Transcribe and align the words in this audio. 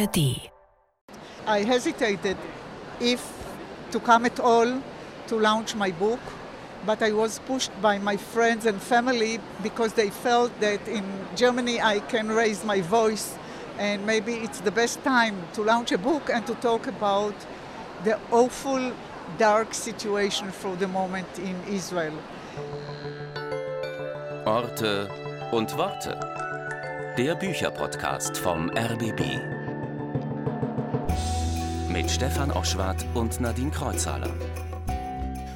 ARD. 0.00 0.50
I 1.46 1.62
hesitated 1.64 2.36
if 3.00 3.22
to 3.90 4.00
come 4.00 4.26
at 4.26 4.40
all 4.40 4.82
to 5.26 5.36
launch 5.36 5.74
my 5.74 5.90
book, 5.90 6.20
but 6.86 7.02
I 7.02 7.12
was 7.12 7.38
pushed 7.40 7.72
by 7.82 7.98
my 7.98 8.16
friends 8.16 8.66
and 8.66 8.80
family 8.80 9.40
because 9.62 9.92
they 9.92 10.10
felt 10.10 10.52
that 10.60 10.86
in 10.88 11.04
Germany 11.36 11.80
I 11.80 12.00
can 12.00 12.28
raise 12.28 12.64
my 12.64 12.80
voice 12.80 13.36
and 13.78 14.06
maybe 14.06 14.34
it's 14.34 14.60
the 14.60 14.70
best 14.70 15.02
time 15.04 15.36
to 15.54 15.62
launch 15.62 15.92
a 15.92 15.98
book 15.98 16.30
and 16.32 16.46
to 16.46 16.54
talk 16.56 16.86
about 16.86 17.34
the 18.04 18.18
awful 18.30 18.92
dark 19.38 19.74
situation 19.74 20.50
for 20.50 20.76
the 20.76 20.88
moment 20.88 21.38
in 21.38 21.56
Israel. 21.68 22.14
Orte 24.46 25.08
und 25.52 25.76
Worte. 25.76 26.18
Der 27.18 27.34
Bücherpodcast 27.34 28.36
vom 28.38 28.70
RBB. 28.70 29.59
Mit 32.00 32.10
Stefan 32.10 32.50
Oschwart 32.50 33.04
und 33.12 33.42
Nadine 33.42 33.70
Kreuzhaler. 33.70 34.30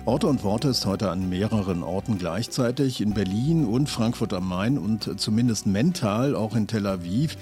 Orte 0.04 0.26
und 0.26 0.44
Worte 0.44 0.68
ist 0.68 0.84
heute 0.84 1.10
an 1.10 1.30
mehreren 1.30 1.82
Orten 1.82 2.18
gleichzeitig, 2.18 3.00
in 3.00 3.14
Berlin 3.14 3.64
und 3.64 3.88
Frankfurt 3.88 4.34
am 4.34 4.46
Main 4.46 4.76
und 4.76 5.18
zumindest 5.18 5.66
mental 5.66 6.36
auch 6.36 6.54
in 6.54 6.66
Tel 6.66 6.86
Aviv. 6.86 7.38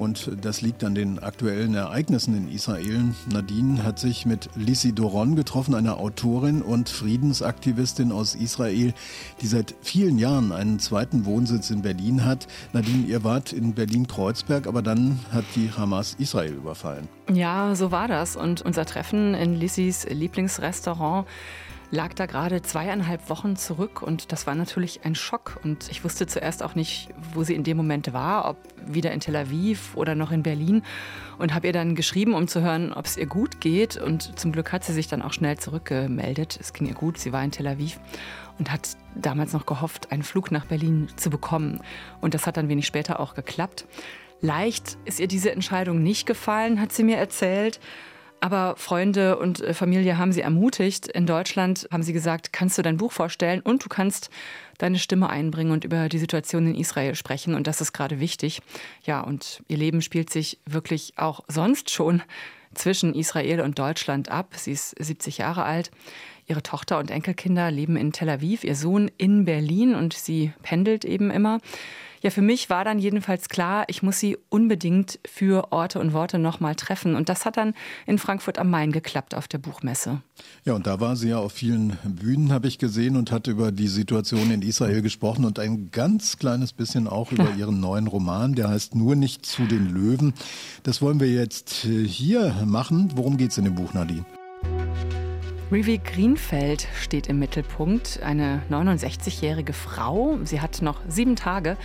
Und 0.00 0.30
das 0.40 0.62
liegt 0.62 0.82
an 0.82 0.94
den 0.94 1.18
aktuellen 1.18 1.74
Ereignissen 1.74 2.34
in 2.34 2.50
Israel. 2.50 3.14
Nadine 3.30 3.82
hat 3.82 3.98
sich 3.98 4.24
mit 4.24 4.48
Lissi 4.56 4.94
Doron 4.94 5.36
getroffen, 5.36 5.74
einer 5.74 5.98
Autorin 5.98 6.62
und 6.62 6.88
Friedensaktivistin 6.88 8.10
aus 8.10 8.34
Israel, 8.34 8.94
die 9.42 9.46
seit 9.46 9.74
vielen 9.82 10.18
Jahren 10.18 10.52
einen 10.52 10.78
zweiten 10.78 11.26
Wohnsitz 11.26 11.68
in 11.68 11.82
Berlin 11.82 12.24
hat. 12.24 12.48
Nadine, 12.72 13.06
ihr 13.08 13.24
wart 13.24 13.52
in 13.52 13.74
Berlin-Kreuzberg, 13.74 14.66
aber 14.66 14.80
dann 14.80 15.20
hat 15.32 15.44
die 15.54 15.70
Hamas 15.70 16.16
Israel 16.18 16.54
überfallen. 16.54 17.06
Ja, 17.30 17.74
so 17.74 17.92
war 17.92 18.08
das. 18.08 18.36
Und 18.36 18.62
unser 18.62 18.86
Treffen 18.86 19.34
in 19.34 19.54
Lissis 19.54 20.06
Lieblingsrestaurant 20.08 21.26
lag 21.90 22.14
da 22.14 22.26
gerade 22.26 22.62
zweieinhalb 22.62 23.28
Wochen 23.28 23.56
zurück 23.56 24.02
und 24.02 24.32
das 24.32 24.46
war 24.46 24.54
natürlich 24.54 25.04
ein 25.04 25.14
Schock. 25.14 25.58
Und 25.64 25.90
ich 25.90 26.04
wusste 26.04 26.26
zuerst 26.26 26.62
auch 26.62 26.74
nicht, 26.74 27.08
wo 27.34 27.42
sie 27.42 27.54
in 27.54 27.64
dem 27.64 27.76
Moment 27.76 28.12
war, 28.12 28.48
ob 28.48 28.56
wieder 28.86 29.10
in 29.12 29.20
Tel 29.20 29.36
Aviv 29.36 29.96
oder 29.96 30.14
noch 30.14 30.30
in 30.30 30.42
Berlin. 30.42 30.82
Und 31.38 31.52
habe 31.54 31.66
ihr 31.66 31.72
dann 31.72 31.94
geschrieben, 31.94 32.34
um 32.34 32.46
zu 32.46 32.60
hören, 32.60 32.92
ob 32.92 33.06
es 33.06 33.16
ihr 33.16 33.26
gut 33.26 33.60
geht. 33.60 33.96
Und 33.96 34.38
zum 34.38 34.52
Glück 34.52 34.72
hat 34.72 34.84
sie 34.84 34.92
sich 34.92 35.08
dann 35.08 35.22
auch 35.22 35.32
schnell 35.32 35.58
zurückgemeldet. 35.58 36.58
Es 36.60 36.72
ging 36.72 36.86
ihr 36.86 36.94
gut, 36.94 37.18
sie 37.18 37.32
war 37.32 37.42
in 37.42 37.50
Tel 37.50 37.66
Aviv 37.66 37.98
und 38.58 38.70
hat 38.70 38.96
damals 39.16 39.52
noch 39.52 39.66
gehofft, 39.66 40.12
einen 40.12 40.22
Flug 40.22 40.52
nach 40.52 40.66
Berlin 40.66 41.08
zu 41.16 41.30
bekommen. 41.30 41.80
Und 42.20 42.34
das 42.34 42.46
hat 42.46 42.56
dann 42.56 42.68
wenig 42.68 42.86
später 42.86 43.18
auch 43.18 43.34
geklappt. 43.34 43.86
Leicht 44.42 44.96
ist 45.04 45.18
ihr 45.18 45.28
diese 45.28 45.50
Entscheidung 45.50 46.02
nicht 46.02 46.26
gefallen, 46.26 46.80
hat 46.80 46.92
sie 46.92 47.02
mir 47.02 47.16
erzählt. 47.16 47.80
Aber 48.40 48.74
Freunde 48.76 49.38
und 49.38 49.60
äh, 49.60 49.74
Familie 49.74 50.16
haben 50.16 50.32
sie 50.32 50.40
ermutigt. 50.40 51.06
In 51.08 51.26
Deutschland 51.26 51.86
haben 51.92 52.02
sie 52.02 52.14
gesagt, 52.14 52.52
kannst 52.52 52.78
du 52.78 52.82
dein 52.82 52.96
Buch 52.96 53.12
vorstellen 53.12 53.60
und 53.60 53.84
du 53.84 53.88
kannst 53.88 54.30
deine 54.78 54.98
Stimme 54.98 55.28
einbringen 55.28 55.72
und 55.72 55.84
über 55.84 56.08
die 56.08 56.18
Situation 56.18 56.66
in 56.66 56.74
Israel 56.74 57.14
sprechen. 57.14 57.54
Und 57.54 57.66
das 57.66 57.80
ist 57.80 57.92
gerade 57.92 58.18
wichtig. 58.18 58.62
Ja, 59.04 59.20
und 59.20 59.62
ihr 59.68 59.76
Leben 59.76 60.00
spielt 60.00 60.30
sich 60.30 60.58
wirklich 60.64 61.12
auch 61.16 61.40
sonst 61.48 61.90
schon 61.90 62.22
zwischen 62.74 63.14
Israel 63.14 63.60
und 63.60 63.78
Deutschland 63.78 64.30
ab. 64.30 64.54
Sie 64.56 64.72
ist 64.72 64.94
70 64.98 65.38
Jahre 65.38 65.64
alt. 65.64 65.90
Ihre 66.46 66.62
Tochter 66.62 66.98
und 66.98 67.10
Enkelkinder 67.10 67.70
leben 67.70 67.96
in 67.96 68.12
Tel 68.12 68.28
Aviv, 68.28 68.64
ihr 68.64 68.74
Sohn 68.74 69.10
in 69.18 69.44
Berlin 69.44 69.94
und 69.94 70.14
sie 70.14 70.52
pendelt 70.62 71.04
eben 71.04 71.30
immer. 71.30 71.58
Ja, 72.22 72.28
für 72.30 72.42
mich 72.42 72.68
war 72.68 72.84
dann 72.84 72.98
jedenfalls 72.98 73.48
klar, 73.48 73.84
ich 73.88 74.02
muss 74.02 74.18
sie 74.18 74.36
unbedingt 74.50 75.18
für 75.24 75.72
Orte 75.72 76.00
und 76.00 76.12
Worte 76.12 76.38
nochmal 76.38 76.74
treffen. 76.74 77.14
Und 77.14 77.30
das 77.30 77.46
hat 77.46 77.56
dann 77.56 77.74
in 78.06 78.18
Frankfurt 78.18 78.58
am 78.58 78.68
Main 78.68 78.92
geklappt 78.92 79.34
auf 79.34 79.48
der 79.48 79.58
Buchmesse. 79.58 80.20
Ja, 80.64 80.74
und 80.74 80.86
da 80.86 81.00
war 81.00 81.16
sie 81.16 81.30
ja 81.30 81.38
auf 81.38 81.52
vielen 81.52 81.96
Bühnen, 82.04 82.52
habe 82.52 82.68
ich 82.68 82.78
gesehen, 82.78 83.16
und 83.16 83.32
hat 83.32 83.46
über 83.46 83.72
die 83.72 83.88
Situation 83.88 84.50
in 84.50 84.60
Israel 84.60 85.00
gesprochen 85.00 85.46
und 85.46 85.58
ein 85.58 85.90
ganz 85.90 86.36
kleines 86.36 86.74
bisschen 86.74 87.08
auch 87.08 87.32
über 87.32 87.54
ihren 87.56 87.80
neuen 87.80 88.06
Roman, 88.06 88.54
der 88.54 88.68
heißt 88.68 88.94
Nur 88.94 89.16
nicht 89.16 89.46
zu 89.46 89.64
den 89.64 89.88
Löwen. 89.88 90.34
Das 90.82 91.00
wollen 91.00 91.20
wir 91.20 91.30
jetzt 91.30 91.86
äh, 91.86 92.06
hier 92.06 92.54
machen. 92.66 93.12
Worum 93.14 93.38
geht 93.38 93.52
es 93.52 93.58
in 93.58 93.64
dem 93.64 93.74
Buch, 93.74 93.94
Nadine? 93.94 94.24
Rivi 95.72 95.98
Greenfeld 95.98 96.88
steht 97.00 97.28
im 97.28 97.38
Mittelpunkt, 97.38 98.20
eine 98.24 98.60
69-jährige 98.70 99.72
Frau. 99.72 100.36
Sie 100.42 100.60
hat 100.60 100.82
noch 100.82 101.00
sieben 101.06 101.36
Tage, 101.36 101.76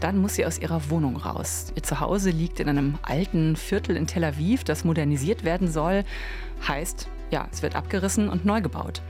dann 0.00 0.16
muss 0.16 0.36
sie 0.36 0.46
aus 0.46 0.58
ihrer 0.58 0.88
Wohnung 0.88 1.16
raus. 1.16 1.66
Ihr 1.76 1.82
Zuhause 1.82 2.30
liegt 2.30 2.58
in 2.60 2.70
einem 2.70 2.98
alten 3.02 3.56
Viertel 3.56 3.98
in 3.98 4.06
Tel 4.06 4.24
Aviv, 4.24 4.64
das 4.64 4.84
modernisiert 4.84 5.44
werden 5.44 5.70
soll. 5.70 6.04
Heißt, 6.66 7.08
ja, 7.30 7.46
es 7.52 7.60
wird 7.60 7.76
abgerissen 7.76 8.30
und 8.30 8.46
neu 8.46 8.62
gebaut. 8.62 9.02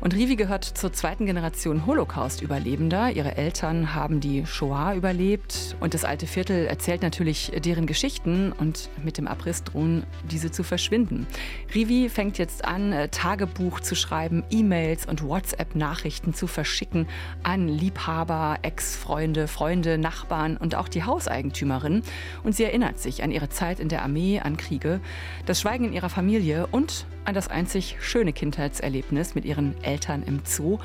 Und 0.00 0.14
Rivi 0.14 0.36
gehört 0.36 0.64
zur 0.64 0.92
zweiten 0.92 1.26
Generation 1.26 1.84
Holocaust-Überlebender. 1.84 3.10
Ihre 3.10 3.36
Eltern 3.36 3.96
haben 3.96 4.20
die 4.20 4.46
Shoah 4.46 4.94
überlebt 4.94 5.76
und 5.80 5.92
das 5.92 6.04
alte 6.04 6.28
Viertel 6.28 6.66
erzählt 6.66 7.02
natürlich 7.02 7.50
deren 7.64 7.86
Geschichten 7.86 8.52
und 8.52 8.90
mit 9.02 9.18
dem 9.18 9.26
Abriss 9.26 9.64
drohen 9.64 10.04
diese 10.30 10.52
zu 10.52 10.62
verschwinden. 10.62 11.26
Rivi 11.74 12.08
fängt 12.08 12.38
jetzt 12.38 12.64
an, 12.64 12.92
äh, 12.92 13.08
Tagebuch 13.08 13.80
zu 13.80 13.96
schreiben, 13.96 14.44
E-Mails 14.50 15.04
und 15.04 15.24
WhatsApp-Nachrichten 15.24 16.32
zu 16.32 16.46
verschicken 16.46 17.08
an 17.42 17.66
Liebhaber, 17.66 18.58
Ex-Freunde, 18.62 19.48
Freunde, 19.48 19.98
Nachbarn 19.98 20.56
und 20.56 20.76
auch 20.76 20.86
die 20.86 21.02
Hauseigentümerin. 21.02 22.02
Und 22.44 22.54
sie 22.54 22.62
erinnert 22.62 23.00
sich 23.00 23.24
an 23.24 23.32
ihre 23.32 23.48
Zeit 23.48 23.80
in 23.80 23.88
der 23.88 24.02
Armee, 24.02 24.38
an 24.38 24.56
Kriege, 24.56 25.00
das 25.44 25.60
Schweigen 25.60 25.86
in 25.86 25.92
ihrer 25.92 26.08
Familie 26.08 26.68
und 26.70 27.04
an 27.24 27.34
das 27.34 27.48
einzig 27.48 27.96
schöne 28.00 28.32
Kindheitserlebnis 28.32 29.34
mit 29.34 29.44
ihren 29.44 29.74
Eltern 29.82 29.87
im 30.26 30.40
Zoo, 30.44 30.78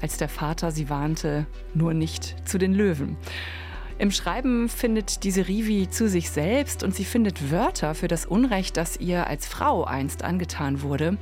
als 0.00 0.16
der 0.16 0.28
Vater 0.28 0.70
sie 0.70 0.90
warnte, 0.90 1.46
nur 1.74 1.94
nicht 1.94 2.36
zu 2.48 2.58
den 2.58 2.74
Löwen. 2.74 3.16
Im 3.98 4.10
Schreiben 4.10 4.68
findet 4.68 5.24
diese 5.24 5.46
Rivi 5.48 5.88
zu 5.90 6.08
sich 6.08 6.30
selbst 6.30 6.82
und 6.82 6.94
sie 6.94 7.04
findet 7.04 7.50
Wörter 7.50 7.94
für 7.94 8.08
das 8.08 8.26
Unrecht, 8.26 8.76
das 8.76 8.96
ihr 8.98 9.26
als 9.26 9.46
Frau 9.46 9.84
einst 9.84 10.24
angetan 10.24 10.82
wurde. 10.82 11.18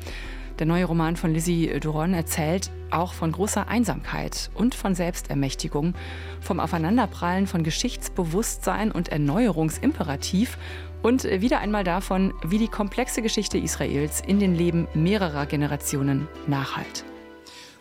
Der 0.59 0.66
neue 0.66 0.87
Roman 0.87 1.16
von 1.16 1.32
Lizzie 1.32 1.78
Duron 1.81 2.15
erzählt 2.15 2.71
auch 2.91 3.12
von 3.12 3.32
großer 3.32 3.69
Einsamkeit 3.69 4.50
und 4.54 4.75
von 4.75 4.94
Selbstermächtigung, 4.94 5.94
vom 6.41 6.59
Aufeinanderprallen 6.59 7.47
von 7.47 7.62
Geschichtsbewusstsein 7.62 8.91
und 8.91 9.09
Erneuerungsimperativ 9.09 10.59
und 11.03 11.25
wieder 11.25 11.60
einmal 11.60 11.84
davon, 11.84 12.32
wie 12.44 12.59
die 12.59 12.69
komplexe 12.69 13.22
Geschichte 13.22 13.59
Israels 13.59 14.21
in 14.27 14.41
den 14.41 14.54
Leben 14.54 14.88
mehrerer 14.94 15.47
Generationen 15.47 16.27
nachhalt. 16.47 17.04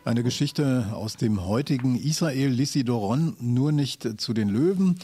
Eine 0.08 0.24
Geschichte 0.24 0.86
aus 0.94 1.18
dem 1.18 1.46
heutigen 1.46 1.98
Israel, 1.98 2.48
Lissi 2.48 2.86
Doron, 2.86 3.36
nur 3.42 3.74
nicht 3.74 4.22
zu 4.22 4.34
den 4.34 4.48
Löwen. 4.48 4.98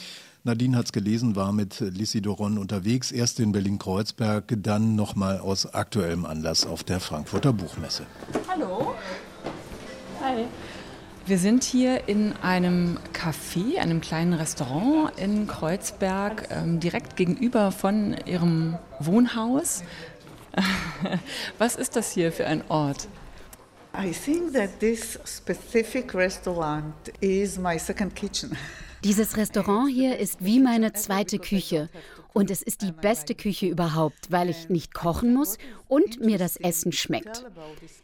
Nadine 0.46 0.78
hat 0.78 0.86
es 0.86 0.92
gelesen, 0.94 1.36
war 1.36 1.52
mit 1.52 1.82
Lissi 1.82 2.22
Doron 2.22 2.58
unterwegs, 2.58 3.12
erst 3.12 3.42
in 3.42 3.52
Berlin-Kreuzberg, 3.52 4.56
dann 4.64 4.96
nochmal 4.96 5.40
aus 5.40 5.74
aktuellem 5.74 6.26
Anlass 6.26 6.66
auf 6.66 6.86
der 6.86 7.02
Frankfurter 7.02 7.52
Buchmesse. 7.52 8.06
Hallo. 8.48 8.96
Hi. 10.22 10.46
Wir 11.26 11.38
sind 11.38 11.66
hier 11.66 12.08
in 12.08 12.32
einem 12.42 12.98
Café, 13.12 13.80
einem 13.80 14.00
kleinen 14.00 14.32
Restaurant 14.32 15.12
in 15.20 15.48
Kreuzberg, 15.48 16.48
ähm, 16.50 16.80
direkt 16.80 17.18
gegenüber 17.18 17.74
von 17.74 18.16
Ihrem 18.26 18.78
Wohnhaus. 19.02 19.84
Was 21.58 21.76
ist 21.76 21.98
das 21.98 22.14
hier 22.14 22.32
für 22.32 22.48
ein 22.48 22.64
Ort? 22.70 23.10
Dieses 29.04 29.38
Restaurant 29.38 29.90
hier 29.92 30.18
ist 30.18 30.44
wie 30.44 30.60
meine 30.60 30.94
zweite 30.94 31.38
Küche 31.38 31.90
und 32.34 32.50
es 32.50 32.62
ist 32.62 32.82
die 32.82 32.92
beste 32.92 33.36
Küche 33.36 33.68
überhaupt, 33.68 34.32
weil 34.32 34.50
ich 34.50 34.70
nicht 34.70 34.94
kochen 34.94 35.34
muss 35.34 35.58
und 35.88 36.20
mir 36.20 36.38
das 36.38 36.58
Essen 36.58 36.92
schmeckt. 36.92 37.46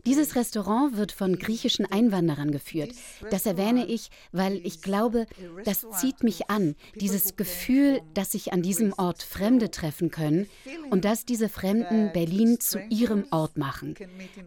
Dieses 0.05 0.35
Restaurant 0.35 0.95
wird 0.95 1.11
von 1.11 1.37
griechischen 1.37 1.91
Einwanderern 1.91 2.51
geführt. 2.51 2.91
Das 3.31 3.45
erwähne 3.45 3.85
ich, 3.87 4.09
weil 4.31 4.61
ich 4.63 4.81
glaube, 4.81 5.25
das 5.65 5.85
zieht 5.99 6.23
mich 6.23 6.49
an, 6.49 6.75
dieses 6.95 7.35
Gefühl, 7.35 8.01
dass 8.13 8.31
sich 8.31 8.53
an 8.53 8.61
diesem 8.61 8.93
Ort 8.93 9.23
Fremde 9.23 9.71
treffen 9.71 10.11
können 10.11 10.47
und 10.91 11.05
dass 11.05 11.25
diese 11.25 11.49
Fremden 11.49 12.11
Berlin 12.13 12.59
zu 12.59 12.79
ihrem 12.89 13.25
Ort 13.31 13.57
machen. 13.57 13.95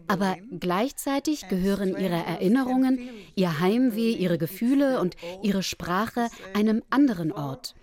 Aber 0.07 0.37
gleichzeitig 0.59 1.49
gehören 1.49 1.89
ihre 1.89 2.23
Erinnerungen, 2.25 3.09
ihr 3.35 3.59
Heimweh, 3.59 4.13
ihre 4.13 4.37
Gefühle 4.37 5.01
und 5.01 5.17
ihre 5.41 5.63
Sprache 5.63 6.29
einem 6.53 6.81
anderen 6.89 7.31
Ort. 7.33 7.75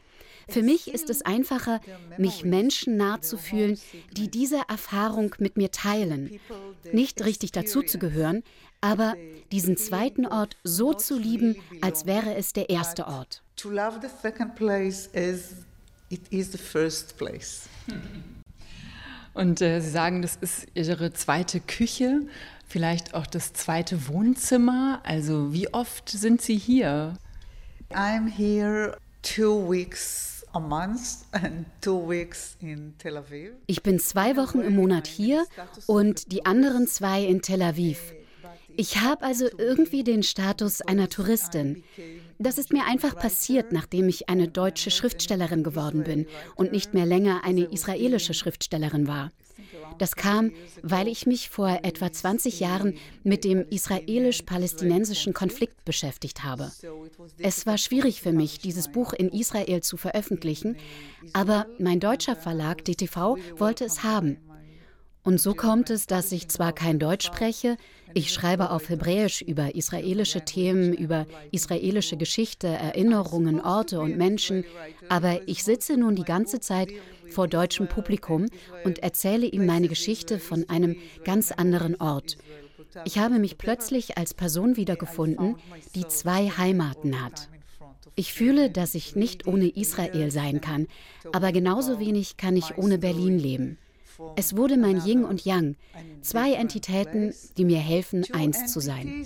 Für 0.51 0.63
mich 0.63 0.93
ist 0.93 1.11
es 1.11 1.23
einfacher, 1.23 1.81
mich 2.19 2.45
Menschen 2.45 2.97
nahe 2.97 3.21
zu 3.21 3.39
fühlen, 3.39 3.79
die 4.13 4.29
diese 4.29 4.63
Erfahrung 4.69 5.35
mit 5.39 5.57
mir 5.57 5.71
teilen. 5.71 6.41
Nicht 6.93 7.25
richtig 7.25 7.53
dazuzugehören, 7.53 8.43
aber 8.81 9.15
diesen 9.53 9.77
zweiten 9.77 10.27
Ort 10.27 10.57
so 10.65 10.93
zu 10.95 11.19
lieben, 11.19 11.57
als 11.81 12.07
wäre 12.07 12.35
es 12.35 12.53
der 12.53 12.71
erste 12.71 13.07
Ort. 13.07 13.43
Und 19.33 19.63
äh, 19.63 19.81
Sie 19.81 19.91
sagen, 19.91 20.23
das 20.23 20.37
ist 20.37 20.67
Ihre 20.75 21.13
zweite 21.13 21.61
Küche, 21.61 22.23
vielleicht 22.67 23.15
auch 23.15 23.27
das 23.27 23.53
zweite 23.53 24.09
Wohnzimmer. 24.09 25.01
Also 25.05 25.53
wie 25.53 25.73
oft 25.73 26.09
sind 26.09 26.43
Sie 26.43 26.57
hier? 26.57 27.15
I'm 27.93 28.29
here 28.29 28.97
two 29.23 29.69
weeks 29.69 30.40
ich 33.67 33.83
bin 33.83 33.99
zwei 33.99 34.37
Wochen 34.37 34.61
im 34.61 34.75
Monat 34.75 35.07
hier 35.07 35.47
und 35.87 36.33
die 36.33 36.45
anderen 36.47 36.87
zwei 36.87 37.25
in 37.25 37.41
Tel 37.43 37.63
Aviv. 37.63 38.01
Ich 38.77 39.01
habe 39.01 39.25
also 39.25 39.47
irgendwie 39.59 40.05
den 40.05 40.23
Status 40.23 40.81
einer 40.81 41.09
Touristin. 41.09 41.83
Das 42.39 42.59
ist 42.59 42.73
mir 42.73 42.87
einfach 42.87 43.17
passiert, 43.17 43.73
nachdem 43.73 44.09
ich 44.09 44.29
eine 44.29 44.49
deutsche 44.49 44.91
Schriftstellerin 44.91 45.63
geworden 45.63 46.05
bin 46.05 46.27
und 46.55 46.73
nicht 46.73 46.95
mehr 46.95 47.07
länger 47.07 47.43
eine 47.45 47.65
israelische 47.65 48.35
Schriftstellerin 48.35 49.07
war. 49.07 49.31
Das 49.99 50.17
kam, 50.17 50.53
weil 50.83 51.09
ich 51.09 51.27
mich 51.27 51.51
vor 51.51 51.81
etwa 51.83 52.13
20 52.13 52.61
Jahren 52.61 52.95
mit 53.23 53.45
dem 53.45 53.67
israelisch-palästinensischen 53.69 55.35
Konflikt 55.35 55.85
beschäftigt 55.85 56.45
habe. 56.45 56.73
Es 57.39 57.67
war 57.67 57.79
schwierig 57.79 58.21
für 58.21 58.33
mich, 58.33 58.59
dieses 58.59 58.91
Buch 58.91 59.13
in 59.13 59.29
Israel 59.29 59.83
zu 59.83 59.97
veröffentlichen, 59.97 60.77
aber 61.33 61.67
mein 61.79 62.01
deutscher 62.01 62.37
Verlag 62.37 62.85
DTV 62.85 63.37
wollte 63.57 63.85
es 63.85 64.03
haben. 64.03 64.39
Und 65.23 65.39
so 65.39 65.55
kommt 65.55 65.91
es, 65.91 66.07
dass 66.07 66.33
ich 66.33 66.49
zwar 66.49 66.73
kein 66.73 66.99
Deutsch 66.99 67.27
spreche, 67.27 67.77
ich 68.15 68.33
schreibe 68.33 68.71
auf 68.71 68.89
Hebräisch 68.89 69.43
über 69.43 69.75
israelische 69.75 70.45
Themen, 70.45 70.93
über 70.93 71.27
israelische 71.53 72.17
Geschichte, 72.17 72.67
Erinnerungen, 72.67 73.61
Orte 73.61 74.01
und 74.01 74.17
Menschen, 74.17 74.65
aber 75.09 75.47
ich 75.47 75.63
sitze 75.63 75.97
nun 75.97 76.17
die 76.17 76.25
ganze 76.25 76.59
Zeit 76.59 76.89
vor 77.31 77.49
deutschem 77.49 77.89
Publikum 77.89 78.47
und 78.85 79.01
erzähle 79.01 79.47
ihm 79.47 79.67
meine 79.67 79.89
Geschichte 79.89 80.39
von 80.39 80.69
einem 80.69 80.97
ganz 81.25 81.53
anderen 81.53 82.01
Ort. 82.01 82.37
Ich 83.05 83.19
habe 83.19 83.39
mich 83.39 83.59
plötzlich 83.59 84.19
als 84.19 84.35
Person 84.35 84.77
wiedergefunden, 84.77 85.57
die 85.95 86.07
zwei 86.09 86.49
Heimaten 86.49 87.23
hat. 87.23 87.49
Ich 88.17 88.33
fühle, 88.33 88.71
dass 88.71 88.95
ich 88.95 89.15
nicht 89.17 89.47
ohne 89.47 89.69
Israel 89.69 90.31
sein 90.31 90.61
kann, 90.61 90.87
aber 91.33 91.53
genauso 91.53 92.01
wenig 92.01 92.37
kann 92.37 92.57
ich 92.57 92.77
ohne 92.77 92.99
Berlin 92.99 93.39
leben. 93.39 93.79
Es 94.37 94.57
wurde 94.57 94.77
mein 94.77 95.01
Yin 95.07 95.25
und 95.25 95.45
Yang, 95.45 95.77
zwei 96.21 96.53
Entitäten, 96.53 97.33
die 97.57 97.65
mir 97.65 97.79
helfen, 97.79 98.27
eins 98.33 98.73
zu 98.73 98.81
sein. 98.81 99.25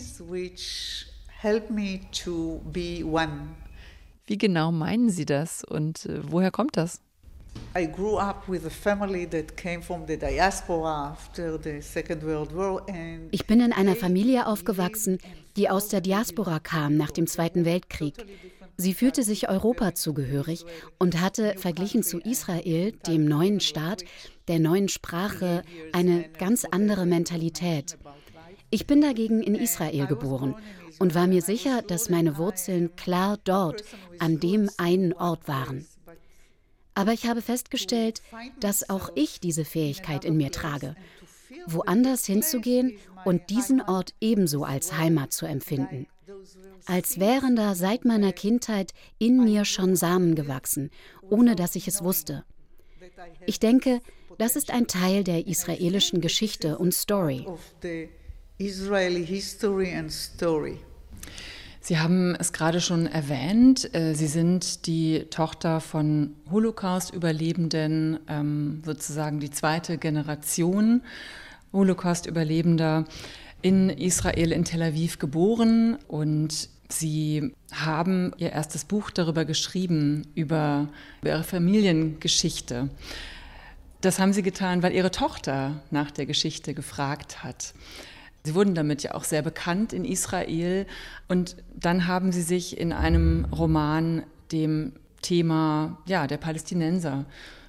Wie 4.26 4.38
genau 4.38 4.72
meinen 4.72 5.10
Sie 5.10 5.26
das 5.26 5.64
und 5.64 6.06
äh, 6.06 6.20
woher 6.30 6.50
kommt 6.50 6.76
das? 6.76 7.00
I 7.76 7.86
grew 7.86 8.16
up 8.16 8.48
with 8.48 8.66
a 8.66 8.70
family 8.70 9.26
that 9.30 9.56
came 9.56 9.82
from 9.82 10.06
the 10.06 10.16
diaspora 10.16 11.10
after 11.12 11.58
the 11.60 11.80
Second 11.80 12.22
World 12.22 12.54
War 12.54 12.86
Ich 13.32 13.46
bin 13.46 13.60
in 13.60 13.72
einer 13.72 13.96
Familie 13.96 14.46
aufgewachsen, 14.46 15.18
die 15.56 15.68
aus 15.68 15.88
der 15.88 16.00
Diaspora 16.00 16.60
kam 16.60 16.96
nach 16.96 17.10
dem 17.10 17.26
Zweiten 17.26 17.64
Weltkrieg. 17.64 18.14
Sie 18.76 18.94
fühlte 18.94 19.22
sich 19.22 19.48
Europa 19.48 19.94
zugehörig 19.94 20.64
und 20.98 21.20
hatte, 21.20 21.54
verglichen 21.56 22.02
zu 22.02 22.18
Israel, 22.18 22.92
dem 23.06 23.24
neuen 23.24 23.60
Staat, 23.60 24.04
der 24.48 24.58
neuen 24.58 24.88
Sprache, 24.88 25.62
eine 25.92 26.28
ganz 26.38 26.64
andere 26.64 27.06
Mentalität. 27.06 27.96
Ich 28.70 28.86
bin 28.86 29.00
dagegen 29.00 29.42
in 29.42 29.54
Israel 29.54 30.06
geboren 30.06 30.56
und 30.98 31.14
war 31.14 31.26
mir 31.26 31.42
sicher, 31.42 31.82
dass 31.82 32.08
meine 32.10 32.36
Wurzeln 32.36 32.96
klar 32.96 33.38
dort, 33.44 33.84
an 34.18 34.40
dem 34.40 34.68
einen 34.76 35.12
Ort 35.12 35.46
waren. 35.46 35.86
Aber 36.94 37.12
ich 37.12 37.26
habe 37.26 37.42
festgestellt, 37.42 38.22
dass 38.60 38.88
auch 38.88 39.10
ich 39.14 39.40
diese 39.40 39.64
Fähigkeit 39.64 40.24
in 40.24 40.36
mir 40.36 40.52
trage, 40.52 40.94
woanders 41.66 42.24
hinzugehen 42.26 42.96
und 43.24 43.50
diesen 43.50 43.80
Ort 43.80 44.14
ebenso 44.20 44.64
als 44.64 44.96
Heimat 44.96 45.32
zu 45.32 45.46
empfinden. 45.46 46.06
Als 46.86 47.18
wären 47.18 47.56
da 47.56 47.74
seit 47.74 48.04
meiner 48.04 48.32
Kindheit 48.32 48.92
in 49.18 49.42
mir 49.42 49.64
schon 49.64 49.96
Samen 49.96 50.34
gewachsen, 50.34 50.90
ohne 51.22 51.56
dass 51.56 51.76
ich 51.76 51.88
es 51.88 52.04
wusste. 52.04 52.44
Ich 53.46 53.58
denke, 53.58 54.00
das 54.38 54.56
ist 54.56 54.70
ein 54.70 54.86
Teil 54.86 55.24
der 55.24 55.46
israelischen 55.46 56.20
Geschichte 56.20 56.78
und 56.78 56.92
Story. 56.92 57.46
Sie 61.86 61.98
haben 61.98 62.34
es 62.36 62.54
gerade 62.54 62.80
schon 62.80 63.06
erwähnt, 63.06 63.94
äh, 63.94 64.14
Sie 64.14 64.26
sind 64.26 64.86
die 64.86 65.26
Tochter 65.28 65.80
von 65.80 66.34
Holocaust-Überlebenden, 66.50 68.20
ähm, 68.26 68.82
sozusagen 68.86 69.38
die 69.38 69.50
zweite 69.50 69.98
Generation 69.98 71.02
Holocaust-Überlebender 71.74 73.04
in 73.60 73.90
Israel, 73.90 74.52
in 74.52 74.64
Tel 74.64 74.80
Aviv 74.80 75.18
geboren 75.18 75.98
und 76.08 76.70
Sie 76.88 77.52
haben 77.70 78.32
Ihr 78.38 78.52
erstes 78.52 78.86
Buch 78.86 79.10
darüber 79.10 79.44
geschrieben, 79.44 80.26
über 80.34 80.88
Ihre 81.22 81.44
Familiengeschichte. 81.44 82.88
Das 84.00 84.18
haben 84.18 84.32
Sie 84.32 84.42
getan, 84.42 84.82
weil 84.82 84.94
Ihre 84.94 85.10
Tochter 85.10 85.82
nach 85.90 86.10
der 86.10 86.24
Geschichte 86.24 86.72
gefragt 86.72 87.44
hat. 87.44 87.74
Sie 88.46 88.54
wurden 88.54 88.74
damit 88.74 89.02
ja 89.02 89.14
auch 89.14 89.24
sehr 89.24 89.40
bekannt 89.40 89.94
in 89.94 90.04
Israel. 90.04 90.86
Und 91.28 91.56
dann 91.74 92.06
haben 92.06 92.30
Sie 92.30 92.42
sich 92.42 92.78
in 92.78 92.92
einem 92.92 93.46
Roman 93.46 94.22
dem 94.52 94.92
Thema 95.22 95.98
ja, 96.04 96.26
der 96.26 96.36
Palästinenser 96.36 97.24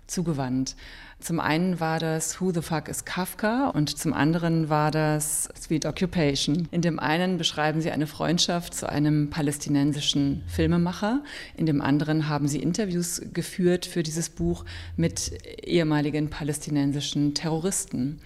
zugewandt. 0.06 0.76
Zum 1.22 1.40
einen 1.40 1.80
war 1.80 2.00
das 2.00 2.42
Who 2.42 2.52
the 2.52 2.62
Fuck 2.62 2.90
is 2.90 3.06
Kafka 3.06 3.70
und 3.70 3.98
zum 3.98 4.14
anderen 4.14 4.70
war 4.70 4.92
das 4.92 5.50
Sweet 5.60 5.86
Occupation. 5.86 6.68
In 6.72 6.82
dem 6.82 7.00
einen 7.00 7.38
beschreiben 7.38 7.80
sie 7.80 7.90
eine 7.90 8.06
Freundschaft 8.06 8.74
zu 8.74 8.90
einem 8.90 9.30
palästinensischen 9.30 10.44
Filmemacher, 10.46 11.24
in 11.56 11.66
dem 11.66 11.82
anderen 11.82 12.28
haben 12.28 12.50
sie 12.50 12.62
Interviews 12.62 13.22
geführt 13.34 13.86
für 13.86 14.04
dieses 14.04 14.30
Buch 14.30 14.66
mit 14.98 15.32
ehemaligen 15.66 16.30
palästinensischen 16.30 17.34
Terroristen. 17.34 18.20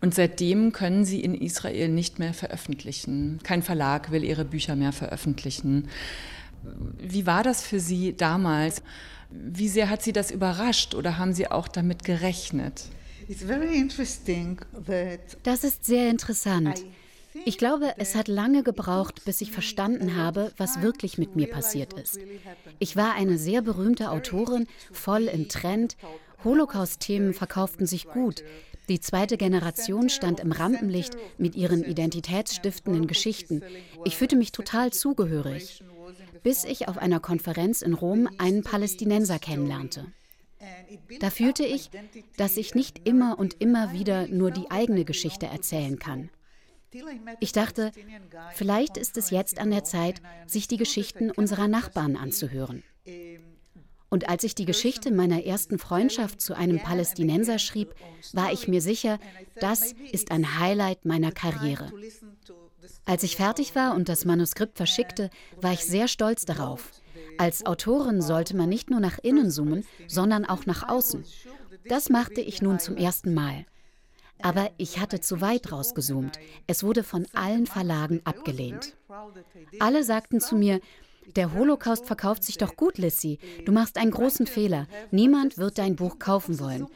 Und 0.00 0.14
seitdem 0.14 0.72
können 0.72 1.04
sie 1.04 1.20
in 1.20 1.34
Israel 1.34 1.88
nicht 1.88 2.18
mehr 2.18 2.34
veröffentlichen. 2.34 3.40
Kein 3.42 3.62
Verlag 3.62 4.10
will 4.10 4.22
ihre 4.22 4.44
Bücher 4.44 4.76
mehr 4.76 4.92
veröffentlichen. 4.92 5.88
Wie 6.98 7.26
war 7.26 7.42
das 7.42 7.62
für 7.62 7.80
Sie 7.80 8.16
damals? 8.16 8.82
Wie 9.30 9.68
sehr 9.68 9.90
hat 9.90 10.02
Sie 10.02 10.12
das 10.12 10.30
überrascht 10.30 10.94
oder 10.94 11.18
haben 11.18 11.32
Sie 11.32 11.50
auch 11.50 11.68
damit 11.68 12.04
gerechnet? 12.04 12.84
Das 15.42 15.64
ist 15.64 15.84
sehr 15.84 16.10
interessant. 16.10 16.84
Ich 17.44 17.58
glaube, 17.58 17.92
es 17.98 18.14
hat 18.14 18.26
lange 18.26 18.62
gebraucht, 18.62 19.24
bis 19.24 19.40
ich 19.40 19.52
verstanden 19.52 20.16
habe, 20.16 20.52
was 20.56 20.80
wirklich 20.80 21.18
mit 21.18 21.36
mir 21.36 21.48
passiert 21.48 21.92
ist. 21.92 22.18
Ich 22.78 22.96
war 22.96 23.14
eine 23.14 23.38
sehr 23.38 23.62
berühmte 23.62 24.10
Autorin, 24.10 24.66
voll 24.92 25.24
im 25.24 25.48
Trend. 25.48 25.96
Holocaust-Themen 26.42 27.34
verkauften 27.34 27.86
sich 27.86 28.06
gut. 28.06 28.42
Die 28.88 29.00
zweite 29.00 29.36
Generation 29.36 30.08
stand 30.08 30.40
im 30.40 30.52
Rampenlicht 30.52 31.16
mit 31.36 31.54
ihren 31.54 31.84
identitätsstiftenden 31.84 33.06
Geschichten. 33.06 33.62
Ich 34.04 34.16
fühlte 34.16 34.36
mich 34.36 34.52
total 34.52 34.92
zugehörig, 34.92 35.82
bis 36.42 36.64
ich 36.64 36.88
auf 36.88 36.96
einer 36.98 37.20
Konferenz 37.20 37.82
in 37.82 37.94
Rom 37.94 38.28
einen 38.38 38.62
Palästinenser 38.62 39.38
kennenlernte. 39.38 40.06
Da 41.20 41.30
fühlte 41.30 41.64
ich, 41.64 41.90
dass 42.36 42.56
ich 42.56 42.74
nicht 42.74 43.06
immer 43.06 43.38
und 43.38 43.60
immer 43.60 43.92
wieder 43.92 44.26
nur 44.26 44.50
die 44.50 44.70
eigene 44.70 45.04
Geschichte 45.04 45.46
erzählen 45.46 45.98
kann. 45.98 46.30
Ich 47.40 47.52
dachte, 47.52 47.92
vielleicht 48.54 48.96
ist 48.96 49.18
es 49.18 49.30
jetzt 49.30 49.60
an 49.60 49.70
der 49.70 49.84
Zeit, 49.84 50.22
sich 50.46 50.66
die 50.68 50.78
Geschichten 50.78 51.30
unserer 51.30 51.68
Nachbarn 51.68 52.16
anzuhören. 52.16 52.82
Und 54.10 54.28
als 54.28 54.44
ich 54.44 54.54
die 54.54 54.64
Geschichte 54.64 55.10
meiner 55.10 55.44
ersten 55.44 55.78
Freundschaft 55.78 56.40
zu 56.40 56.56
einem 56.56 56.78
Palästinenser 56.78 57.58
schrieb, 57.58 57.94
war 58.32 58.52
ich 58.52 58.66
mir 58.66 58.80
sicher, 58.80 59.18
das 59.60 59.94
ist 60.12 60.30
ein 60.30 60.58
Highlight 60.58 61.04
meiner 61.04 61.32
Karriere. 61.32 61.92
Als 63.04 63.22
ich 63.22 63.36
fertig 63.36 63.74
war 63.74 63.94
und 63.94 64.08
das 64.08 64.24
Manuskript 64.24 64.76
verschickte, 64.76 65.30
war 65.60 65.72
ich 65.72 65.84
sehr 65.84 66.08
stolz 66.08 66.44
darauf. 66.44 66.92
Als 67.36 67.66
Autorin 67.66 68.22
sollte 68.22 68.56
man 68.56 68.68
nicht 68.68 68.90
nur 68.90 69.00
nach 69.00 69.18
innen 69.18 69.50
zoomen, 69.50 69.84
sondern 70.06 70.44
auch 70.44 70.66
nach 70.66 70.88
außen. 70.88 71.24
Das 71.86 72.08
machte 72.08 72.40
ich 72.40 72.62
nun 72.62 72.78
zum 72.78 72.96
ersten 72.96 73.34
Mal. 73.34 73.66
Aber 74.40 74.70
ich 74.76 75.00
hatte 75.00 75.20
zu 75.20 75.40
weit 75.40 75.72
rausgezoomt. 75.72 76.38
Es 76.66 76.84
wurde 76.84 77.02
von 77.02 77.26
allen 77.32 77.66
Verlagen 77.66 78.20
abgelehnt. 78.24 78.96
Alle 79.80 80.04
sagten 80.04 80.40
zu 80.40 80.56
mir, 80.56 80.80
der 81.36 81.54
Holocaust 81.54 82.06
verkauft 82.06 82.44
sich 82.44 82.58
doch 82.58 82.76
gut, 82.76 82.98
Lissy. 82.98 83.38
Du 83.64 83.72
machst 83.72 83.98
einen 83.98 84.10
großen 84.10 84.46
Fehler. 84.46 84.86
Niemand 85.10 85.58
wird 85.58 85.78
dein 85.78 85.96
Buch 85.96 86.18
kaufen 86.18 86.58
wollen. 86.60 86.86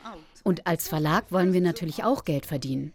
Und 0.45 0.67
als 0.67 0.89
Verlag 0.89 1.31
wollen 1.31 1.53
wir 1.53 1.61
natürlich 1.61 2.05
auch 2.05 2.25
Geld 2.25 2.47
verdienen. 2.47 2.93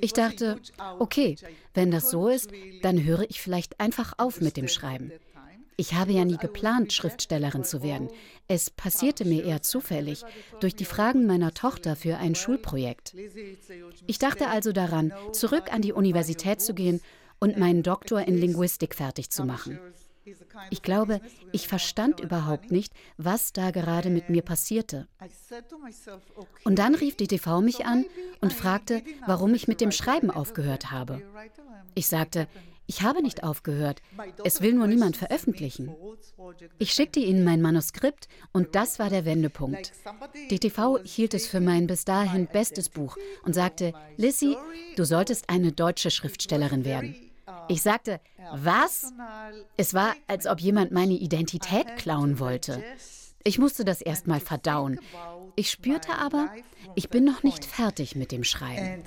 Ich 0.00 0.12
dachte, 0.12 0.58
okay, 0.98 1.36
wenn 1.74 1.90
das 1.90 2.10
so 2.10 2.28
ist, 2.28 2.50
dann 2.82 3.02
höre 3.02 3.28
ich 3.28 3.40
vielleicht 3.40 3.80
einfach 3.80 4.14
auf 4.18 4.40
mit 4.40 4.56
dem 4.56 4.68
Schreiben. 4.68 5.12
Ich 5.80 5.94
habe 5.94 6.10
ja 6.10 6.24
nie 6.24 6.36
geplant, 6.36 6.92
Schriftstellerin 6.92 7.62
zu 7.62 7.82
werden. 7.84 8.08
Es 8.48 8.68
passierte 8.68 9.24
mir 9.24 9.44
eher 9.44 9.62
zufällig, 9.62 10.24
durch 10.58 10.74
die 10.74 10.84
Fragen 10.84 11.24
meiner 11.26 11.54
Tochter 11.54 11.94
für 11.94 12.16
ein 12.16 12.34
Schulprojekt. 12.34 13.14
Ich 14.08 14.18
dachte 14.18 14.48
also 14.48 14.72
daran, 14.72 15.12
zurück 15.32 15.72
an 15.72 15.80
die 15.80 15.92
Universität 15.92 16.60
zu 16.60 16.74
gehen 16.74 17.00
und 17.38 17.58
meinen 17.58 17.84
Doktor 17.84 18.26
in 18.26 18.36
Linguistik 18.36 18.94
fertig 18.96 19.30
zu 19.30 19.44
machen. 19.44 19.78
Ich 20.70 20.82
glaube, 20.82 21.20
ich 21.52 21.68
verstand 21.68 22.20
überhaupt 22.20 22.70
nicht, 22.70 22.92
was 23.16 23.52
da 23.52 23.70
gerade 23.70 24.10
mit 24.10 24.30
mir 24.30 24.42
passierte. 24.42 25.08
Und 26.64 26.78
dann 26.78 26.94
rief 26.94 27.16
die 27.16 27.28
TV 27.28 27.60
mich 27.60 27.86
an 27.86 28.04
und 28.40 28.52
fragte, 28.52 29.02
warum 29.26 29.54
ich 29.54 29.68
mit 29.68 29.80
dem 29.80 29.92
Schreiben 29.92 30.30
aufgehört 30.30 30.90
habe. 30.90 31.22
Ich 31.94 32.06
sagte, 32.06 32.48
ich 32.90 33.02
habe 33.02 33.22
nicht 33.22 33.44
aufgehört. 33.44 34.00
Es 34.44 34.62
will 34.62 34.72
nur 34.72 34.86
niemand 34.86 35.14
veröffentlichen. 35.16 35.94
Ich 36.78 36.94
schickte 36.94 37.20
ihnen 37.20 37.44
mein 37.44 37.60
Manuskript 37.60 38.28
und 38.52 38.74
das 38.74 38.98
war 38.98 39.10
der 39.10 39.26
Wendepunkt. 39.26 39.92
DTV 40.50 40.98
hielt 41.04 41.34
es 41.34 41.46
für 41.46 41.60
mein 41.60 41.86
bis 41.86 42.06
dahin 42.06 42.46
bestes 42.46 42.88
Buch 42.88 43.18
und 43.42 43.54
sagte, 43.54 43.92
Lissy, 44.16 44.56
du 44.96 45.04
solltest 45.04 45.50
eine 45.50 45.72
deutsche 45.72 46.10
Schriftstellerin 46.10 46.86
werden. 46.86 47.27
Ich 47.68 47.82
sagte, 47.82 48.20
was? 48.54 49.12
Es 49.76 49.94
war, 49.94 50.14
als 50.26 50.46
ob 50.46 50.60
jemand 50.60 50.92
meine 50.92 51.14
Identität 51.14 51.96
klauen 51.96 52.38
wollte. 52.38 52.82
Ich 53.44 53.58
musste 53.58 53.84
das 53.84 54.00
erstmal 54.00 54.40
verdauen. 54.40 55.00
Ich 55.56 55.70
spürte 55.70 56.14
aber, 56.14 56.50
ich 56.94 57.08
bin 57.08 57.24
noch 57.24 57.42
nicht 57.42 57.64
fertig 57.64 58.16
mit 58.16 58.32
dem 58.32 58.44
Schreiben 58.44 59.04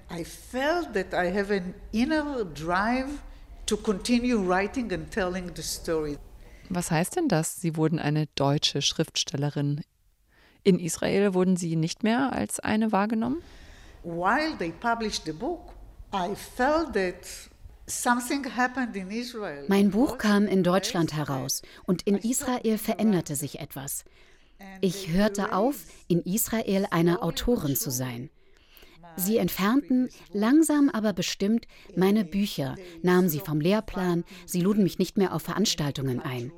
to 3.71 3.77
continue 3.77 4.37
writing 4.37 4.91
and 4.91 5.09
telling 5.09 5.49
the 5.55 5.61
story. 5.61 6.17
Was 6.69 6.91
heißt 6.91 7.15
denn 7.15 7.29
das? 7.29 7.61
Sie 7.61 7.77
wurden 7.77 7.99
eine 7.99 8.27
deutsche 8.35 8.81
Schriftstellerin. 8.81 9.81
In 10.63 10.77
Israel 10.77 11.33
wurden 11.33 11.55
Sie 11.55 11.77
nicht 11.77 12.03
mehr 12.03 12.33
als 12.33 12.59
eine 12.59 12.91
wahrgenommen? 12.91 13.41
While 14.03 14.57
they 14.57 14.71
published 14.71 15.23
the 15.25 15.31
book, 15.31 15.71
I 16.13 16.35
felt 16.35 16.93
that 16.93 17.49
mein 19.67 19.91
Buch 19.91 20.17
kam 20.17 20.47
in 20.47 20.63
Deutschland 20.63 21.13
heraus 21.13 21.61
und 21.85 22.03
in 22.03 22.17
Israel 22.17 22.77
veränderte 22.77 23.35
sich 23.35 23.59
etwas. 23.59 24.05
Ich 24.81 25.09
hörte 25.09 25.53
auf, 25.53 25.75
in 26.07 26.21
Israel 26.21 26.87
eine 26.91 27.21
Autorin 27.21 27.75
zu 27.75 27.91
sein. 27.91 28.29
Sie 29.17 29.37
entfernten, 29.37 30.09
langsam 30.31 30.89
aber 30.89 31.13
bestimmt, 31.13 31.65
meine 31.95 32.23
Bücher, 32.23 32.75
nahmen 33.01 33.29
sie 33.29 33.39
vom 33.39 33.59
Lehrplan, 33.59 34.23
sie 34.45 34.61
luden 34.61 34.83
mich 34.83 34.99
nicht 34.99 35.17
mehr 35.17 35.33
auf 35.33 35.41
Veranstaltungen 35.41 36.21
ein. 36.21 36.51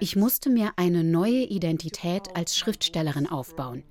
Ich 0.00 0.16
musste 0.16 0.50
mir 0.50 0.72
eine 0.76 1.04
neue 1.04 1.44
Identität 1.44 2.34
als 2.34 2.56
Schriftstellerin 2.56 3.28
aufbauen. 3.28 3.82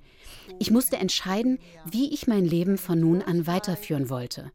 Ich 0.58 0.70
musste 0.70 0.96
entscheiden, 0.96 1.58
wie 1.84 2.12
ich 2.12 2.26
mein 2.26 2.44
Leben 2.44 2.78
von 2.78 2.98
nun 3.00 3.22
an 3.22 3.46
weiterführen 3.46 4.10
wollte. 4.10 4.50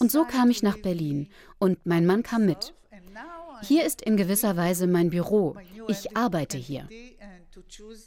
Und 0.00 0.10
so 0.10 0.24
kam 0.24 0.50
ich 0.50 0.62
nach 0.62 0.78
Berlin 0.78 1.28
und 1.58 1.84
mein 1.84 2.06
Mann 2.06 2.22
kam 2.22 2.46
mit. 2.46 2.74
Hier 3.62 3.84
ist 3.84 4.02
in 4.02 4.16
gewisser 4.16 4.56
Weise 4.56 4.86
mein 4.86 5.10
Büro. 5.10 5.56
Ich 5.88 6.16
arbeite 6.16 6.58
hier. 6.58 6.88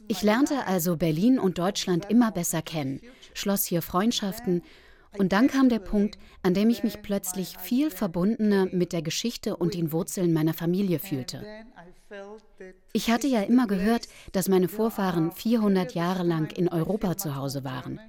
Ich 0.07 0.21
lernte 0.21 0.67
also 0.67 0.95
Berlin 0.95 1.39
und 1.39 1.57
Deutschland 1.57 2.09
immer 2.09 2.31
besser 2.31 2.61
kennen, 2.61 3.01
schloss 3.33 3.65
hier 3.65 3.81
Freundschaften 3.81 4.61
und 5.17 5.33
dann 5.33 5.47
kam 5.47 5.69
der 5.69 5.79
Punkt, 5.79 6.19
an 6.43 6.53
dem 6.53 6.69
ich 6.69 6.83
mich 6.83 7.01
plötzlich 7.01 7.57
viel 7.57 7.89
verbundener 7.89 8.67
mit 8.71 8.93
der 8.93 9.01
Geschichte 9.01 9.55
und 9.55 9.73
den 9.73 9.91
Wurzeln 9.91 10.33
meiner 10.33 10.53
Familie 10.53 10.99
fühlte. 10.99 11.43
Ich 12.93 13.09
hatte 13.09 13.27
ja 13.27 13.41
immer 13.41 13.67
gehört, 13.67 14.07
dass 14.33 14.49
meine 14.49 14.67
Vorfahren 14.67 15.31
400 15.31 15.93
Jahre 15.95 16.23
lang 16.23 16.51
in 16.51 16.69
Europa 16.69 17.17
zu 17.17 17.35
Hause 17.35 17.63
waren. 17.63 17.99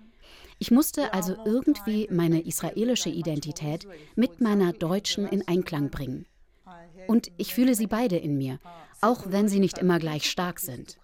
Ich 0.62 0.70
musste 0.70 1.14
also 1.14 1.36
irgendwie 1.46 2.06
meine 2.10 2.42
israelische 2.42 3.08
Identität 3.08 3.88
mit 4.14 4.42
meiner 4.42 4.74
deutschen 4.74 5.26
in 5.26 5.48
Einklang 5.48 5.88
bringen. 5.88 6.26
Und 7.08 7.32
ich 7.38 7.54
fühle 7.54 7.74
sie 7.74 7.86
beide 7.86 8.18
in 8.18 8.36
mir, 8.36 8.58
auch 9.00 9.24
wenn 9.26 9.48
sie 9.48 9.58
nicht 9.58 9.78
immer 9.78 9.98
gleich 9.98 10.30
stark 10.30 10.60
sind. 10.60 10.98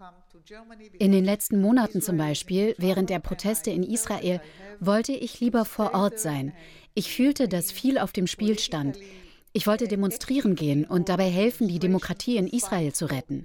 In 0.99 1.11
den 1.11 1.25
letzten 1.25 1.59
Monaten 1.59 2.03
zum 2.03 2.19
Beispiel, 2.19 2.75
während 2.77 3.09
der 3.09 3.19
Proteste 3.19 3.71
in 3.71 3.83
Israel, 3.83 4.43
wollte 4.79 5.13
ich 5.13 5.41
lieber 5.41 5.65
vor 5.65 5.95
Ort 5.95 6.21
sein. 6.21 6.53
Ich 6.95 7.15
fühlte, 7.15 7.49
dass 7.49 7.73
viel 7.73 7.97
auf 7.97 8.13
dem 8.13 8.27
Spiel 8.27 8.59
stand. 8.59 8.99
Ich 9.55 9.67
wollte 9.67 9.89
demonstrieren 9.89 10.55
gehen 10.55 10.85
und 10.85 11.09
dabei 11.09 11.31
helfen, 11.31 11.67
die 11.67 11.79
Demokratie 11.79 12.37
in 12.37 12.47
Israel 12.47 12.93
zu 12.93 13.07
retten. 13.07 13.45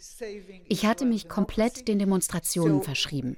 Ich 0.67 0.85
hatte 0.85 1.05
mich 1.05 1.29
komplett 1.29 1.87
den 1.87 1.99
Demonstrationen 1.99 2.81
verschrieben. 2.81 3.37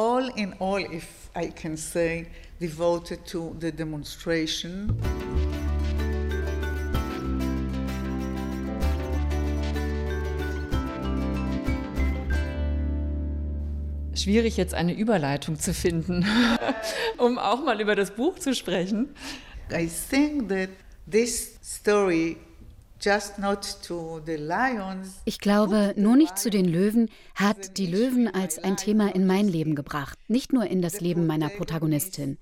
All 0.00 0.28
in 0.30 0.54
all, 0.60 0.78
if 0.78 1.28
I 1.36 1.48
can 1.48 1.76
say, 1.76 2.26
devoted 2.58 3.26
to 3.26 3.54
the 3.58 3.70
demonstration. 3.70 4.96
schwierig, 14.14 14.58
jetzt 14.58 14.74
eine 14.74 14.92
Überleitung 14.92 15.58
zu 15.58 15.72
finden, 15.72 16.26
um 17.16 17.38
auch 17.38 17.64
mal 17.64 17.80
über 17.80 17.94
das 17.94 18.10
Buch 18.10 18.38
zu 18.38 18.54
sprechen. 18.54 19.08
I 19.72 19.88
think 19.88 20.48
that 20.50 20.68
this 21.10 21.58
story 21.62 22.36
ich 25.24 25.38
glaube, 25.38 25.94
nur 25.96 26.16
nicht 26.16 26.38
zu 26.38 26.50
den 26.50 26.66
Löwen 26.66 27.08
hat 27.34 27.78
die 27.78 27.86
Löwen 27.86 28.28
als 28.28 28.58
ein 28.58 28.76
Thema 28.76 29.14
in 29.14 29.26
mein 29.26 29.48
Leben 29.48 29.74
gebracht, 29.74 30.18
nicht 30.28 30.52
nur 30.52 30.66
in 30.66 30.82
das 30.82 31.00
Leben 31.00 31.26
meiner 31.26 31.48
Protagonistin. 31.48 32.38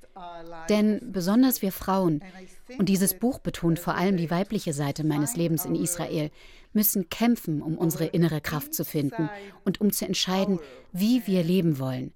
Denn 0.68 1.00
besonders 1.12 1.62
wir 1.62 1.72
Frauen, 1.72 2.22
und 2.76 2.88
dieses 2.88 3.14
Buch 3.14 3.38
betont 3.38 3.78
vor 3.78 3.94
allem 3.94 4.16
die 4.16 4.30
weibliche 4.30 4.72
Seite 4.72 5.04
meines 5.04 5.36
Lebens 5.36 5.64
in 5.64 5.74
Israel, 5.74 6.30
müssen 6.72 7.08
kämpfen, 7.08 7.62
um 7.62 7.78
unsere 7.78 8.06
innere 8.06 8.40
Kraft 8.40 8.74
zu 8.74 8.84
finden 8.84 9.30
und 9.64 9.80
um 9.80 9.92
zu 9.92 10.04
entscheiden, 10.04 10.58
wie 10.92 11.26
wir 11.26 11.42
leben 11.42 11.78
wollen. 11.78 12.12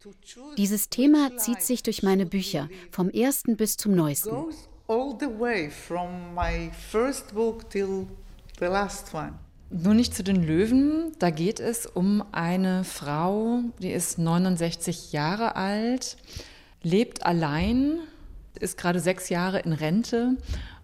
Dieses 0.57 0.89
Thema 0.89 1.37
zieht 1.37 1.63
sich 1.63 1.83
durch 1.83 2.03
meine 2.03 2.27
Bücher, 2.27 2.69
vom 2.91 3.09
ersten 3.09 3.57
bis 3.57 3.77
zum 3.77 3.95
neuesten. 3.95 4.35
All 4.89 5.17
the 5.19 5.39
way 5.39 5.71
from 5.71 6.35
my 6.35 6.71
first 6.91 7.35
book 7.35 7.71
till 7.71 8.09
the 8.63 8.69
last 8.69 9.13
one. 9.13 9.33
Nur 9.71 9.95
nicht 9.95 10.15
zu 10.15 10.23
den 10.23 10.43
Löwen. 10.47 11.13
Da 11.19 11.31
geht 11.31 11.59
es 11.59 11.87
um 11.87 12.23
eine 12.31 12.85
Frau, 12.85 13.61
die 13.81 13.91
ist 13.91 14.19
69 14.19 15.13
Jahre 15.13 15.57
alt, 15.57 16.17
lebt 16.83 17.27
allein, 17.27 17.99
ist 18.61 18.79
gerade 18.79 19.01
sechs 19.01 19.31
Jahre 19.31 19.61
in 19.61 19.73
Rente 19.73 20.37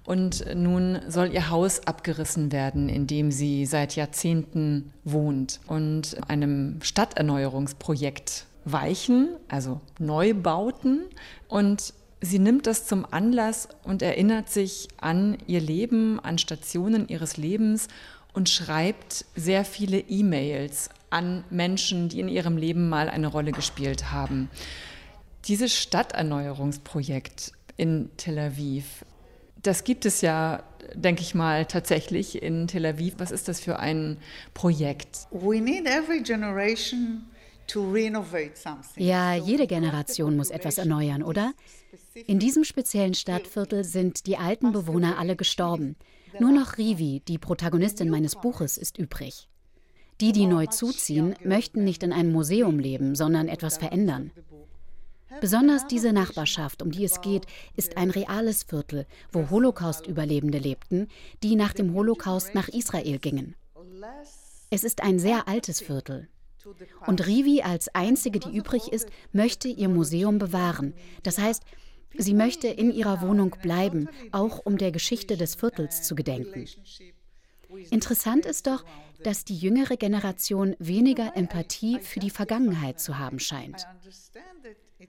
und 0.04 0.44
nun 0.54 1.00
soll 1.06 1.32
ihr 1.32 1.50
Haus 1.50 1.86
abgerissen 1.86 2.50
werden, 2.50 2.88
in 2.88 3.06
dem 3.06 3.30
sie 3.30 3.66
seit 3.66 3.94
Jahrzehnten 3.94 4.92
wohnt 5.04 5.60
und 5.66 6.16
einem 6.28 6.80
Stadterneuerungsprojekt 6.82 8.46
weichen, 8.64 9.28
also 9.48 9.80
Neubauten. 9.98 11.02
Und 11.46 11.92
sie 12.20 12.38
nimmt 12.38 12.66
das 12.66 12.86
zum 12.86 13.06
Anlass 13.10 13.68
und 13.84 14.02
erinnert 14.02 14.50
sich 14.50 14.88
an 14.98 15.38
ihr 15.46 15.60
Leben, 15.60 16.20
an 16.20 16.38
Stationen 16.38 17.08
ihres 17.08 17.36
Lebens 17.36 17.88
und 18.32 18.48
schreibt 18.48 19.24
sehr 19.34 19.64
viele 19.64 19.98
E-Mails 20.00 20.90
an 21.10 21.44
Menschen, 21.50 22.08
die 22.08 22.20
in 22.20 22.28
ihrem 22.28 22.56
Leben 22.56 22.88
mal 22.88 23.08
eine 23.08 23.28
Rolle 23.28 23.52
gespielt 23.52 24.12
haben. 24.12 24.50
Dieses 25.46 25.74
Stadterneuerungsprojekt 25.74 27.52
in 27.76 28.10
Tel 28.16 28.38
Aviv 28.38 29.04
das 29.62 29.84
gibt 29.84 30.06
es 30.06 30.20
ja, 30.20 30.62
denke 30.94 31.22
ich 31.22 31.34
mal, 31.34 31.66
tatsächlich 31.66 32.42
in 32.42 32.68
Tel 32.68 32.86
Aviv. 32.86 33.14
Was 33.18 33.30
ist 33.30 33.48
das 33.48 33.60
für 33.60 33.78
ein 33.78 34.18
Projekt? 34.54 35.26
We 35.30 35.60
need 35.60 35.86
every 35.86 36.22
generation 36.22 37.26
ja, 38.96 39.34
jede 39.34 39.66
Generation 39.66 40.36
muss 40.38 40.48
etwas 40.48 40.78
erneuern, 40.78 41.22
oder? 41.22 41.52
In 42.26 42.38
diesem 42.38 42.64
speziellen 42.64 43.14
Stadtviertel 43.14 43.84
sind 43.84 44.26
die 44.26 44.36
alten 44.36 44.72
Bewohner 44.72 45.18
alle 45.18 45.36
gestorben. 45.36 45.96
Nur 46.38 46.52
noch 46.52 46.78
Rivi, 46.78 47.22
die 47.26 47.38
Protagonistin 47.38 48.10
meines 48.10 48.36
Buches, 48.36 48.78
ist 48.78 48.98
übrig. 48.98 49.48
Die, 50.20 50.32
die 50.32 50.46
neu 50.46 50.66
zuziehen, 50.66 51.34
möchten 51.44 51.84
nicht 51.84 52.02
in 52.02 52.12
einem 52.12 52.32
Museum 52.32 52.78
leben, 52.78 53.14
sondern 53.14 53.48
etwas 53.48 53.78
verändern. 53.78 54.32
Besonders 55.40 55.86
diese 55.86 56.12
Nachbarschaft, 56.12 56.82
um 56.82 56.90
die 56.90 57.04
es 57.04 57.20
geht, 57.20 57.46
ist 57.76 57.96
ein 57.96 58.10
reales 58.10 58.64
Viertel, 58.64 59.06
wo 59.30 59.50
Holocaust-Überlebende 59.50 60.58
lebten, 60.58 61.08
die 61.42 61.54
nach 61.54 61.72
dem 61.72 61.94
Holocaust 61.94 62.54
nach 62.54 62.68
Israel 62.68 63.18
gingen. 63.18 63.54
Es 64.70 64.84
ist 64.84 65.02
ein 65.02 65.18
sehr 65.18 65.46
altes 65.46 65.80
Viertel. 65.80 66.28
Und 67.06 67.26
Rivi 67.26 67.62
als 67.62 67.94
einzige, 67.94 68.40
die 68.40 68.54
übrig 68.54 68.92
ist, 68.92 69.08
möchte 69.32 69.68
ihr 69.68 69.88
Museum 69.88 70.38
bewahren. 70.38 70.94
Das 71.22 71.38
heißt, 71.38 71.62
sie 72.16 72.34
möchte 72.34 72.68
in 72.68 72.92
ihrer 72.92 73.20
Wohnung 73.20 73.56
bleiben, 73.62 74.08
auch 74.32 74.60
um 74.64 74.78
der 74.78 74.92
Geschichte 74.92 75.36
des 75.36 75.54
Viertels 75.54 76.02
zu 76.02 76.14
gedenken. 76.14 76.66
Interessant 77.90 78.46
ist 78.46 78.66
doch, 78.66 78.84
dass 79.22 79.44
die 79.44 79.56
jüngere 79.56 79.96
Generation 79.96 80.74
weniger 80.78 81.36
Empathie 81.36 81.98
für 82.00 82.20
die 82.20 82.30
Vergangenheit 82.30 83.00
zu 83.00 83.18
haben 83.18 83.38
scheint. 83.38 83.86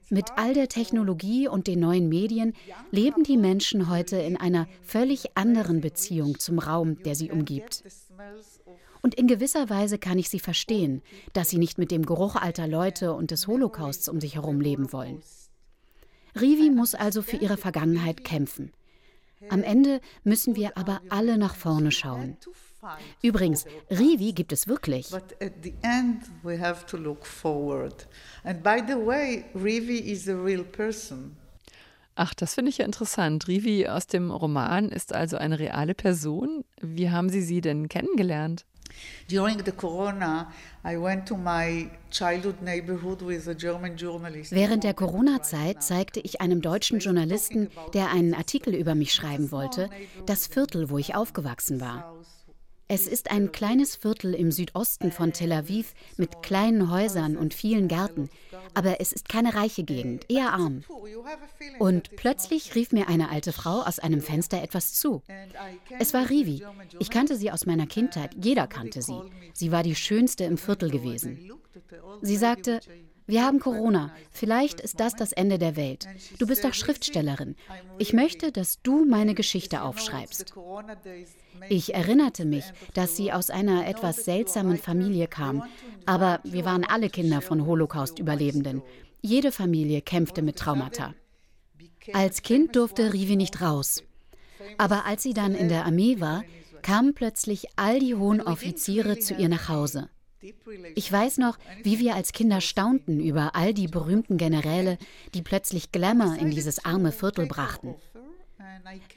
Mit 0.09 0.25
all 0.35 0.53
der 0.53 0.67
Technologie 0.67 1.47
und 1.47 1.67
den 1.67 1.79
neuen 1.79 2.09
Medien 2.09 2.53
leben 2.91 3.23
die 3.23 3.37
Menschen 3.37 3.89
heute 3.89 4.17
in 4.17 4.37
einer 4.37 4.67
völlig 4.83 5.35
anderen 5.37 5.81
Beziehung 5.81 6.39
zum 6.39 6.59
Raum, 6.59 7.01
der 7.03 7.15
sie 7.15 7.31
umgibt. 7.31 7.83
Und 9.01 9.15
in 9.15 9.27
gewisser 9.27 9.69
Weise 9.69 9.97
kann 9.97 10.19
ich 10.19 10.29
sie 10.29 10.39
verstehen, 10.39 11.01
dass 11.33 11.49
sie 11.49 11.57
nicht 11.57 11.77
mit 11.77 11.89
dem 11.89 12.05
Geruch 12.05 12.35
alter 12.35 12.67
Leute 12.67 13.13
und 13.13 13.31
des 13.31 13.47
Holocausts 13.47 14.09
um 14.09 14.19
sich 14.19 14.35
herum 14.35 14.61
leben 14.61 14.91
wollen. 14.91 15.21
Rivi 16.39 16.69
muss 16.69 16.95
also 16.95 17.21
für 17.21 17.37
ihre 17.37 17.57
Vergangenheit 17.57 18.23
kämpfen. 18.23 18.71
Am 19.49 19.63
Ende 19.63 20.01
müssen 20.23 20.55
wir 20.55 20.77
aber 20.77 21.01
alle 21.09 21.37
nach 21.37 21.55
vorne 21.55 21.91
schauen. 21.91 22.37
Übrigens, 23.21 23.65
Rivi 23.89 24.33
gibt 24.33 24.51
es 24.51 24.67
wirklich. 24.67 25.09
But 25.09 25.35
at 25.41 25.53
the 25.63 25.73
end 25.81 26.23
we 26.43 26.59
have 26.59 26.85
to 26.87 26.97
look 26.97 27.25
forward. 27.25 28.07
And 28.43 28.63
by 28.63 28.81
the 28.85 28.95
way, 28.95 29.45
Rivi 29.55 29.99
is 29.99 30.27
a 30.27 30.35
real 30.35 30.63
person. 30.63 31.35
Ach, 32.15 32.33
das 32.33 32.55
finde 32.55 32.69
ich 32.69 32.79
ja 32.79 32.85
interessant. 32.85 33.47
Rivi 33.47 33.87
aus 33.87 34.07
dem 34.07 34.29
Roman 34.29 34.89
ist 34.89 35.13
also 35.13 35.37
eine 35.37 35.57
reale 35.57 35.93
Person. 35.93 36.65
Wie 36.81 37.09
haben 37.09 37.29
Sie 37.29 37.41
sie 37.41 37.61
denn 37.61 37.87
kennengelernt? 37.87 38.65
During 39.29 39.63
the 39.63 39.71
corona, 39.71 40.51
I 40.83 40.97
went 40.97 41.27
to 41.27 41.37
my 41.37 41.89
childhood 42.09 42.61
neighborhood 42.61 43.21
with 43.21 43.47
a 43.47 43.53
German 43.53 43.95
journalist. 43.95 44.51
Während 44.51 44.83
der 44.83 44.93
Corona-Zeit 44.93 45.83
zeigte 45.83 46.19
ich 46.19 46.41
einem 46.41 46.61
deutschen 46.61 46.99
Journalisten, 46.99 47.69
der 47.93 48.09
einen 48.11 48.33
Artikel 48.33 48.73
über 48.73 48.95
mich 48.95 49.13
schreiben 49.13 49.51
wollte, 49.51 49.89
das 50.25 50.47
Viertel, 50.47 50.89
wo 50.89 50.97
ich 50.97 51.15
aufgewachsen 51.15 51.79
war. 51.79 52.15
Es 52.91 53.07
ist 53.07 53.29
ein 53.29 53.51
kleines 53.51 53.95
Viertel 53.95 54.33
im 54.33 54.51
Südosten 54.51 55.11
von 55.11 55.31
Tel 55.31 55.51
Aviv 55.51 55.93
mit 56.17 56.41
kleinen 56.41 56.89
Häusern 56.89 57.37
und 57.37 57.53
vielen 57.53 57.87
Gärten, 57.87 58.31
aber 58.73 58.99
es 58.99 59.13
ist 59.13 59.29
keine 59.29 59.53
reiche 59.53 59.83
Gegend, 59.83 60.25
eher 60.27 60.53
arm. 60.53 60.83
Und 61.77 62.15
plötzlich 62.15 62.73
rief 62.73 62.91
mir 62.91 63.07
eine 63.07 63.29
alte 63.29 63.53
Frau 63.53 63.83
aus 63.83 63.99
einem 63.99 64.21
Fenster 64.21 64.63
etwas 64.63 64.93
zu. 64.93 65.21
Es 65.99 66.15
war 66.15 66.31
Rivi. 66.31 66.63
Ich 66.97 67.11
kannte 67.11 67.35
sie 67.35 67.51
aus 67.51 67.67
meiner 67.67 67.85
Kindheit, 67.85 68.31
jeder 68.43 68.65
kannte 68.65 69.03
sie. 69.03 69.21
Sie 69.53 69.71
war 69.71 69.83
die 69.83 69.95
schönste 69.95 70.45
im 70.45 70.57
Viertel 70.57 70.89
gewesen. 70.89 71.51
Sie 72.23 72.37
sagte, 72.37 72.79
wir 73.29 73.45
haben 73.45 73.59
Corona. 73.59 74.11
Vielleicht 74.31 74.81
ist 74.81 74.99
das 74.99 75.15
das 75.15 75.31
Ende 75.31 75.59
der 75.59 75.75
Welt. 75.75 76.07
Du 76.39 76.47
bist 76.47 76.63
doch 76.63 76.73
Schriftstellerin. 76.73 77.55
Ich 77.97 78.11
möchte, 78.11 78.51
dass 78.51 78.81
du 78.81 79.05
meine 79.05 79.35
Geschichte 79.35 79.83
aufschreibst. 79.83 80.53
Ich 81.69 81.93
erinnerte 81.93 82.45
mich, 82.45 82.65
dass 82.95 83.15
sie 83.15 83.31
aus 83.31 83.49
einer 83.49 83.87
etwas 83.87 84.25
seltsamen 84.25 84.77
Familie 84.77 85.27
kam. 85.27 85.63
Aber 86.05 86.39
wir 86.43 86.65
waren 86.65 86.83
alle 86.83 87.09
Kinder 87.09 87.41
von 87.41 87.65
Holocaust-Überlebenden. 87.65 88.81
Jede 89.21 89.51
Familie 89.51 90.01
kämpfte 90.01 90.41
mit 90.41 90.57
Traumata. 90.57 91.13
Als 92.13 92.41
Kind 92.41 92.75
durfte 92.75 93.13
Rivi 93.13 93.35
nicht 93.35 93.61
raus. 93.61 94.03
Aber 94.77 95.05
als 95.05 95.23
sie 95.23 95.33
dann 95.33 95.53
in 95.53 95.69
der 95.69 95.85
Armee 95.85 96.19
war, 96.19 96.43
kamen 96.81 97.13
plötzlich 97.13 97.67
all 97.75 97.99
die 97.99 98.15
hohen 98.15 98.41
Offiziere 98.41 99.19
zu 99.19 99.35
ihr 99.35 99.49
nach 99.49 99.69
Hause. 99.69 100.09
Ich 100.95 101.11
weiß 101.11 101.37
noch, 101.37 101.57
wie 101.83 101.99
wir 101.99 102.15
als 102.15 102.31
Kinder 102.31 102.61
staunten 102.61 103.19
über 103.19 103.55
all 103.55 103.73
die 103.73 103.87
berühmten 103.87 104.37
Generäle, 104.37 104.97
die 105.33 105.41
plötzlich 105.41 105.91
Glamour 105.91 106.37
in 106.39 106.51
dieses 106.51 106.85
arme 106.85 107.11
Viertel 107.11 107.45
brachten. 107.45 107.95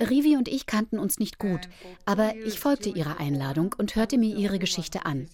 Rivi 0.00 0.36
und 0.36 0.48
ich 0.48 0.66
kannten 0.66 0.98
uns 0.98 1.18
nicht 1.18 1.38
gut, 1.38 1.68
aber 2.04 2.34
ich 2.36 2.58
folgte 2.58 2.90
ihrer 2.90 3.20
Einladung 3.20 3.74
und 3.78 3.94
hörte 3.94 4.18
mir 4.18 4.36
ihre 4.36 4.58
Geschichte 4.58 5.06
an. 5.06 5.28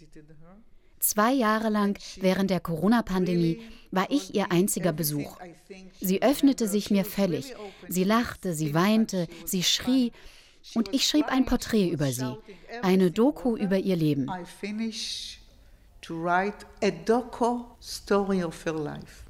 Zwei 1.00 1.32
Jahre 1.32 1.70
lang 1.70 1.98
während 2.16 2.50
der 2.50 2.60
Corona-Pandemie 2.60 3.60
war 3.90 4.10
ich 4.10 4.34
ihr 4.34 4.50
einziger 4.52 4.92
Besuch. 4.92 5.38
Sie 6.00 6.22
öffnete 6.22 6.68
sich 6.68 6.90
mir 6.90 7.04
völlig. 7.04 7.54
Sie 7.88 8.04
lachte, 8.04 8.52
sie 8.52 8.74
weinte, 8.74 9.26
sie 9.46 9.62
schrie 9.62 10.12
und 10.74 10.92
ich 10.92 11.06
schrieb 11.06 11.26
ein 11.28 11.46
Porträt 11.46 11.88
über 11.88 12.12
sie, 12.12 12.36
eine 12.82 13.10
Doku 13.10 13.56
über 13.56 13.78
ihr 13.78 13.96
Leben 13.96 14.28
to 16.08 16.14
write 16.14 16.64
a 16.82 16.90
doco 16.90 17.66
story 17.80 18.42
of 18.42 18.64
her 18.64 18.72
life. 18.72 19.26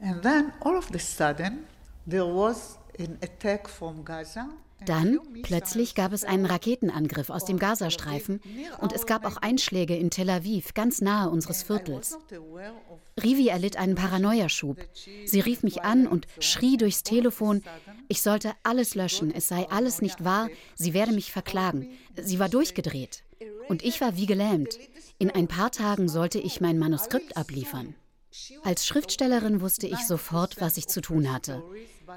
And 0.00 0.22
then 0.22 0.52
all 0.60 0.76
of 0.76 0.94
a 0.94 0.98
sudden 0.98 1.66
there 2.06 2.24
was 2.24 2.78
an 2.98 3.18
attack 3.22 3.68
from 3.68 4.04
Gaza. 4.04 4.48
Dann 4.84 5.18
plötzlich 5.42 5.94
gab 5.94 6.12
es 6.12 6.22
einen 6.22 6.44
Raketenangriff 6.44 7.30
aus 7.30 7.46
dem 7.46 7.58
Gazastreifen 7.58 8.40
und 8.78 8.92
es 8.92 9.06
gab 9.06 9.24
auch 9.24 9.38
Einschläge 9.38 9.96
in 9.96 10.10
Tel 10.10 10.28
Aviv, 10.28 10.74
ganz 10.74 11.00
nahe 11.00 11.30
unseres 11.30 11.62
Viertels. 11.62 12.18
Rivi 13.20 13.48
erlitt 13.48 13.78
einen 13.78 13.94
Paranoiaschub. 13.94 14.76
Sie 15.24 15.40
rief 15.40 15.62
mich 15.62 15.82
an 15.82 16.06
und 16.06 16.26
schrie 16.40 16.76
durchs 16.76 17.02
Telefon, 17.02 17.62
ich 18.08 18.20
sollte 18.20 18.52
alles 18.64 18.94
löschen, 18.94 19.34
es 19.34 19.48
sei 19.48 19.66
alles 19.70 20.02
nicht 20.02 20.22
wahr, 20.24 20.50
sie 20.74 20.92
werde 20.92 21.12
mich 21.12 21.32
verklagen. 21.32 21.88
Sie 22.14 22.38
war 22.38 22.50
durchgedreht. 22.50 23.24
Und 23.68 23.84
ich 23.84 24.00
war 24.00 24.16
wie 24.16 24.26
gelähmt. 24.26 24.78
In 25.18 25.30
ein 25.30 25.48
paar 25.48 25.70
Tagen 25.70 26.08
sollte 26.08 26.38
ich 26.38 26.60
mein 26.60 26.78
Manuskript 26.78 27.36
abliefern. 27.36 27.94
Als 28.64 28.86
Schriftstellerin 28.86 29.60
wusste 29.60 29.86
ich 29.86 30.00
sofort, 30.00 30.60
was 30.60 30.76
ich 30.76 30.88
zu 30.88 31.00
tun 31.00 31.32
hatte. 31.32 31.62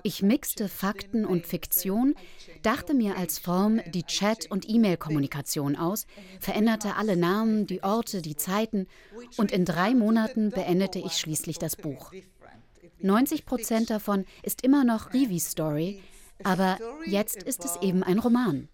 Ich 0.03 0.21
mixte 0.21 0.67
Fakten 0.67 1.25
und 1.25 1.47
Fiktion, 1.47 2.15
dachte 2.62 2.93
mir 2.93 3.17
als 3.17 3.39
Form 3.39 3.81
die 3.93 4.03
Chat- 4.03 4.51
und 4.51 4.69
E-Mail-Kommunikation 4.69 5.75
aus, 5.75 6.05
veränderte 6.39 6.95
alle 6.95 7.15
Namen, 7.15 7.67
die 7.67 7.83
Orte, 7.83 8.21
die 8.21 8.35
Zeiten 8.35 8.88
und 9.38 9.51
in 9.51 9.65
drei 9.65 9.95
Monaten 9.95 10.49
beendete 10.49 10.99
ich 10.99 11.13
schließlich 11.13 11.57
das 11.57 11.75
Buch. 11.75 12.12
90 13.01 13.45
Prozent 13.45 13.89
davon 13.89 14.25
ist 14.43 14.62
immer 14.62 14.83
noch 14.83 15.13
Rivis 15.13 15.51
Story, 15.51 16.01
aber 16.43 16.77
jetzt 17.05 17.43
ist 17.43 17.65
es 17.65 17.77
eben 17.81 18.03
ein 18.03 18.19
Roman. 18.19 18.67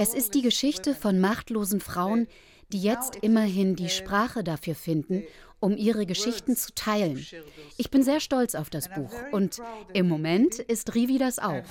Es 0.00 0.14
ist 0.14 0.32
die 0.32 0.40
Geschichte 0.40 0.94
von 0.94 1.20
machtlosen 1.20 1.78
Frauen, 1.78 2.26
die 2.72 2.80
jetzt 2.80 3.16
immerhin 3.16 3.76
die 3.76 3.90
Sprache 3.90 4.42
dafür 4.42 4.74
finden, 4.74 5.24
um 5.60 5.76
ihre 5.76 6.06
Geschichten 6.06 6.56
zu 6.56 6.74
teilen. 6.74 7.26
Ich 7.76 7.90
bin 7.90 8.02
sehr 8.02 8.20
stolz 8.20 8.54
auf 8.54 8.70
das 8.70 8.88
Buch 8.88 9.12
und 9.30 9.60
im 9.92 10.08
Moment 10.08 10.58
ist 10.58 10.94
Rivi 10.94 11.18
das 11.18 11.38
auch. 11.38 11.62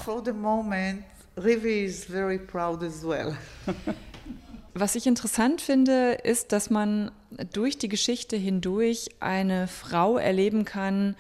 Was 4.76 4.94
ich 4.94 5.08
interessant 5.08 5.60
finde, 5.60 6.20
ist, 6.24 6.52
dass 6.52 6.70
man 6.70 7.10
durch 7.52 7.80
die 7.80 7.90
Geschichte 7.90 8.38
hindurch 8.38 9.10
eine 9.20 9.68
Frau 9.68 10.20
erleben 10.20 10.66
kann, 10.66 11.16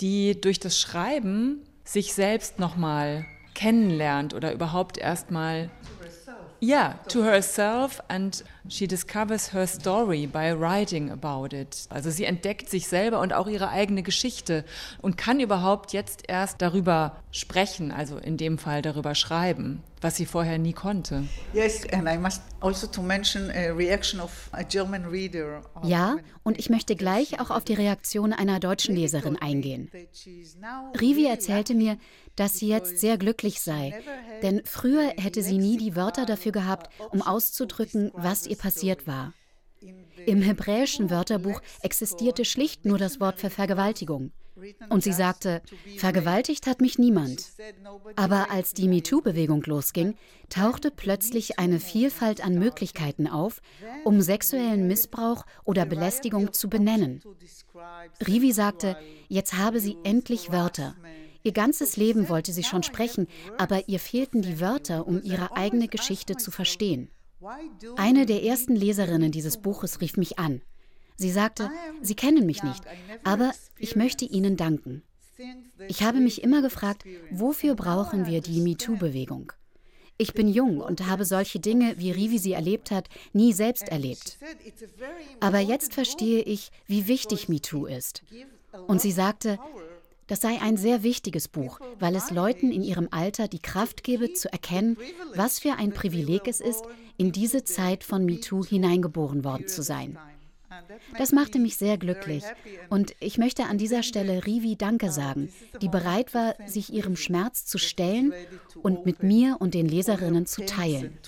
die 0.00 0.40
durch 0.40 0.58
das 0.58 0.80
Schreiben 0.80 1.60
sich 1.84 2.14
selbst 2.14 2.58
nochmal 2.58 3.26
kennenlernt 3.52 4.32
oder 4.32 4.54
überhaupt 4.54 4.96
erstmal 4.96 5.70
Yeah, 6.60 6.94
to 7.08 7.22
herself 7.22 8.00
and 8.08 8.42
she 8.68 8.86
discovers 8.86 9.52
her 9.52 9.66
story 9.66 10.26
by 10.26 10.52
writing 10.52 11.10
about 11.10 11.54
it. 11.54 11.86
Also 11.90 12.10
sie 12.10 12.24
entdeckt 12.24 12.70
sich 12.70 12.88
selber 12.88 13.20
und 13.20 13.32
auch 13.32 13.46
ihre 13.46 13.68
eigene 13.68 14.02
Geschichte 14.02 14.64
und 15.02 15.16
kann 15.16 15.40
überhaupt 15.40 15.92
jetzt 15.92 16.22
erst 16.28 16.62
darüber 16.62 17.16
sprechen, 17.30 17.92
also 17.92 18.16
in 18.16 18.36
dem 18.36 18.58
Fall 18.58 18.82
darüber 18.82 19.14
schreiben, 19.14 19.82
was 20.00 20.16
sie 20.16 20.26
vorher 20.26 20.58
nie 20.58 20.72
konnte. 20.72 21.24
Also 25.74 25.88
ja, 25.88 26.16
und 26.42 26.58
ich 26.58 26.70
möchte 26.70 26.96
gleich 26.96 27.40
auch 27.40 27.50
auf 27.50 27.64
die 27.64 27.74
Reaktion 27.74 28.32
einer 28.32 28.60
deutschen 28.60 28.96
Leserin 28.96 29.36
eingehen. 29.36 29.90
Rivi 31.00 31.26
erzählte 31.26 31.74
mir, 31.74 31.98
dass 32.36 32.58
sie 32.58 32.68
jetzt 32.68 32.98
sehr 32.98 33.18
glücklich 33.18 33.60
sei, 33.60 34.00
denn 34.42 34.62
früher 34.64 35.12
hätte 35.18 35.42
sie 35.42 35.58
nie 35.58 35.76
die 35.76 35.96
Wörter 35.96 36.26
dafür 36.26 36.52
gehabt, 36.52 36.90
um 37.10 37.22
auszudrücken, 37.22 38.12
was 38.14 38.46
ihr 38.46 38.56
passiert 38.56 39.06
war. 39.06 39.32
Im 40.26 40.42
hebräischen 40.42 41.10
Wörterbuch 41.10 41.60
existierte 41.82 42.44
schlicht 42.44 42.84
nur 42.84 42.98
das 42.98 43.20
Wort 43.20 43.40
für 43.40 43.50
Vergewaltigung. 43.50 44.32
Und 44.88 45.04
sie 45.04 45.12
sagte, 45.12 45.60
vergewaltigt 45.98 46.66
hat 46.66 46.80
mich 46.80 46.98
niemand. 46.98 47.52
Aber 48.16 48.50
als 48.50 48.72
die 48.72 48.88
MeToo-Bewegung 48.88 49.62
losging, 49.64 50.14
tauchte 50.48 50.90
plötzlich 50.90 51.58
eine 51.58 51.78
Vielfalt 51.78 52.42
an 52.42 52.58
Möglichkeiten 52.58 53.26
auf, 53.26 53.60
um 54.04 54.22
sexuellen 54.22 54.86
Missbrauch 54.86 55.44
oder 55.64 55.84
Belästigung 55.84 56.54
zu 56.54 56.70
benennen. 56.70 57.22
Rivi 58.26 58.52
sagte, 58.52 58.96
jetzt 59.28 59.54
habe 59.54 59.78
sie 59.78 59.98
endlich 60.04 60.50
Wörter. 60.50 60.96
Ihr 61.46 61.52
ganzes 61.52 61.96
Leben 61.96 62.28
wollte 62.28 62.52
sie 62.52 62.64
schon 62.64 62.82
sprechen, 62.82 63.28
aber 63.56 63.88
ihr 63.88 64.00
fehlten 64.00 64.42
die 64.42 64.58
Wörter, 64.58 65.06
um 65.06 65.22
ihre 65.22 65.56
eigene 65.56 65.86
Geschichte 65.86 66.36
zu 66.36 66.50
verstehen. 66.50 67.08
Eine 67.96 68.26
der 68.26 68.42
ersten 68.42 68.74
Leserinnen 68.74 69.30
dieses 69.30 69.58
Buches 69.58 70.00
rief 70.00 70.16
mich 70.16 70.40
an. 70.40 70.60
Sie 71.14 71.30
sagte, 71.30 71.70
Sie 72.02 72.16
kennen 72.16 72.46
mich 72.46 72.64
nicht, 72.64 72.82
aber 73.22 73.52
ich 73.78 73.94
möchte 73.94 74.24
Ihnen 74.24 74.56
danken. 74.56 75.04
Ich 75.86 76.02
habe 76.02 76.18
mich 76.18 76.42
immer 76.42 76.62
gefragt, 76.62 77.04
wofür 77.30 77.76
brauchen 77.76 78.26
wir 78.26 78.40
die 78.40 78.60
MeToo-Bewegung? 78.60 79.52
Ich 80.18 80.34
bin 80.34 80.48
jung 80.48 80.80
und 80.80 81.06
habe 81.06 81.24
solche 81.24 81.60
Dinge, 81.60 81.94
wie 81.98 82.10
Rivi 82.10 82.38
sie 82.38 82.54
erlebt 82.54 82.90
hat, 82.90 83.08
nie 83.32 83.52
selbst 83.52 83.88
erlebt. 83.88 84.36
Aber 85.38 85.60
jetzt 85.60 85.94
verstehe 85.94 86.42
ich, 86.42 86.72
wie 86.86 87.06
wichtig 87.06 87.48
MeToo 87.48 87.86
ist. 87.86 88.24
Und 88.88 89.00
sie 89.00 89.12
sagte, 89.12 89.60
das 90.26 90.40
sei 90.40 90.60
ein 90.60 90.76
sehr 90.76 91.02
wichtiges 91.02 91.48
Buch, 91.48 91.80
weil 91.98 92.16
es 92.16 92.30
Leuten 92.30 92.72
in 92.72 92.82
ihrem 92.82 93.08
Alter 93.10 93.48
die 93.48 93.60
Kraft 93.60 94.02
gebe, 94.02 94.32
zu 94.32 94.52
erkennen, 94.52 94.96
was 95.34 95.58
für 95.58 95.74
ein 95.74 95.92
Privileg 95.92 96.48
es 96.48 96.60
ist, 96.60 96.84
in 97.16 97.32
diese 97.32 97.64
Zeit 97.64 98.04
von 98.04 98.24
MeToo 98.24 98.64
hineingeboren 98.64 99.44
worden 99.44 99.68
zu 99.68 99.82
sein. 99.82 100.18
Das 101.16 101.32
machte 101.32 101.58
mich 101.58 101.76
sehr 101.76 101.96
glücklich. 101.96 102.44
Und 102.90 103.14
ich 103.20 103.38
möchte 103.38 103.64
an 103.64 103.78
dieser 103.78 104.02
Stelle 104.02 104.46
Rivi 104.46 104.76
Danke 104.76 105.10
sagen, 105.10 105.50
die 105.80 105.88
bereit 105.88 106.34
war, 106.34 106.54
sich 106.66 106.92
ihrem 106.92 107.16
Schmerz 107.16 107.64
zu 107.64 107.78
stellen 107.78 108.32
und 108.82 109.06
mit 109.06 109.22
mir 109.22 109.56
und 109.60 109.74
den 109.74 109.88
Leserinnen 109.88 110.46
zu 110.46 110.64
teilen. 110.66 111.18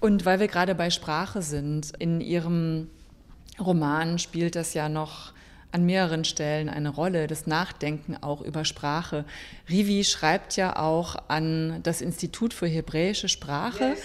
Und 0.00 0.24
weil 0.24 0.40
wir 0.40 0.48
gerade 0.48 0.74
bei 0.74 0.90
Sprache 0.90 1.42
sind, 1.42 1.92
in 1.98 2.20
Ihrem 2.20 2.88
Roman 3.60 4.18
spielt 4.18 4.56
das 4.56 4.74
ja 4.74 4.88
noch 4.88 5.32
an 5.72 5.86
mehreren 5.86 6.24
Stellen 6.24 6.68
eine 6.68 6.90
Rolle, 6.90 7.26
das 7.26 7.46
Nachdenken 7.46 8.16
auch 8.20 8.42
über 8.42 8.64
Sprache. 8.64 9.24
Rivi 9.70 10.04
schreibt 10.04 10.56
ja 10.56 10.76
auch 10.76 11.16
an 11.28 11.80
das 11.82 12.02
Institut 12.02 12.52
für 12.52 12.66
hebräische 12.66 13.28
Sprache. 13.28 13.96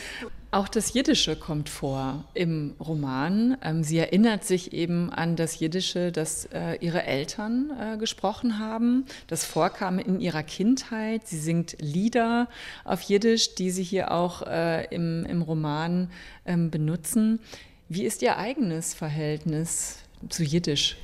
Auch 0.49 0.69
das 0.69 0.93
Jiddische 0.93 1.36
kommt 1.36 1.67
vor 1.67 2.23
im 2.33 2.73
Roman. 2.79 3.57
Ähm, 3.62 3.83
sie 3.83 3.97
erinnert 3.97 4.45
sich 4.45 4.71
eben 4.71 5.12
an 5.12 5.36
das 5.36 5.60
Jiddische, 5.60 6.13
das 6.13 6.45
äh, 6.45 6.75
ihre 6.79 7.03
Eltern 7.03 7.69
äh, 7.77 7.97
gesprochen 7.97 8.57
haben. 8.57 9.05
Das 9.27 9.43
vorkam 9.43 9.99
in 9.99 10.21
ihrer 10.21 10.43
Kindheit. 10.43 11.27
Sie 11.27 11.38
singt 11.38 11.75
Lieder 11.81 12.47
auf 12.86 13.01
Jiddisch, 13.01 13.55
die 13.55 13.71
sie 13.71 13.83
hier 13.83 14.12
auch 14.12 14.41
äh, 14.43 14.86
im, 14.86 15.25
im 15.25 15.41
Roman 15.41 16.10
ähm, 16.45 16.71
benutzen. 16.71 17.41
Wie 17.89 18.04
ist 18.04 18.21
Ihr 18.21 18.38
eigenes 18.38 18.93
Verhältnis 18.93 20.00
zu 20.30 20.43
Jiddisch? 20.43 20.97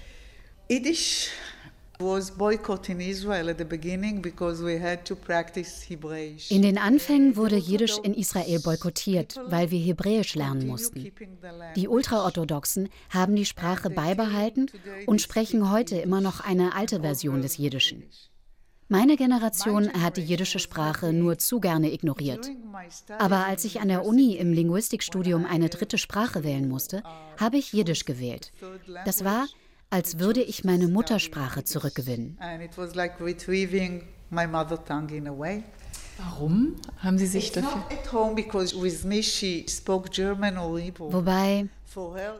Yiddish 0.69 1.30
in 6.50 6.62
den 6.62 6.78
Anfängen 6.78 7.36
wurde 7.38 7.56
Jiddisch 7.56 7.98
in 8.04 8.13
Israel 8.13 8.60
boykottiert, 8.60 9.39
weil 9.46 9.72
wir 9.72 9.80
Hebräisch 9.80 10.36
lernen 10.36 10.67
mussten. 10.67 11.12
Die 11.78 11.88
Ultraorthodoxen 11.88 12.89
haben 13.10 13.36
die 13.38 13.46
Sprache 13.46 13.89
beibehalten 13.89 14.69
und 15.06 15.22
sprechen 15.22 15.72
heute 15.72 15.98
immer 15.98 16.19
noch 16.19 16.41
eine 16.41 16.76
alte 16.76 17.00
Version 17.00 17.41
des 17.41 17.58
Jiddischen. 17.58 18.04
Meine 18.93 19.17
Generation 19.17 19.91
hat 20.03 20.17
die 20.17 20.21
jiddische 20.21 20.60
Sprache 20.60 21.13
nur 21.13 21.39
zu 21.39 21.60
gerne 21.60 21.91
ignoriert. 21.91 22.47
Aber 23.17 23.47
als 23.47 23.65
ich 23.65 23.82
an 23.82 23.88
der 23.88 24.06
Uni 24.06 24.36
im 24.36 24.53
Linguistikstudium 24.53 25.47
eine 25.47 25.69
dritte 25.69 25.97
Sprache 25.97 26.43
wählen 26.43 26.69
musste, 26.69 27.01
habe 27.39 27.58
ich 27.58 27.73
Jiddisch 27.73 28.06
gewählt. 28.06 28.51
Das 29.03 29.25
war, 29.25 29.47
als 29.89 30.19
würde 30.19 30.43
ich 30.43 30.63
meine 30.63 30.88
Muttersprache 30.88 31.63
zurückgewinnen. 31.63 32.38
Warum 36.19 36.75
haben 36.97 37.17
Sie 37.17 37.25
sich 37.25 37.51
dafür? 37.51 37.84
Wobei, 40.99 41.67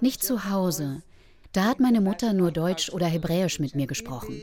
nicht 0.02 0.24
zu 0.24 0.52
Hause. 0.52 1.02
Da 1.52 1.64
hat 1.66 1.80
meine 1.80 2.02
Mutter 2.02 2.34
nur 2.34 2.52
Deutsch 2.52 2.92
oder 2.92 3.08
Hebräisch 3.08 3.58
mit 3.58 3.74
mir 3.74 3.88
gesprochen. 3.88 4.40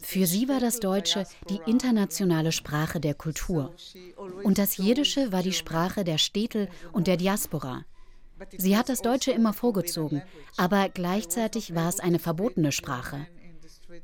Für 0.00 0.26
sie 0.26 0.48
war 0.48 0.60
das 0.60 0.80
Deutsche 0.80 1.26
die 1.50 1.60
internationale 1.66 2.52
Sprache 2.52 3.00
der 3.00 3.14
Kultur. 3.14 3.74
Und 4.42 4.58
das 4.58 4.76
Jiddische 4.76 5.32
war 5.32 5.42
die 5.42 5.52
Sprache 5.52 6.04
der 6.04 6.18
Städte 6.18 6.68
und 6.92 7.06
der 7.06 7.16
Diaspora. 7.16 7.84
Sie 8.56 8.76
hat 8.76 8.88
das 8.88 9.02
Deutsche 9.02 9.32
immer 9.32 9.52
vorgezogen, 9.52 10.22
aber 10.56 10.88
gleichzeitig 10.88 11.74
war 11.74 11.88
es 11.88 12.00
eine 12.00 12.18
verbotene 12.18 12.72
Sprache. 12.72 13.26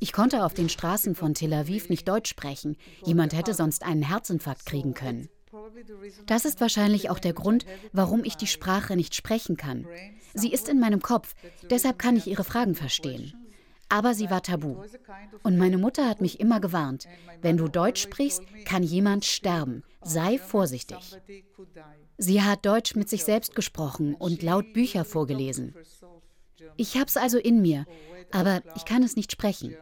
Ich 0.00 0.12
konnte 0.12 0.44
auf 0.44 0.54
den 0.54 0.68
Straßen 0.68 1.14
von 1.14 1.34
Tel 1.34 1.52
Aviv 1.52 1.88
nicht 1.88 2.06
Deutsch 2.06 2.30
sprechen. 2.30 2.76
Jemand 3.04 3.32
hätte 3.32 3.54
sonst 3.54 3.82
einen 3.82 4.02
Herzinfarkt 4.02 4.66
kriegen 4.66 4.94
können. 4.94 5.28
Das 6.26 6.44
ist 6.44 6.60
wahrscheinlich 6.60 7.10
auch 7.10 7.18
der 7.18 7.32
Grund, 7.32 7.64
warum 7.92 8.22
ich 8.22 8.36
die 8.36 8.46
Sprache 8.46 8.96
nicht 8.96 9.14
sprechen 9.14 9.56
kann. 9.56 9.86
Sie 10.34 10.52
ist 10.52 10.68
in 10.68 10.78
meinem 10.78 11.00
Kopf, 11.00 11.34
deshalb 11.70 11.98
kann 11.98 12.16
ich 12.16 12.26
ihre 12.26 12.44
Fragen 12.44 12.74
verstehen. 12.74 13.32
Aber 13.88 14.14
sie 14.14 14.30
war 14.30 14.42
tabu. 14.42 14.76
Und 15.42 15.56
meine 15.56 15.78
Mutter 15.78 16.08
hat 16.08 16.20
mich 16.20 16.40
immer 16.40 16.60
gewarnt, 16.60 17.06
wenn 17.40 17.56
du 17.56 17.68
Deutsch 17.68 18.02
sprichst, 18.02 18.42
kann 18.64 18.82
jemand 18.82 19.24
sterben. 19.24 19.82
Sei 20.02 20.38
vorsichtig. 20.38 20.98
Sie 22.18 22.42
hat 22.42 22.66
Deutsch 22.66 22.94
mit 22.94 23.08
sich 23.08 23.24
selbst 23.24 23.54
gesprochen 23.54 24.14
und 24.14 24.42
laut 24.42 24.72
Bücher 24.72 25.04
vorgelesen. 25.04 25.74
Ich 26.76 26.96
hab's 26.96 27.16
also 27.16 27.38
in 27.38 27.62
mir, 27.62 27.86
aber 28.30 28.62
ich 28.76 28.84
kann 28.84 29.02
es 29.02 29.16
nicht 29.16 29.32
sprechen. 29.32 29.74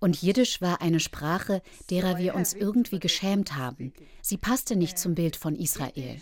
Und 0.00 0.20
Jiddisch 0.20 0.60
war 0.60 0.82
eine 0.82 0.98
Sprache, 0.98 1.62
derer 1.88 2.18
wir 2.18 2.34
uns 2.34 2.54
irgendwie 2.54 2.98
geschämt 2.98 3.56
haben. 3.56 3.92
Sie 4.20 4.36
passte 4.36 4.74
nicht 4.74 4.98
zum 4.98 5.14
Bild 5.14 5.36
von 5.36 5.54
Israel. 5.54 6.20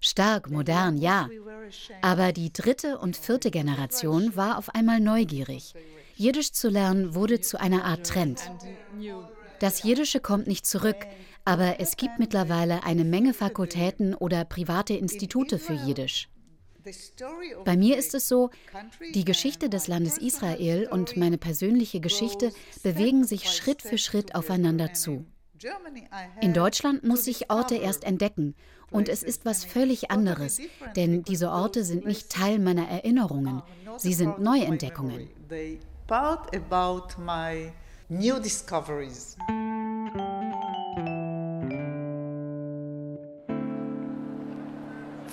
Stark, 0.00 0.50
modern, 0.50 0.96
ja. 0.96 1.28
Aber 2.02 2.32
die 2.32 2.52
dritte 2.52 2.98
und 2.98 3.16
vierte 3.16 3.50
Generation 3.50 4.36
war 4.36 4.58
auf 4.58 4.74
einmal 4.74 5.00
neugierig. 5.00 5.74
Jiddisch 6.14 6.52
zu 6.52 6.68
lernen 6.68 7.14
wurde 7.14 7.40
zu 7.40 7.60
einer 7.60 7.84
Art 7.84 8.06
Trend. 8.06 8.40
Das 9.58 9.82
Jiddische 9.82 10.20
kommt 10.20 10.46
nicht 10.46 10.66
zurück, 10.66 11.06
aber 11.44 11.80
es 11.80 11.96
gibt 11.96 12.18
mittlerweile 12.18 12.84
eine 12.84 13.04
Menge 13.04 13.34
Fakultäten 13.34 14.14
oder 14.14 14.44
private 14.44 14.94
Institute 14.94 15.58
für 15.58 15.74
Jiddisch. 15.74 16.28
Bei 17.64 17.76
mir 17.76 17.98
ist 17.98 18.14
es 18.14 18.28
so, 18.28 18.50
die 19.14 19.24
Geschichte 19.24 19.68
des 19.68 19.88
Landes 19.88 20.18
Israel 20.18 20.88
und 20.90 21.16
meine 21.16 21.36
persönliche 21.38 22.00
Geschichte 22.00 22.52
bewegen 22.82 23.24
sich 23.24 23.50
Schritt 23.50 23.82
für 23.82 23.98
Schritt 23.98 24.34
aufeinander 24.34 24.92
zu. 24.94 25.26
In 26.40 26.52
Deutschland 26.52 27.02
muss 27.02 27.26
ich 27.26 27.50
Orte 27.50 27.76
erst 27.76 28.04
entdecken 28.04 28.54
und 28.90 29.08
es 29.08 29.22
ist 29.22 29.44
was 29.44 29.64
völlig 29.64 30.10
anderes, 30.10 30.60
denn 30.94 31.22
diese 31.22 31.50
Orte 31.50 31.84
sind 31.84 32.06
nicht 32.06 32.30
Teil 32.30 32.58
meiner 32.58 32.88
Erinnerungen, 32.88 33.62
sie 33.96 34.14
sind 34.14 34.38
Neuentdeckungen. 34.38 35.28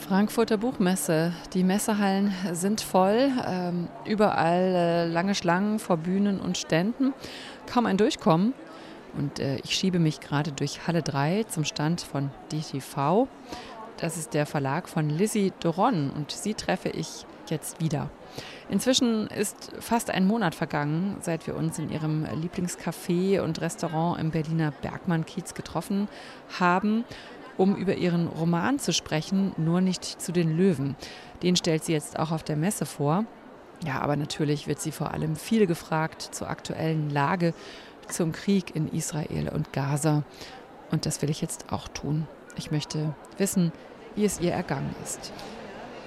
Frankfurter 0.07 0.57
Buchmesse. 0.57 1.33
Die 1.53 1.63
Messehallen 1.63 2.33
sind 2.51 2.81
voll, 2.81 3.31
ähm, 3.47 3.87
überall 4.05 4.59
äh, 4.59 5.05
lange 5.07 5.33
Schlangen 5.33 5.79
vor 5.79 5.97
Bühnen 5.97 6.41
und 6.41 6.57
Ständen, 6.57 7.13
kaum 7.71 7.85
ein 7.85 7.97
Durchkommen. 7.97 8.53
Und 9.15 9.39
äh, 9.39 9.57
ich 9.63 9.75
schiebe 9.75 9.99
mich 9.99 10.19
gerade 10.19 10.51
durch 10.51 10.87
Halle 10.87 11.01
3 11.01 11.43
zum 11.43 11.65
Stand 11.65 12.01
von 12.01 12.31
DTV. 12.51 13.27
Das 13.97 14.17
ist 14.17 14.33
der 14.33 14.45
Verlag 14.45 14.89
von 14.89 15.09
Lizzie 15.09 15.53
Doron 15.59 16.09
und 16.09 16.31
sie 16.31 16.53
treffe 16.53 16.89
ich 16.89 17.25
jetzt 17.49 17.79
wieder. 17.79 18.09
Inzwischen 18.69 19.27
ist 19.27 19.71
fast 19.79 20.09
ein 20.09 20.25
Monat 20.25 20.55
vergangen, 20.55 21.17
seit 21.21 21.45
wir 21.45 21.55
uns 21.55 21.77
in 21.77 21.91
ihrem 21.91 22.25
Lieblingscafé 22.25 23.41
und 23.41 23.61
Restaurant 23.61 24.19
im 24.19 24.31
Berliner 24.31 24.71
Bergmann-Kiez 24.81 25.53
getroffen 25.53 26.07
haben, 26.59 27.03
um 27.57 27.75
über 27.75 27.95
ihren 27.95 28.27
Roman 28.27 28.79
zu 28.79 28.93
sprechen, 28.93 29.53
nur 29.57 29.81
nicht 29.81 30.03
zu 30.03 30.31
den 30.31 30.57
Löwen. 30.57 30.95
Den 31.43 31.55
stellt 31.55 31.83
sie 31.83 31.93
jetzt 31.93 32.17
auch 32.17 32.31
auf 32.31 32.43
der 32.43 32.55
Messe 32.55 32.85
vor. 32.85 33.25
Ja, 33.85 34.01
aber 34.01 34.15
natürlich 34.15 34.67
wird 34.67 34.79
sie 34.79 34.91
vor 34.91 35.11
allem 35.11 35.35
viel 35.35 35.67
gefragt 35.67 36.21
zur 36.31 36.49
aktuellen 36.49 37.09
Lage, 37.09 37.53
zum 38.11 38.31
Krieg 38.31 38.75
in 38.75 38.91
Israel 38.91 39.49
und 39.49 39.73
Gaza. 39.73 40.23
Und 40.91 41.05
das 41.05 41.21
will 41.21 41.29
ich 41.29 41.41
jetzt 41.41 41.71
auch 41.71 41.87
tun. 41.87 42.27
Ich 42.55 42.71
möchte 42.71 43.13
wissen, 43.37 43.71
wie 44.15 44.25
es 44.25 44.39
ihr 44.39 44.51
ergangen 44.51 44.95
ist. 45.03 45.31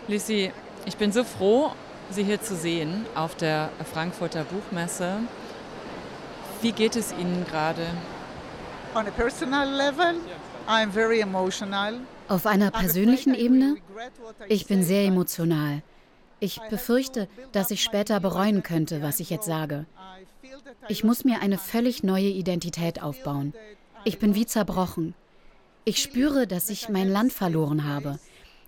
Lissy, 0.08 0.52
ich 0.84 0.96
bin 0.96 1.12
so 1.12 1.24
froh, 1.24 1.72
Sie 2.10 2.22
hier 2.22 2.40
zu 2.40 2.54
sehen 2.54 3.04
auf 3.16 3.34
der 3.34 3.70
Frankfurter 3.92 4.44
Buchmesse. 4.44 5.18
Wie 6.62 6.70
geht 6.70 6.94
es 6.94 7.12
Ihnen 7.12 7.44
gerade? 7.50 7.84
On 8.94 9.06
a 9.06 9.10
personal 9.10 9.68
level, 9.68 10.14
I'm 10.68 10.90
very 10.90 11.20
emotional. 11.20 11.94
Auf 12.28 12.46
einer 12.46 12.70
persönlichen 12.70 13.34
Ebene? 13.34 13.76
Ich 14.48 14.66
bin 14.66 14.84
sehr 14.84 15.04
emotional. 15.04 15.82
Ich 16.38 16.60
befürchte, 16.70 17.28
dass 17.52 17.70
ich 17.70 17.82
später 17.82 18.20
bereuen 18.20 18.62
könnte, 18.62 19.02
was 19.02 19.20
ich 19.20 19.30
jetzt 19.30 19.46
sage. 19.46 19.86
Ich 20.88 21.02
muss 21.02 21.24
mir 21.24 21.40
eine 21.40 21.58
völlig 21.58 22.02
neue 22.02 22.28
Identität 22.28 23.02
aufbauen. 23.02 23.54
Ich 24.04 24.18
bin 24.18 24.34
wie 24.34 24.46
zerbrochen. 24.46 25.14
Ich 25.84 26.02
spüre, 26.02 26.46
dass 26.46 26.68
ich 26.68 26.88
mein 26.88 27.08
Land 27.08 27.32
verloren 27.32 27.84
habe. 27.84 28.18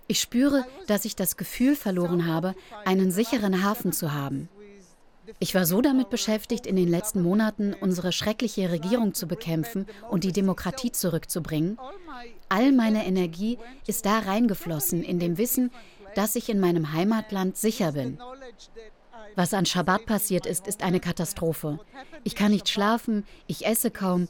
Ich 0.07 0.19
spüre, 0.19 0.65
dass 0.87 1.05
ich 1.05 1.15
das 1.15 1.37
Gefühl 1.37 1.75
verloren 1.75 2.25
habe, 2.25 2.55
einen 2.85 3.11
sicheren 3.11 3.63
Hafen 3.63 3.91
zu 3.91 4.13
haben. 4.13 4.49
Ich 5.37 5.53
war 5.53 5.65
so 5.65 5.81
damit 5.81 6.09
beschäftigt, 6.09 6.65
in 6.65 6.75
den 6.75 6.87
letzten 6.87 7.21
Monaten 7.21 7.75
unsere 7.79 8.11
schreckliche 8.11 8.71
Regierung 8.71 9.13
zu 9.13 9.27
bekämpfen 9.27 9.85
und 10.09 10.23
die 10.23 10.31
Demokratie 10.31 10.91
zurückzubringen. 10.91 11.77
All 12.49 12.71
meine 12.71 13.05
Energie 13.05 13.59
ist 13.85 14.07
da 14.07 14.19
reingeflossen, 14.19 15.03
in 15.03 15.19
dem 15.19 15.37
Wissen, 15.37 15.71
dass 16.19 16.35
ich 16.35 16.49
in 16.49 16.59
meinem 16.59 16.91
Heimatland 16.91 17.55
sicher 17.55 17.93
bin. 17.93 18.19
Was 19.37 19.53
an 19.53 19.65
Schabbat 19.65 20.05
passiert 20.05 20.45
ist, 20.45 20.67
ist 20.67 20.83
eine 20.83 20.99
Katastrophe. 20.99 21.79
Ich 22.25 22.35
kann 22.35 22.51
nicht 22.51 22.67
schlafen, 22.67 23.23
ich 23.47 23.65
esse 23.65 23.89
kaum, 23.89 24.27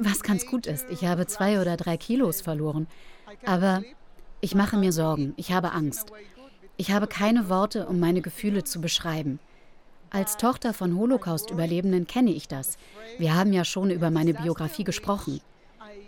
was 0.00 0.24
ganz 0.24 0.46
gut 0.46 0.66
ist. 0.66 0.86
Ich 0.90 1.04
habe 1.04 1.28
zwei 1.28 1.60
oder 1.60 1.76
drei 1.76 1.96
Kilos 1.96 2.40
verloren. 2.40 2.88
Aber 3.46 3.84
ich 4.40 4.56
mache 4.56 4.76
mir 4.76 4.90
Sorgen, 4.90 5.32
ich 5.36 5.52
habe 5.52 5.70
Angst. 5.70 6.10
Ich 6.76 6.90
habe 6.90 7.06
keine 7.06 7.48
Worte, 7.48 7.86
um 7.86 8.00
meine 8.00 8.20
Gefühle 8.20 8.64
zu 8.64 8.80
beschreiben. 8.80 9.38
Als 10.10 10.38
Tochter 10.38 10.74
von 10.74 10.98
Holocaust-Überlebenden 10.98 12.08
kenne 12.08 12.32
ich 12.32 12.48
das. 12.48 12.78
Wir 13.16 13.36
haben 13.36 13.52
ja 13.52 13.64
schon 13.64 13.92
über 13.92 14.10
meine 14.10 14.34
Biografie 14.34 14.82
gesprochen. 14.82 15.40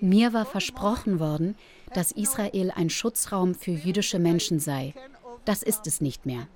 Mir 0.00 0.32
war 0.32 0.44
versprochen 0.44 1.20
worden, 1.20 1.54
dass 1.94 2.10
Israel 2.10 2.72
ein 2.74 2.90
Schutzraum 2.90 3.54
für 3.54 3.70
jüdische 3.70 4.18
Menschen 4.18 4.58
sei. 4.58 4.94
Das 5.44 5.62
ist 5.62 5.86
es 5.86 6.00
nicht 6.00 6.26
mehr. 6.26 6.46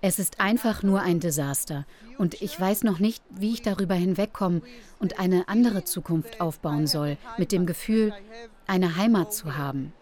Es 0.00 0.18
ist 0.18 0.38
einfach 0.38 0.82
nur 0.82 1.00
ein 1.00 1.18
Desaster 1.18 1.86
und 2.18 2.42
ich 2.42 2.60
weiß 2.60 2.82
noch 2.84 2.98
nicht, 2.98 3.22
wie 3.30 3.54
ich 3.54 3.62
darüber 3.62 3.94
hinwegkommen 3.94 4.62
und 4.98 5.18
eine 5.18 5.48
andere 5.48 5.84
Zukunft 5.84 6.42
aufbauen 6.42 6.86
soll, 6.86 7.16
mit 7.38 7.52
dem 7.52 7.64
Gefühl, 7.64 8.12
eine 8.66 8.96
Heimat 8.96 9.32
zu 9.32 9.56
haben. 9.56 9.94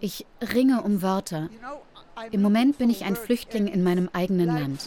Ich 0.00 0.24
ringe 0.40 0.82
um 0.82 1.02
Wörter. 1.02 1.50
Im 2.30 2.40
Moment 2.40 2.78
bin 2.78 2.88
ich 2.88 3.04
ein 3.04 3.16
Flüchtling 3.16 3.66
in 3.66 3.82
meinem 3.82 4.08
eigenen 4.14 4.46
Land. 4.46 4.86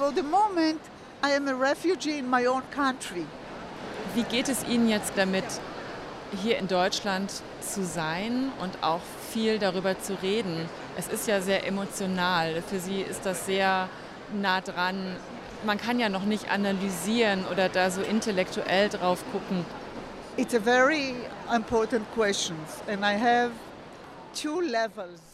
Wie 4.15 4.23
geht 4.23 4.49
es 4.49 4.67
Ihnen 4.67 4.89
jetzt 4.89 5.13
damit, 5.15 5.45
hier 6.41 6.57
in 6.57 6.67
Deutschland 6.67 7.31
zu 7.71 7.85
sein 7.85 8.51
und 8.61 8.83
auch 8.83 9.01
viel 9.31 9.59
darüber 9.59 9.99
zu 9.99 10.21
reden? 10.21 10.69
Es 10.97 11.07
ist 11.07 11.27
ja 11.27 11.41
sehr 11.41 11.65
emotional. 11.67 12.61
Für 12.67 12.79
Sie 12.79 13.01
ist 13.01 13.25
das 13.25 13.45
sehr 13.45 13.89
nah 14.41 14.61
dran. 14.61 15.15
Man 15.65 15.77
kann 15.77 15.99
ja 15.99 16.09
noch 16.09 16.25
nicht 16.25 16.51
analysieren 16.51 17.45
oder 17.51 17.69
da 17.69 17.89
so 17.89 18.01
intellektuell 18.01 18.89
drauf 18.89 19.23
gucken. 19.31 19.65
It's 20.35 20.55
a 20.55 20.59
very 20.59 21.13
important 21.53 22.05
question 22.15 22.57
and 22.87 23.01
I 23.01 23.17
have 23.17 23.51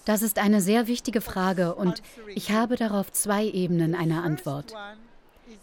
das 0.06 0.22
ist 0.22 0.40
eine 0.40 0.62
sehr 0.62 0.88
wichtige 0.88 1.22
Frage 1.22 1.76
und 1.76 2.02
ich 2.36 2.52
habe 2.52 2.76
darauf 2.76 3.12
zwei 3.12 3.46
Ebenen 3.46 3.96
einer 3.96 4.24
Antwort. 4.24 4.74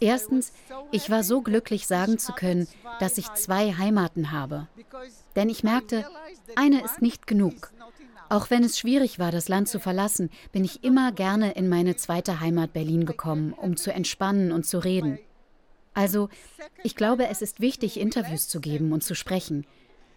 Erstens, 0.01 0.53
ich 0.93 1.11
war 1.11 1.23
so 1.23 1.41
glücklich 1.43 1.87
sagen 1.87 2.19
zu 2.19 2.33
können, 2.33 2.69
dass 3.01 3.19
ich 3.19 3.33
zwei 3.35 3.73
Heimaten 3.73 4.33
habe. 4.33 4.67
Denn 5.35 5.49
ich 5.49 5.65
merkte, 5.65 6.05
eine 6.55 6.83
ist 6.85 7.03
nicht 7.03 7.27
genug. 7.27 7.73
Auch 8.29 8.51
wenn 8.51 8.65
es 8.65 8.79
schwierig 8.79 9.19
war, 9.19 9.31
das 9.31 9.49
Land 9.49 9.69
zu 9.69 9.79
verlassen, 9.79 10.31
bin 10.53 10.65
ich 10.65 10.83
immer 10.83 11.13
gerne 11.13 11.53
in 11.53 11.69
meine 11.69 11.97
zweite 11.97 12.41
Heimat 12.41 12.73
Berlin 12.73 13.07
gekommen, 13.07 13.53
um 13.53 13.77
zu 13.77 13.93
entspannen 13.93 14.51
und 14.53 14.67
zu 14.67 14.79
reden. 14.79 15.19
Also, 15.95 16.29
ich 16.83 16.97
glaube, 16.97 17.29
es 17.29 17.41
ist 17.41 17.61
wichtig, 17.61 17.99
Interviews 17.99 18.49
zu 18.49 18.61
geben 18.61 18.93
und 18.93 19.03
zu 19.03 19.15
sprechen. 19.15 19.65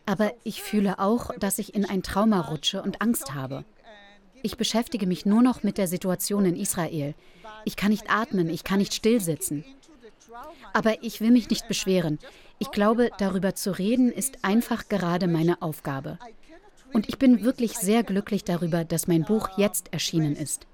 Aber 0.06 0.34
ich 0.44 0.64
fühle 0.64 1.00
auch, 1.00 1.32
dass 1.38 1.60
ich 1.60 1.76
in 1.76 1.86
ein 1.86 2.02
Trauma 2.02 2.42
rutsche 2.42 2.82
und 2.82 3.02
Angst 3.02 3.36
habe. 3.36 3.64
Ich 4.44 4.58
beschäftige 4.58 5.08
mich 5.08 5.26
nur 5.26 5.42
noch 5.42 5.64
mit 5.64 5.78
der 5.78 5.88
Situation 5.88 6.46
in 6.46 6.56
Israel. 6.56 7.14
Ich 7.66 7.76
kann 7.76 7.92
nicht 7.92 8.10
atmen, 8.10 8.50
ich 8.50 8.64
kann 8.64 8.80
nicht 8.80 8.94
stillsitzen. 8.94 9.66
Aber 10.74 11.04
ich 11.04 11.22
will 11.22 11.32
mich 11.32 11.50
nicht 11.50 11.68
beschweren. 11.68 12.20
Ich 12.60 12.72
glaube, 12.72 13.10
darüber 13.18 13.56
zu 13.56 13.78
reden 13.78 14.12
ist 14.12 14.44
einfach 14.44 14.88
gerade 14.88 15.28
meine 15.28 15.62
Aufgabe. 15.62 16.20
Und 16.94 17.08
ich 17.08 17.18
bin 17.18 17.44
wirklich 17.44 17.78
sehr 17.78 18.04
glücklich 18.04 18.44
darüber, 18.44 18.84
dass 18.84 19.08
mein 19.08 19.24
Buch 19.24 19.50
jetzt 19.58 19.94
erschienen 19.94 20.36
ist. 20.36 20.68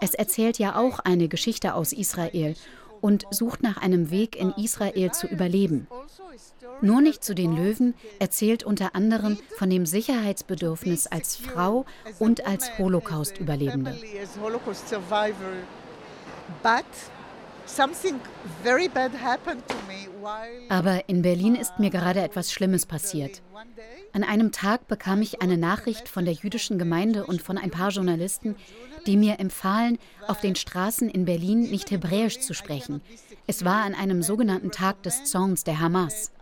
Es 0.00 0.14
erzählt 0.14 0.58
ja 0.58 0.76
auch 0.76 1.00
eine 1.00 1.28
Geschichte 1.28 1.74
aus 1.74 1.92
Israel 1.92 2.54
und 3.00 3.26
sucht 3.30 3.62
nach 3.62 3.76
einem 3.76 4.10
Weg 4.10 4.36
in 4.36 4.52
Israel 4.52 5.12
zu 5.12 5.26
überleben. 5.26 5.86
Nur 6.80 7.00
nicht 7.00 7.24
zu 7.24 7.34
den 7.34 7.56
Löwen 7.56 7.94
erzählt 8.18 8.62
unter 8.62 8.94
anderem 8.94 9.38
von 9.56 9.68
dem 9.70 9.86
Sicherheitsbedürfnis 9.86 11.06
als 11.06 11.36
Frau 11.36 11.86
und 12.18 12.46
als 12.46 12.78
Holocaust-Überlebende. 12.78 13.96
Aber 20.68 21.08
in 21.08 21.22
Berlin 21.22 21.54
ist 21.54 21.78
mir 21.78 21.90
gerade 21.90 22.20
etwas 22.20 22.52
Schlimmes 22.52 22.86
passiert. 22.86 23.42
An 24.12 24.24
einem 24.24 24.52
Tag 24.52 24.88
bekam 24.88 25.20
ich 25.22 25.42
eine 25.42 25.58
Nachricht 25.58 26.08
von 26.08 26.24
der 26.24 26.34
jüdischen 26.34 26.78
Gemeinde 26.78 27.26
und 27.26 27.42
von 27.42 27.58
ein 27.58 27.70
paar 27.70 27.90
Journalisten, 27.90 28.56
die 29.06 29.16
mir 29.16 29.40
empfahlen, 29.40 29.98
auf 30.26 30.40
den 30.40 30.54
Straßen 30.54 31.08
in 31.08 31.24
Berlin 31.24 31.70
nicht 31.70 31.90
Hebräisch 31.90 32.40
zu 32.40 32.54
sprechen. 32.54 33.00
Es 33.46 33.64
war 33.64 33.84
an 33.84 33.94
einem 33.94 34.22
sogenannten 34.22 34.70
Tag 34.70 35.02
des 35.02 35.24
Zorns 35.24 35.64
der 35.64 35.80
Hamas. 35.80 36.32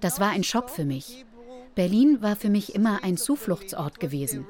Das 0.00 0.20
war 0.20 0.30
ein 0.30 0.44
Schock 0.44 0.70
für 0.70 0.84
mich. 0.84 1.24
Berlin 1.74 2.22
war 2.22 2.36
für 2.36 2.50
mich 2.50 2.74
immer 2.74 3.02
ein 3.02 3.16
Zufluchtsort 3.16 4.00
gewesen. 4.00 4.46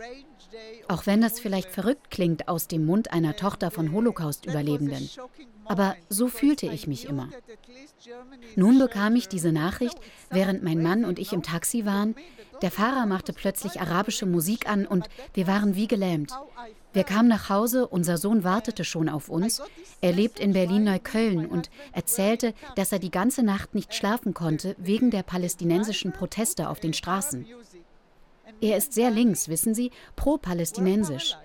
Auch 0.88 1.06
wenn 1.06 1.20
das 1.20 1.40
vielleicht 1.40 1.70
verrückt 1.70 2.10
klingt 2.10 2.48
aus 2.48 2.68
dem 2.68 2.84
Mund 2.84 3.12
einer 3.12 3.36
Tochter 3.36 3.70
von 3.70 3.92
Holocaust-Überlebenden. 3.92 5.08
Aber 5.64 5.96
so 6.08 6.28
fühlte 6.28 6.66
ich 6.66 6.86
mich 6.86 7.08
immer. 7.08 7.28
Nun 8.54 8.78
bekam 8.78 9.16
ich 9.16 9.28
diese 9.28 9.52
Nachricht, 9.52 9.98
während 10.30 10.62
mein 10.62 10.82
Mann 10.82 11.04
und 11.04 11.18
ich 11.18 11.32
im 11.32 11.42
Taxi 11.42 11.86
waren. 11.86 12.14
Der 12.62 12.70
Fahrer 12.70 13.06
machte 13.06 13.32
plötzlich 13.32 13.80
arabische 13.80 14.26
Musik 14.26 14.68
an 14.68 14.86
und 14.86 15.08
wir 15.32 15.46
waren 15.46 15.74
wie 15.74 15.88
gelähmt. 15.88 16.32
Wir 16.94 17.02
kamen 17.02 17.28
nach 17.28 17.48
Hause, 17.48 17.88
unser 17.88 18.18
Sohn 18.18 18.44
wartete 18.44 18.84
schon 18.84 19.08
auf 19.08 19.28
uns. 19.28 19.60
Er 20.00 20.12
lebt 20.12 20.38
in 20.38 20.52
Berlin-Neukölln 20.52 21.44
und 21.44 21.68
erzählte, 21.92 22.54
dass 22.76 22.92
er 22.92 23.00
die 23.00 23.10
ganze 23.10 23.42
Nacht 23.42 23.74
nicht 23.74 23.94
schlafen 23.94 24.32
konnte 24.32 24.76
wegen 24.78 25.10
der 25.10 25.24
palästinensischen 25.24 26.12
Proteste 26.12 26.68
auf 26.68 26.78
den 26.78 26.94
Straßen. 26.94 27.46
Er 28.60 28.76
ist 28.76 28.92
sehr 28.92 29.10
links, 29.10 29.48
wissen 29.48 29.74
Sie, 29.74 29.90
pro-palästinensisch. 30.14 31.36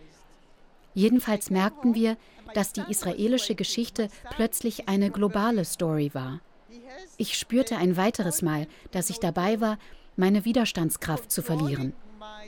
Jedenfalls 0.94 1.50
merkten 1.50 1.96
wir, 1.96 2.16
dass 2.54 2.72
die 2.72 2.84
israelische 2.88 3.56
Geschichte 3.56 4.10
plötzlich 4.36 4.88
eine 4.88 5.10
globale 5.10 5.66
Story 5.66 6.12
war. 6.14 6.42
Ich 7.18 7.38
spürte 7.38 7.78
ein 7.78 7.98
weiteres 7.98 8.44
Mal, 8.44 8.68
dass 8.92 9.10
ich 9.10 9.20
dabei 9.20 9.60
war, 9.60 9.80
meine 10.16 10.46
Widerstandskraft 10.46 11.32
zu 11.32 11.42
verlieren. 11.42 11.94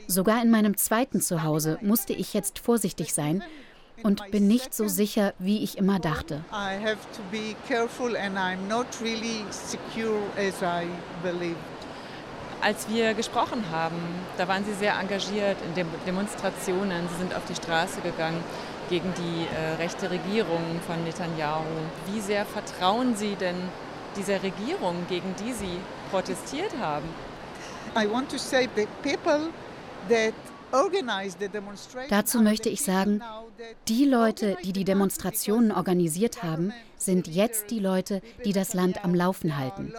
Sogar 0.06 0.42
in 0.42 0.50
meinem 0.50 0.76
zweiten 0.76 1.20
Zuhause 1.20 1.78
musste 1.80 2.12
ich 2.12 2.34
jetzt 2.34 2.58
vorsichtig 2.58 3.14
sein 3.14 3.42
und 4.02 4.30
bin 4.30 4.48
nicht 4.48 4.74
so 4.74 4.88
sicher, 4.88 5.32
wie 5.38 5.62
ich 5.62 5.78
immer 5.78 5.98
dachte. 5.98 6.44
Als 12.60 12.88
wir 12.88 13.14
gesprochen 13.14 13.64
haben, 13.70 13.96
da 14.38 14.48
waren 14.48 14.64
Sie 14.64 14.74
sehr 14.74 14.98
engagiert 14.98 15.56
in 15.66 15.86
Demonstrationen. 16.06 17.08
Sie 17.08 17.18
sind 17.18 17.34
auf 17.34 17.44
die 17.48 17.54
Straße 17.54 18.00
gegangen 18.02 18.42
gegen 18.88 19.12
die 19.14 19.46
äh, 19.46 19.74
rechte 19.82 20.10
Regierung 20.10 20.80
von 20.86 21.02
Netanyahu. 21.04 21.64
Wie 22.12 22.20
sehr 22.20 22.44
vertrauen 22.44 23.16
Sie 23.16 23.34
denn 23.36 23.56
dieser 24.16 24.42
Regierung, 24.42 25.06
gegen 25.08 25.34
die 25.40 25.52
Sie 25.52 25.78
protestiert 26.10 26.72
haben? 26.80 27.08
I 27.96 28.06
want 28.06 28.30
to 28.30 28.38
say 28.38 28.68
the 28.76 28.86
people 29.02 29.50
Dazu 32.08 32.40
möchte 32.40 32.68
ich 32.70 32.82
sagen, 32.82 33.20
die 33.88 34.04
Leute, 34.06 34.56
die 34.64 34.72
die 34.72 34.84
Demonstrationen 34.84 35.70
organisiert 35.70 36.42
haben, 36.42 36.72
sind 36.96 37.28
jetzt 37.28 37.70
die 37.70 37.78
Leute, 37.78 38.22
die 38.44 38.52
das 38.52 38.72
Land 38.72 39.04
am 39.04 39.14
Laufen 39.14 39.58
halten. 39.58 39.92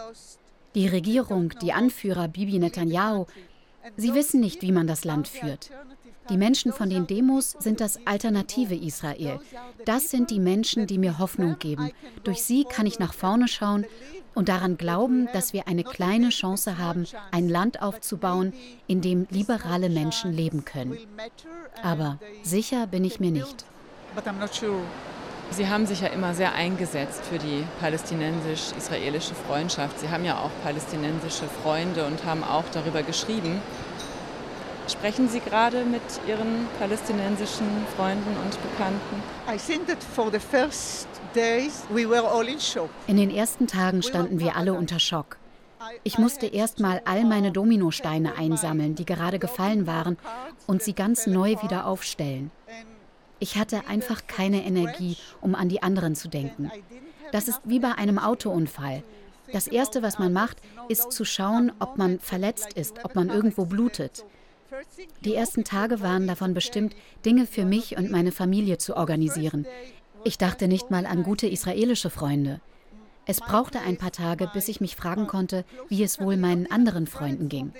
Die 0.74 0.88
Regierung, 0.88 1.52
die 1.62 1.72
Anführer 1.72 2.26
Bibi 2.26 2.58
Netanyahu, 2.58 3.26
sie 3.96 4.14
wissen 4.14 4.40
nicht, 4.40 4.62
wie 4.62 4.72
man 4.72 4.88
das 4.88 5.04
Land 5.04 5.28
führt. 5.28 5.70
Die 6.30 6.38
Menschen 6.38 6.72
von 6.72 6.88
den 6.88 7.06
Demos 7.06 7.54
sind 7.58 7.80
das 7.80 8.04
alternative 8.06 8.74
Israel. 8.74 9.38
Das 9.84 10.10
sind 10.10 10.30
die 10.30 10.40
Menschen, 10.40 10.86
die 10.86 10.98
mir 10.98 11.18
Hoffnung 11.18 11.58
geben. 11.58 11.90
Durch 12.24 12.42
sie 12.42 12.64
kann 12.64 12.86
ich 12.86 12.98
nach 12.98 13.12
vorne 13.12 13.46
schauen 13.46 13.84
und 14.34 14.48
daran 14.48 14.76
glauben, 14.76 15.28
dass 15.32 15.52
wir 15.52 15.68
eine 15.68 15.84
kleine 15.84 16.30
Chance 16.30 16.78
haben, 16.78 17.06
ein 17.30 17.48
Land 17.48 17.82
aufzubauen, 17.82 18.52
in 18.86 19.00
dem 19.00 19.26
liberale 19.30 19.88
Menschen 19.88 20.32
leben 20.32 20.64
können. 20.64 20.96
Aber 21.82 22.18
sicher 22.42 22.86
bin 22.86 23.04
ich 23.04 23.20
mir 23.20 23.30
nicht. 23.30 23.64
Sie 25.50 25.68
haben 25.68 25.86
sich 25.86 26.00
ja 26.00 26.08
immer 26.08 26.34
sehr 26.34 26.54
eingesetzt 26.54 27.22
für 27.24 27.38
die 27.38 27.64
palästinensisch-israelische 27.80 29.34
Freundschaft. 29.34 30.00
Sie 30.00 30.08
haben 30.08 30.24
ja 30.24 30.38
auch 30.38 30.50
palästinensische 30.62 31.46
Freunde 31.62 32.06
und 32.06 32.24
haben 32.24 32.42
auch 32.42 32.64
darüber 32.72 33.02
geschrieben. 33.02 33.60
Sprechen 34.86 35.28
Sie 35.30 35.40
gerade 35.40 35.84
mit 35.84 36.02
Ihren 36.28 36.66
palästinensischen 36.78 37.66
Freunden 37.96 38.36
und 38.44 38.62
Bekannten? 38.62 39.22
In 43.06 43.16
den 43.16 43.30
ersten 43.30 43.66
Tagen 43.66 44.02
standen 44.02 44.40
wir 44.40 44.56
alle 44.56 44.74
unter 44.74 45.00
Schock. 45.00 45.38
Ich 46.02 46.18
musste 46.18 46.46
erst 46.46 46.80
mal 46.80 47.00
all 47.06 47.24
meine 47.24 47.50
Dominosteine 47.50 48.36
einsammeln, 48.36 48.94
die 48.94 49.06
gerade 49.06 49.38
gefallen 49.38 49.86
waren, 49.86 50.18
und 50.66 50.82
sie 50.82 50.94
ganz 50.94 51.26
neu 51.26 51.56
wieder 51.62 51.86
aufstellen. 51.86 52.50
Ich 53.38 53.56
hatte 53.56 53.86
einfach 53.88 54.26
keine 54.26 54.64
Energie, 54.64 55.16
um 55.40 55.54
an 55.54 55.68
die 55.68 55.82
anderen 55.82 56.14
zu 56.14 56.28
denken. 56.28 56.70
Das 57.32 57.48
ist 57.48 57.60
wie 57.64 57.80
bei 57.80 57.92
einem 57.92 58.18
Autounfall. 58.18 59.02
Das 59.52 59.66
Erste, 59.66 60.02
was 60.02 60.18
man 60.18 60.32
macht, 60.32 60.58
ist 60.88 61.12
zu 61.12 61.24
schauen, 61.24 61.72
ob 61.78 61.96
man 61.96 62.18
verletzt 62.18 62.74
ist, 62.74 63.04
ob 63.04 63.14
man 63.14 63.28
irgendwo 63.28 63.64
blutet. 63.64 64.24
Die 65.24 65.34
ersten 65.34 65.64
Tage 65.64 66.00
waren 66.00 66.26
davon 66.26 66.54
bestimmt, 66.54 66.94
Dinge 67.24 67.46
für 67.46 67.64
mich 67.64 67.96
und 67.96 68.10
meine 68.10 68.32
Familie 68.32 68.78
zu 68.78 68.96
organisieren. 68.96 69.66
Ich 70.24 70.38
dachte 70.38 70.68
nicht 70.68 70.90
mal 70.90 71.06
an 71.06 71.22
gute 71.22 71.46
israelische 71.46 72.10
Freunde. 72.10 72.60
Es 73.26 73.40
brauchte 73.40 73.80
ein 73.80 73.96
paar 73.96 74.12
Tage, 74.12 74.50
bis 74.52 74.68
ich 74.68 74.80
mich 74.80 74.96
fragen 74.96 75.26
konnte, 75.26 75.64
wie 75.88 76.02
es 76.02 76.20
wohl 76.20 76.36
meinen 76.36 76.70
anderen 76.70 77.06
Freunden 77.06 77.48
ging. 77.48 77.72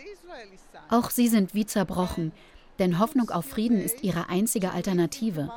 Auch 0.88 1.10
sie 1.10 1.28
sind 1.28 1.54
wie 1.54 1.66
zerbrochen, 1.66 2.32
denn 2.78 2.98
Hoffnung 2.98 3.30
auf 3.30 3.44
Frieden 3.44 3.80
ist 3.80 4.02
ihre 4.02 4.28
einzige 4.28 4.72
Alternative. 4.72 5.50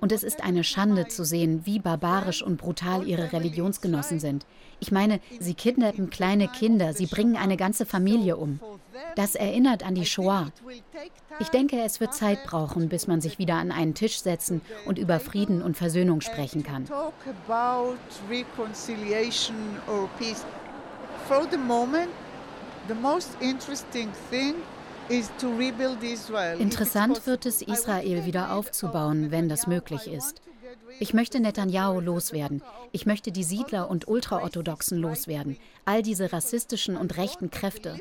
Und 0.00 0.12
es 0.12 0.22
ist 0.22 0.42
eine 0.42 0.64
Schande 0.64 1.08
zu 1.08 1.24
sehen, 1.24 1.62
wie 1.64 1.78
barbarisch 1.78 2.42
und 2.42 2.56
brutal 2.56 3.06
ihre 3.06 3.32
Religionsgenossen 3.32 4.20
sind. 4.20 4.46
Ich 4.80 4.92
meine, 4.92 5.20
sie 5.40 5.54
kidnappen 5.54 6.10
kleine 6.10 6.48
Kinder, 6.48 6.92
sie 6.92 7.06
bringen 7.06 7.36
eine 7.36 7.56
ganze 7.56 7.86
Familie 7.86 8.36
um. 8.36 8.60
Das 9.16 9.34
erinnert 9.34 9.84
an 9.84 9.94
die 9.94 10.06
Shoah. 10.06 10.52
Ich 11.40 11.48
denke, 11.48 11.80
es 11.80 12.00
wird 12.00 12.14
Zeit 12.14 12.44
brauchen, 12.44 12.88
bis 12.88 13.06
man 13.06 13.20
sich 13.20 13.38
wieder 13.38 13.54
an 13.54 13.72
einen 13.72 13.94
Tisch 13.94 14.20
setzen 14.20 14.60
und 14.86 14.98
über 14.98 15.20
Frieden 15.20 15.62
und 15.62 15.76
Versöhnung 15.76 16.20
sprechen 16.20 16.62
kann. 16.62 16.86
For 21.26 21.46
the 21.50 21.56
moment, 21.56 22.10
the 22.86 22.94
most 22.94 23.30
interesting 23.40 24.10
thing 24.30 24.56
Interessant 26.58 27.26
wird 27.26 27.46
es, 27.46 27.62
Israel 27.62 28.24
wieder 28.24 28.52
aufzubauen, 28.52 29.30
wenn 29.30 29.48
das 29.48 29.66
möglich 29.66 30.06
ist. 30.06 30.40
Ich 31.00 31.12
möchte 31.12 31.40
Netanyahu 31.40 32.00
loswerden. 32.00 32.62
Ich 32.92 33.04
möchte 33.04 33.32
die 33.32 33.42
Siedler 33.42 33.90
und 33.90 34.06
Ultraorthodoxen 34.06 34.98
loswerden. 34.98 35.56
All 35.84 36.02
diese 36.02 36.32
rassistischen 36.32 36.96
und 36.96 37.16
rechten 37.16 37.50
Kräfte. 37.50 37.98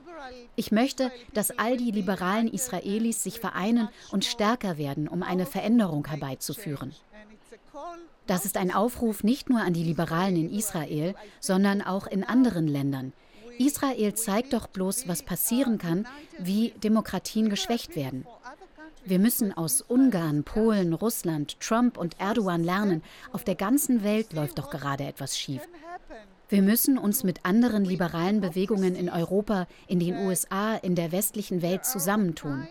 Ich 0.55 0.71
möchte, 0.71 1.11
dass 1.33 1.57
all 1.57 1.77
die 1.77 1.91
liberalen 1.91 2.47
Israelis 2.47 3.23
sich 3.23 3.39
vereinen 3.39 3.89
und 4.11 4.25
stärker 4.25 4.77
werden, 4.77 5.07
um 5.07 5.23
eine 5.23 5.45
Veränderung 5.45 6.05
herbeizuführen. 6.07 6.93
Das 8.27 8.45
ist 8.45 8.55
ein 8.55 8.73
Aufruf 8.73 9.23
nicht 9.23 9.49
nur 9.49 9.59
an 9.59 9.73
die 9.73 9.83
Liberalen 9.83 10.37
in 10.37 10.53
Israel, 10.53 11.15
sondern 11.39 11.81
auch 11.81 12.07
in 12.07 12.23
anderen 12.23 12.67
Ländern. 12.67 13.11
Israel 13.59 14.13
zeigt 14.15 14.53
doch 14.53 14.67
bloß, 14.67 15.07
was 15.07 15.23
passieren 15.23 15.77
kann, 15.77 16.07
wie 16.39 16.73
Demokratien 16.83 17.49
geschwächt 17.49 17.95
werden. 17.95 18.25
Wir 19.05 19.19
müssen 19.19 19.55
aus 19.55 19.81
Ungarn, 19.81 20.43
Polen, 20.43 20.93
Russland, 20.93 21.59
Trump 21.59 21.97
und 21.97 22.19
Erdogan 22.19 22.63
lernen. 22.63 23.03
Auf 23.33 23.43
der 23.43 23.55
ganzen 23.55 24.03
Welt 24.03 24.31
läuft 24.33 24.59
doch 24.59 24.69
gerade 24.69 25.03
etwas 25.03 25.37
schief. 25.37 25.61
Wir 26.47 26.61
müssen 26.61 26.97
uns 26.97 27.23
mit 27.23 27.45
anderen 27.45 27.83
liberalen 27.83 28.39
Bewegungen 28.39 28.95
in 28.95 29.09
Europa, 29.09 29.67
in 29.87 29.99
den 29.99 30.15
USA, 30.25 30.75
in 30.75 30.95
der 30.95 31.11
westlichen 31.11 31.61
Welt 31.61 31.85
zusammentun. 31.85 32.67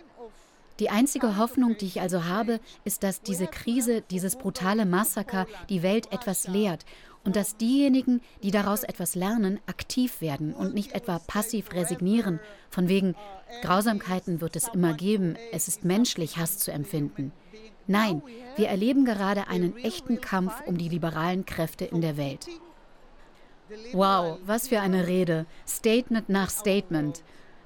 Die 0.78 0.88
einzige 0.88 1.36
Hoffnung, 1.36 1.76
die 1.76 1.86
ich 1.86 2.00
also 2.00 2.24
habe, 2.24 2.60
ist, 2.84 3.02
dass 3.02 3.20
diese 3.20 3.46
Krise, 3.46 4.02
dieses 4.10 4.36
brutale 4.36 4.86
Massaker 4.86 5.46
die 5.68 5.82
Welt 5.82 6.10
etwas 6.12 6.48
lehrt 6.48 6.84
und 7.24 7.36
dass 7.36 7.56
diejenigen, 7.56 8.20
die 8.42 8.50
daraus 8.50 8.82
etwas 8.82 9.14
lernen, 9.14 9.60
aktiv 9.66 10.20
werden 10.20 10.54
und 10.54 10.74
nicht 10.74 10.92
etwa 10.92 11.18
passiv 11.18 11.72
resignieren, 11.72 12.40
von 12.70 12.88
wegen 12.88 13.14
Grausamkeiten 13.62 14.40
wird 14.40 14.56
es 14.56 14.68
immer 14.68 14.94
geben, 14.94 15.36
es 15.52 15.68
ist 15.68 15.84
menschlich, 15.84 16.36
Hass 16.36 16.58
zu 16.58 16.72
empfinden. 16.72 17.32
Nein, 17.86 18.22
wir 18.56 18.68
erleben 18.68 19.04
gerade 19.04 19.48
einen 19.48 19.76
echten 19.76 20.20
Kampf 20.20 20.54
um 20.66 20.78
die 20.78 20.88
liberalen 20.88 21.46
Kräfte 21.46 21.84
in 21.84 22.00
der 22.00 22.16
Welt. 22.16 22.46
Wow, 23.92 24.38
was 24.44 24.68
für 24.68 24.80
eine 24.80 25.06
Rede. 25.06 25.46
Statement 25.66 26.28
nach 26.28 26.50
Statement. 26.50 27.22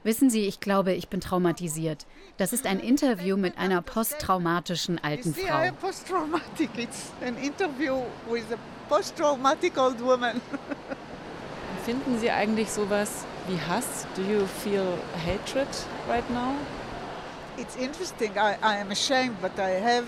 Wissen 0.06 0.30
Sie, 0.30 0.46
ich 0.46 0.60
glaube, 0.60 0.92
ich 0.92 1.08
bin 1.08 1.20
traumatisiert. 1.20 2.06
Das 2.36 2.52
ist 2.52 2.64
ein 2.64 2.78
Interview 2.78 3.36
mit 3.36 3.58
einer 3.58 3.82
posttraumatischen 3.82 5.02
alten 5.02 5.34
Frau. 5.34 5.42
Finden 11.84 12.20
Sie 12.20 12.30
eigentlich 12.30 12.70
sowas 12.70 13.24
wie 13.48 13.58
Hass? 13.68 14.06
Do 14.14 14.22
you 14.22 14.46
feel 14.62 14.86
hatred 15.26 15.66
right 16.08 16.30
now? 16.30 16.54
It's 17.58 17.74
interesting. 17.74 18.30
I, 18.36 18.54
I 18.62 18.80
am 18.80 18.92
ashamed, 18.92 19.42
but 19.42 19.58
I 19.58 19.82
have 19.82 20.04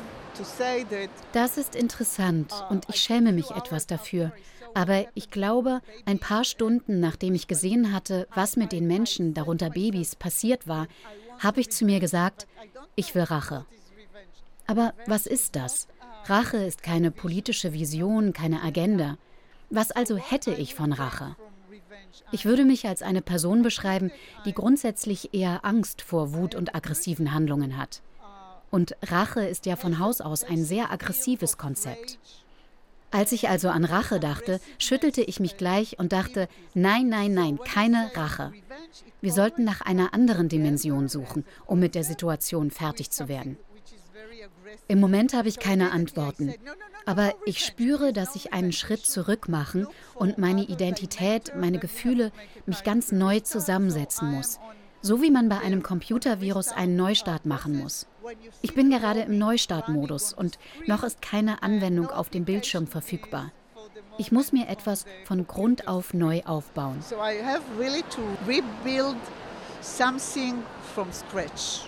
das 1.33 1.59
ist 1.59 1.75
interessant 1.75 2.53
und 2.71 2.85
ich 2.89 3.01
schäme 3.01 3.33
mich 3.33 3.51
etwas 3.51 3.87
dafür. 3.87 4.33
Aber 4.79 5.07
ich 5.15 5.33
glaube, 5.33 5.81
ein 6.05 6.21
paar 6.21 6.45
Stunden 6.45 7.01
nachdem 7.01 7.35
ich 7.35 7.49
gesehen 7.49 7.93
hatte, 7.93 8.29
was 8.37 8.57
mit 8.57 8.71
den 8.71 8.87
Menschen, 8.87 9.35
darunter 9.35 9.71
Babys, 9.71 10.15
passiert 10.15 10.69
war, 10.69 10.87
habe 11.41 11.61
ich 11.61 11.71
zu 11.71 11.85
mir 11.85 11.99
gesagt, 11.99 12.47
ich 12.95 13.13
will 13.17 13.25
Rache. 13.25 13.67
Aber 14.69 14.95
was 15.05 15.27
ist 15.27 15.57
das? 15.57 15.89
Rache 16.27 16.59
ist 16.59 16.85
keine 16.85 17.11
politische 17.11 17.73
Vision, 17.73 18.33
keine 18.33 18.63
Agenda. 18.63 19.19
Was 19.69 19.91
also 19.91 20.17
hätte 20.17 20.53
ich 20.53 20.77
von 20.77 20.93
Rache? 20.93 21.35
Ich 22.31 22.45
würde 22.45 22.65
mich 22.65 22.87
als 22.87 23.03
eine 23.03 23.21
Person 23.21 23.63
beschreiben, 23.63 24.13
die 24.45 24.53
grundsätzlich 24.53 25.35
eher 25.35 25.65
Angst 25.65 26.03
vor 26.03 26.35
Wut 26.35 26.55
und 26.55 26.77
aggressiven 26.77 27.35
Handlungen 27.35 27.77
hat. 27.77 28.01
Und 28.71 28.95
Rache 29.03 29.45
ist 29.45 29.67
ja 29.67 29.75
von 29.75 29.99
Haus 29.99 30.21
aus 30.21 30.45
ein 30.45 30.65
sehr 30.65 30.93
aggressives 30.93 31.59
Konzept. 31.59 32.21
Als 33.11 33.33
ich 33.33 33.49
also 33.49 33.69
an 33.71 33.85
Rache 33.85 34.21
dachte, 34.21 34.61
schüttelte 34.79 35.23
ich 35.23 35.41
mich 35.41 35.57
gleich 35.57 35.99
und 35.99 36.13
dachte, 36.13 36.49
nein, 36.75 37.09
nein, 37.09 37.33
nein, 37.33 37.59
keine 37.65 38.11
Rache. 38.15 38.53
Wir 39.21 39.33
sollten 39.33 39.65
nach 39.65 39.81
einer 39.81 40.13
anderen 40.15 40.49
Dimension 40.49 41.09
suchen, 41.09 41.45
um 41.67 41.81
mit 41.81 41.95
der 41.95 42.05
Situation 42.05 42.71
fertig 42.71 43.11
zu 43.11 43.29
werden. 43.29 43.57
Im 44.87 45.01
Moment 45.01 45.35
habe 45.35 45.49
ich 45.49 45.59
keine 45.59 45.93
Antworten, 45.93 46.55
aber 47.07 47.35
ich 47.47 47.65
spüre, 47.65 48.13
dass 48.13 48.37
ich 48.37 48.53
einen 48.53 48.73
Schritt 48.73 49.07
zurück 49.07 49.49
machen 49.49 49.87
und 50.15 50.39
meine 50.39 50.65
Identität, 50.65 51.53
meine 51.57 51.79
Gefühle, 51.79 52.33
mich 52.67 52.85
ganz 52.85 53.13
neu 53.13 53.41
zusammensetzen 53.41 54.31
muss. 54.31 54.59
So 55.01 55.23
wie 55.23 55.31
man 55.31 55.49
bei 55.49 55.59
einem 55.59 55.83
Computervirus 55.83 56.69
einen 56.69 56.97
Neustart 56.97 57.47
machen 57.47 57.79
muss. 57.79 58.07
Ich 58.63 58.75
bin 58.75 58.91
gerade 58.91 59.21
im 59.21 59.39
Neustartmodus 59.39 60.33
und 60.33 60.59
noch 60.87 61.03
ist 61.03 61.23
keine 61.23 61.63
Anwendung 61.63 62.11
auf 62.11 62.29
dem 62.29 62.45
Bildschirm 62.45 62.87
verfügbar. 62.87 63.53
Ich 64.19 64.33
muss 64.33 64.53
mir 64.53 64.69
etwas 64.69 65.05
von 65.25 65.47
Grund 65.47 65.87
auf 65.87 66.13
neu 66.13 66.43
aufbauen. 66.45 67.01
So 67.03 67.17
I 67.17 67.43
have 67.43 67.63
really 67.79 68.03
to 68.11 68.21
rebuild 68.47 69.17
something 69.81 70.63
from 70.95 71.13
scratch. 71.13 71.83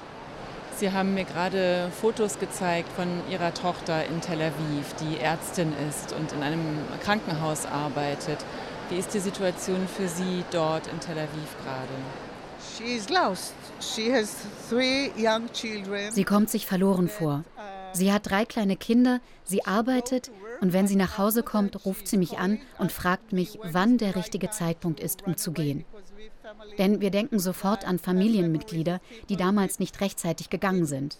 Sie 0.76 0.90
haben 0.92 1.12
mir 1.12 1.24
gerade 1.24 1.90
Fotos 2.00 2.38
gezeigt 2.38 2.90
von 2.92 3.08
Ihrer 3.30 3.52
Tochter 3.52 4.06
in 4.06 4.20
Tel 4.20 4.40
Aviv, 4.40 4.94
die 5.00 5.18
Ärztin 5.18 5.74
ist 5.88 6.12
und 6.12 6.32
in 6.32 6.42
einem 6.42 6.78
Krankenhaus 7.02 7.66
arbeitet. 7.66 8.38
Wie 8.88 8.96
ist 8.96 9.12
die 9.12 9.18
Situation 9.18 9.86
für 9.88 10.08
Sie 10.08 10.44
dort 10.50 10.86
in 10.86 11.00
Tel 11.00 11.18
Aviv 11.18 11.56
gerade? 11.62 11.88
Sie 16.12 16.24
kommt 16.24 16.50
sich 16.50 16.66
verloren 16.66 17.08
vor. 17.08 17.44
Sie 17.92 18.12
hat 18.12 18.30
drei 18.30 18.44
kleine 18.44 18.76
Kinder, 18.76 19.20
sie 19.44 19.64
arbeitet 19.64 20.30
und 20.60 20.72
wenn 20.72 20.86
sie 20.86 20.96
nach 20.96 21.18
Hause 21.18 21.42
kommt, 21.42 21.84
ruft 21.84 22.06
sie 22.06 22.18
mich 22.18 22.38
an 22.38 22.58
und 22.78 22.92
fragt 22.92 23.32
mich, 23.32 23.58
wann 23.62 23.98
der 23.98 24.16
richtige 24.16 24.50
Zeitpunkt 24.50 25.00
ist, 25.00 25.26
um 25.26 25.36
zu 25.36 25.52
gehen. 25.52 25.84
Denn 26.78 27.00
wir 27.00 27.10
denken 27.10 27.38
sofort 27.38 27.86
an 27.86 27.98
Familienmitglieder, 27.98 29.00
die 29.28 29.36
damals 29.36 29.78
nicht 29.78 30.00
rechtzeitig 30.00 30.50
gegangen 30.50 30.86
sind. 30.86 31.18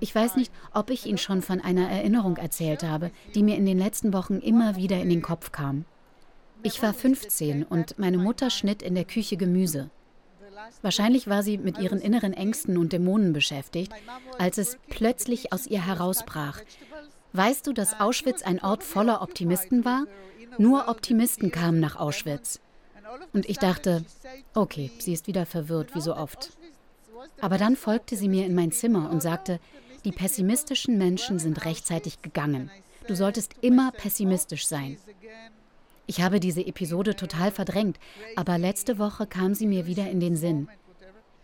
Ich 0.00 0.14
weiß 0.14 0.36
nicht, 0.36 0.52
ob 0.72 0.90
ich 0.90 1.06
Ihnen 1.06 1.18
schon 1.18 1.42
von 1.42 1.60
einer 1.60 1.88
Erinnerung 1.88 2.36
erzählt 2.36 2.82
habe, 2.82 3.10
die 3.34 3.42
mir 3.42 3.56
in 3.56 3.66
den 3.66 3.78
letzten 3.78 4.12
Wochen 4.12 4.38
immer 4.38 4.76
wieder 4.76 4.98
in 5.00 5.10
den 5.10 5.22
Kopf 5.22 5.52
kam. 5.52 5.84
Ich 6.62 6.82
war 6.82 6.94
15 6.94 7.64
und 7.64 7.98
meine 7.98 8.18
Mutter 8.18 8.50
schnitt 8.50 8.82
in 8.82 8.94
der 8.94 9.04
Küche 9.04 9.36
Gemüse. 9.36 9.90
Wahrscheinlich 10.82 11.28
war 11.28 11.42
sie 11.42 11.58
mit 11.58 11.78
ihren 11.78 12.00
inneren 12.00 12.32
Ängsten 12.32 12.76
und 12.76 12.92
Dämonen 12.92 13.32
beschäftigt, 13.32 13.92
als 14.38 14.58
es 14.58 14.78
plötzlich 14.88 15.52
aus 15.52 15.66
ihr 15.66 15.84
herausbrach. 15.84 16.60
Weißt 17.32 17.66
du, 17.66 17.72
dass 17.72 18.00
Auschwitz 18.00 18.42
ein 18.42 18.60
Ort 18.62 18.82
voller 18.82 19.22
Optimisten 19.22 19.84
war? 19.84 20.04
Nur 20.58 20.88
Optimisten 20.88 21.50
kamen 21.50 21.80
nach 21.80 21.96
Auschwitz. 21.96 22.60
Und 23.32 23.48
ich 23.48 23.58
dachte, 23.58 24.04
okay, 24.54 24.90
sie 24.98 25.12
ist 25.12 25.26
wieder 25.26 25.46
verwirrt, 25.46 25.94
wie 25.94 26.00
so 26.00 26.16
oft. 26.16 26.50
Aber 27.40 27.58
dann 27.58 27.76
folgte 27.76 28.16
sie 28.16 28.28
mir 28.28 28.46
in 28.46 28.54
mein 28.54 28.72
Zimmer 28.72 29.10
und 29.10 29.22
sagte, 29.22 29.60
die 30.04 30.12
pessimistischen 30.12 30.98
Menschen 30.98 31.38
sind 31.38 31.64
rechtzeitig 31.64 32.22
gegangen. 32.22 32.70
Du 33.06 33.14
solltest 33.14 33.54
immer 33.60 33.92
pessimistisch 33.92 34.66
sein. 34.66 34.96
Ich 36.10 36.20
habe 36.20 36.40
diese 36.40 36.66
Episode 36.66 37.14
total 37.14 37.52
verdrängt, 37.52 38.00
aber 38.34 38.58
letzte 38.58 38.98
Woche 38.98 39.28
kam 39.28 39.54
sie 39.54 39.68
mir 39.68 39.86
wieder 39.86 40.10
in 40.10 40.18
den 40.18 40.34
Sinn. 40.34 40.66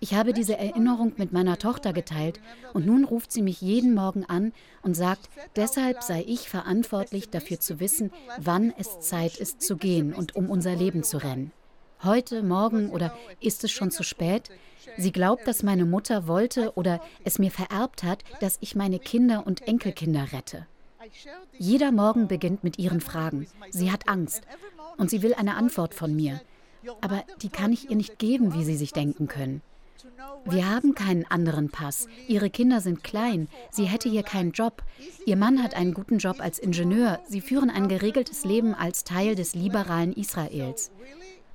Ich 0.00 0.14
habe 0.14 0.32
diese 0.32 0.58
Erinnerung 0.58 1.12
mit 1.18 1.32
meiner 1.32 1.56
Tochter 1.56 1.92
geteilt 1.92 2.40
und 2.74 2.84
nun 2.84 3.04
ruft 3.04 3.30
sie 3.30 3.42
mich 3.42 3.60
jeden 3.60 3.94
Morgen 3.94 4.24
an 4.24 4.52
und 4.82 4.94
sagt, 4.94 5.30
deshalb 5.54 6.02
sei 6.02 6.24
ich 6.26 6.48
verantwortlich 6.48 7.30
dafür 7.30 7.60
zu 7.60 7.78
wissen, 7.78 8.10
wann 8.40 8.74
es 8.76 8.98
Zeit 8.98 9.36
ist 9.36 9.62
zu 9.62 9.76
gehen 9.76 10.12
und 10.12 10.34
um 10.34 10.50
unser 10.50 10.74
Leben 10.74 11.04
zu 11.04 11.18
rennen. 11.18 11.52
Heute, 12.02 12.42
morgen 12.42 12.90
oder 12.90 13.16
ist 13.38 13.62
es 13.62 13.70
schon 13.70 13.92
zu 13.92 14.02
spät? 14.02 14.50
Sie 14.96 15.12
glaubt, 15.12 15.46
dass 15.46 15.62
meine 15.62 15.84
Mutter 15.84 16.26
wollte 16.26 16.72
oder 16.74 17.00
es 17.22 17.38
mir 17.38 17.52
vererbt 17.52 18.02
hat, 18.02 18.24
dass 18.40 18.58
ich 18.60 18.74
meine 18.74 18.98
Kinder 18.98 19.46
und 19.46 19.68
Enkelkinder 19.68 20.32
rette. 20.32 20.66
Jeder 21.58 21.92
Morgen 21.92 22.28
beginnt 22.28 22.64
mit 22.64 22.78
ihren 22.78 23.00
Fragen. 23.00 23.46
Sie 23.70 23.90
hat 23.90 24.08
Angst 24.08 24.42
und 24.96 25.10
sie 25.10 25.22
will 25.22 25.34
eine 25.34 25.56
Antwort 25.56 25.94
von 25.94 26.14
mir. 26.14 26.40
Aber 27.00 27.24
die 27.42 27.48
kann 27.48 27.72
ich 27.72 27.90
ihr 27.90 27.96
nicht 27.96 28.18
geben, 28.18 28.54
wie 28.54 28.64
Sie 28.64 28.76
sich 28.76 28.92
denken 28.92 29.26
können. 29.26 29.62
Wir 30.44 30.70
haben 30.70 30.94
keinen 30.94 31.26
anderen 31.26 31.70
Pass. 31.70 32.06
Ihre 32.28 32.50
Kinder 32.50 32.80
sind 32.80 33.02
klein. 33.02 33.48
Sie 33.70 33.84
hätte 33.84 34.08
hier 34.08 34.22
keinen 34.22 34.52
Job. 34.52 34.82
Ihr 35.24 35.36
Mann 35.36 35.62
hat 35.62 35.74
einen 35.74 35.94
guten 35.94 36.18
Job 36.18 36.40
als 36.40 36.58
Ingenieur. 36.58 37.18
Sie 37.26 37.40
führen 37.40 37.70
ein 37.70 37.88
geregeltes 37.88 38.44
Leben 38.44 38.74
als 38.74 39.02
Teil 39.02 39.34
des 39.34 39.54
liberalen 39.54 40.12
Israels. 40.12 40.92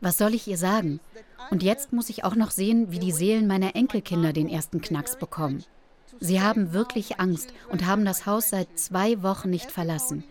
Was 0.02 0.18
soll 0.18 0.34
ich 0.34 0.48
ihr 0.48 0.58
sagen? 0.58 1.00
Und 1.52 1.64
jetzt 1.64 1.94
muss 1.94 2.10
ich 2.10 2.24
auch 2.24 2.36
noch 2.36 2.52
sehen, 2.52 2.92
wie 2.92 3.00
die 3.00 3.12
Seelen 3.12 3.48
meiner 3.48 3.76
Enkelkinder 3.76 4.34
den 4.34 4.50
ersten 4.50 4.82
Knacks 4.82 5.18
bekommen. 5.18 5.64
Sie 6.20 6.42
haben 6.42 6.74
wirklich 6.74 7.20
Angst 7.20 7.54
und 7.70 7.86
haben 7.86 8.06
das 8.06 8.26
Haus 8.26 8.50
seit 8.50 8.78
zwei 8.78 9.24
Wochen 9.24 9.50
nicht 9.50 9.72
verlassen. 9.72 10.24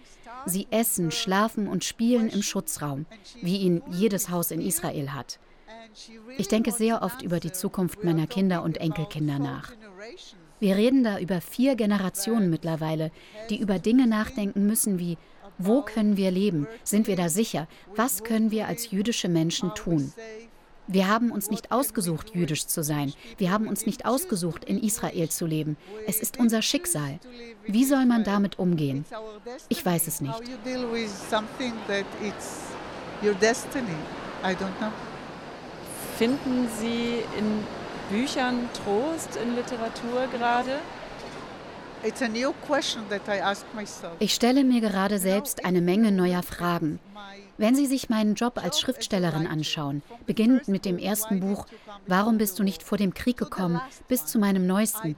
Sie 0.47 0.67
essen, 0.71 1.11
schlafen 1.11 1.69
und 1.69 1.85
spielen 1.85 2.29
im 2.31 2.43
Schutzraum, 2.43 3.07
wie 3.43 3.59
ihn 3.59 3.83
jedes 3.91 4.31
Haus 4.31 4.51
in 4.51 4.61
Israel 4.61 5.13
hat. 5.13 5.39
Ich 6.39 6.49
denke 6.49 6.73
sehr 6.73 7.03
oft 7.03 7.23
über 7.23 7.41
die 7.41 7.53
Zukunft 7.53 8.05
meiner 8.05 8.27
Kinder 8.27 8.63
und 8.63 8.79
Enkelkinder 8.79 9.39
nach. 9.39 9.73
Wir 10.61 10.77
reden 10.77 11.03
da 11.03 11.19
über 11.19 11.41
vier 11.41 11.75
Generationen 11.75 12.51
mittlerweile, 12.51 13.11
die 13.49 13.59
über 13.59 13.79
Dinge 13.79 14.07
nachdenken 14.07 14.67
müssen 14.67 14.99
wie, 14.99 15.17
wo 15.59 15.83
können 15.83 16.17
wir 16.17 16.31
leben? 16.31 16.67
Sind 16.85 17.07
wir 17.07 17.17
da 17.17 17.29
sicher? 17.29 17.67
Was 17.95 18.25
können 18.25 18.51
wir 18.51 18.67
als 18.67 18.91
jüdische 18.91 19.29
Menschen 19.29 19.75
tun? 19.75 20.13
Wir 20.93 21.07
haben 21.07 21.31
uns 21.31 21.51
nicht 21.51 21.71
ausgesucht, 21.71 22.35
jüdisch 22.35 22.67
zu 22.67 22.83
sein. 22.83 23.13
Wir 23.39 23.53
haben 23.53 23.69
uns 23.69 23.87
nicht 23.87 24.07
ausgesucht, 24.07 24.65
in 24.65 24.83
Israel 24.83 25.29
zu 25.29 25.47
leben. 25.47 25.77
Es 26.09 26.19
ist 26.19 26.41
unser 26.41 26.63
Schicksal. 26.63 27.21
Wie 27.65 27.85
soll 27.85 28.07
man 28.07 28.25
damit 28.25 28.59
umgehen? 28.59 29.05
Ich 29.69 29.87
weiß 29.87 30.09
es 30.09 30.21
nicht. 30.21 30.35
Finden 36.19 36.69
Sie 36.81 37.23
in 37.39 37.65
Büchern 38.11 38.69
Trost, 38.85 39.37
in 39.37 39.55
Literatur 39.55 40.27
gerade? 40.33 40.81
Ich 44.19 44.35
stelle 44.35 44.65
mir 44.65 44.81
gerade 44.81 45.19
selbst 45.19 45.65
eine 45.65 45.81
Menge 45.81 46.11
neuer 46.11 46.43
Fragen. 46.43 46.99
Wenn 47.61 47.75
Sie 47.75 47.85
sich 47.85 48.09
meinen 48.09 48.37
Job 48.37 48.57
als 48.57 48.81
Schriftstellerin 48.81 49.47
anschauen, 49.47 50.03
beginnend 50.25 50.69
mit 50.69 50.87
dem 50.87 50.97
ersten 50.97 51.41
Buch 51.41 51.67
Warum 52.07 52.39
bist 52.39 52.59
du 52.59 52.63
nicht 52.63 52.83
vor 52.83 52.97
dem 52.97 53.13
Krieg 53.13 53.37
gekommen, 53.37 53.83
bis 54.09 54.25
zu 54.25 54.39
meinem 54.39 54.67
neuesten, 54.67 55.15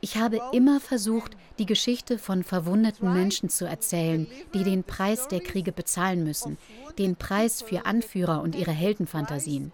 ich 0.00 0.16
habe 0.16 0.40
immer 0.52 0.78
versucht, 0.78 1.36
die 1.58 1.66
Geschichte 1.66 2.16
von 2.18 2.44
verwundeten 2.44 3.12
Menschen 3.12 3.48
zu 3.48 3.64
erzählen, 3.64 4.28
die 4.54 4.62
den 4.62 4.84
Preis 4.84 5.26
der 5.26 5.40
Kriege 5.40 5.72
bezahlen 5.72 6.22
müssen, 6.22 6.58
den 6.96 7.16
Preis 7.16 7.60
für 7.60 7.84
Anführer 7.86 8.40
und 8.40 8.54
ihre 8.54 8.70
Heldenfantasien. 8.70 9.72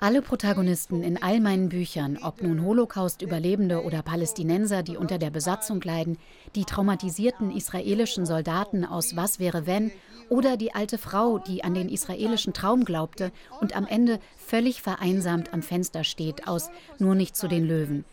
Alle 0.00 0.22
Protagonisten 0.22 1.04
in 1.04 1.22
all 1.22 1.40
meinen 1.40 1.68
Büchern, 1.68 2.18
ob 2.20 2.42
nun 2.42 2.64
Holocaust-Überlebende 2.64 3.84
oder 3.84 4.02
Palästinenser, 4.02 4.82
die 4.82 4.96
unter 4.96 5.18
der 5.18 5.30
Besatzung 5.30 5.80
leiden, 5.82 6.18
die 6.56 6.64
traumatisierten 6.64 7.54
israelischen 7.54 8.26
Soldaten 8.26 8.84
aus 8.84 9.14
Was 9.14 9.38
wäre 9.38 9.66
wenn 9.66 9.92
oder 10.30 10.56
die 10.56 10.74
alte 10.74 10.96
Frau, 10.96 11.38
die 11.38 11.62
an 11.62 11.74
den 11.74 11.90
israelischen 11.90 12.54
Traum 12.54 12.84
glaubte 12.84 13.32
und 13.60 13.76
am 13.76 13.86
Ende 13.86 14.18
völlig 14.38 14.80
vereinsamt 14.80 15.52
am 15.52 15.62
Fenster 15.62 16.04
steht 16.04 16.48
aus 16.48 16.70
Nur 16.98 17.14
nicht 17.14 17.36
zu 17.36 17.48
den 17.48 17.66
Löwen. 17.66 18.06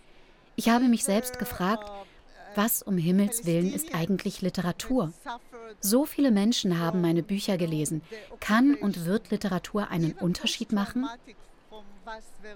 Ich 0.57 0.67
habe 0.67 0.85
mich 0.85 1.05
selbst 1.05 1.39
gefragt, 1.39 1.89
was 2.55 2.81
um 2.81 2.97
Himmels 2.97 3.45
willen 3.45 3.71
ist 3.71 3.93
eigentlich 3.93 4.41
Literatur? 4.41 5.13
So 5.79 6.05
viele 6.05 6.31
Menschen 6.31 6.79
haben 6.79 7.01
meine 7.01 7.21
Bücher 7.21 7.57
gelesen. 7.57 8.01
Kann 8.39 8.73
und 8.73 9.05
wird 9.05 9.29
Literatur 9.29 9.91
einen 9.91 10.13
Unterschied 10.13 10.71
machen? 10.71 11.07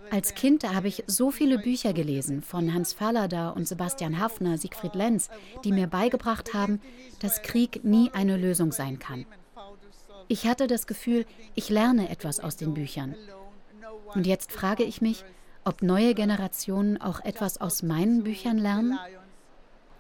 Als 0.09 0.34
Kind 0.34 0.64
habe 0.64 0.88
ich 0.88 1.03
so 1.05 1.30
viele 1.30 1.59
Bücher 1.59 1.93
gelesen 1.93 2.41
von 2.41 2.74
Hans 2.74 2.93
Fallada 2.93 3.49
und 3.49 3.68
Sebastian 3.68 4.20
Hafner, 4.20 4.57
Siegfried 4.57 4.95
Lenz, 4.95 5.30
die 5.64 5.72
mir 5.72 5.88
beigebracht 5.88 6.53
haben, 6.53 6.82
dass 7.20 7.43
Krieg 7.43 7.84
nie 7.84 8.09
eine 8.14 8.38
Lösung 8.38 8.72
sein 8.72 8.97
kann. 8.97 9.26
Ich 10.32 10.47
hatte 10.47 10.67
das 10.67 10.88
Gefühl, 10.88 11.25
ich 11.55 11.67
lerne 11.67 12.07
etwas 12.07 12.39
aus 12.39 12.55
den 12.55 12.73
Büchern. 12.73 13.15
Und 14.15 14.25
jetzt 14.25 14.53
frage 14.53 14.84
ich 14.84 15.01
mich, 15.01 15.25
ob 15.65 15.82
neue 15.82 16.15
Generationen 16.15 17.01
auch 17.01 17.19
etwas 17.25 17.59
aus 17.59 17.84
meinen 17.84 18.23
Büchern 18.23 18.57
lernen? 18.57 18.97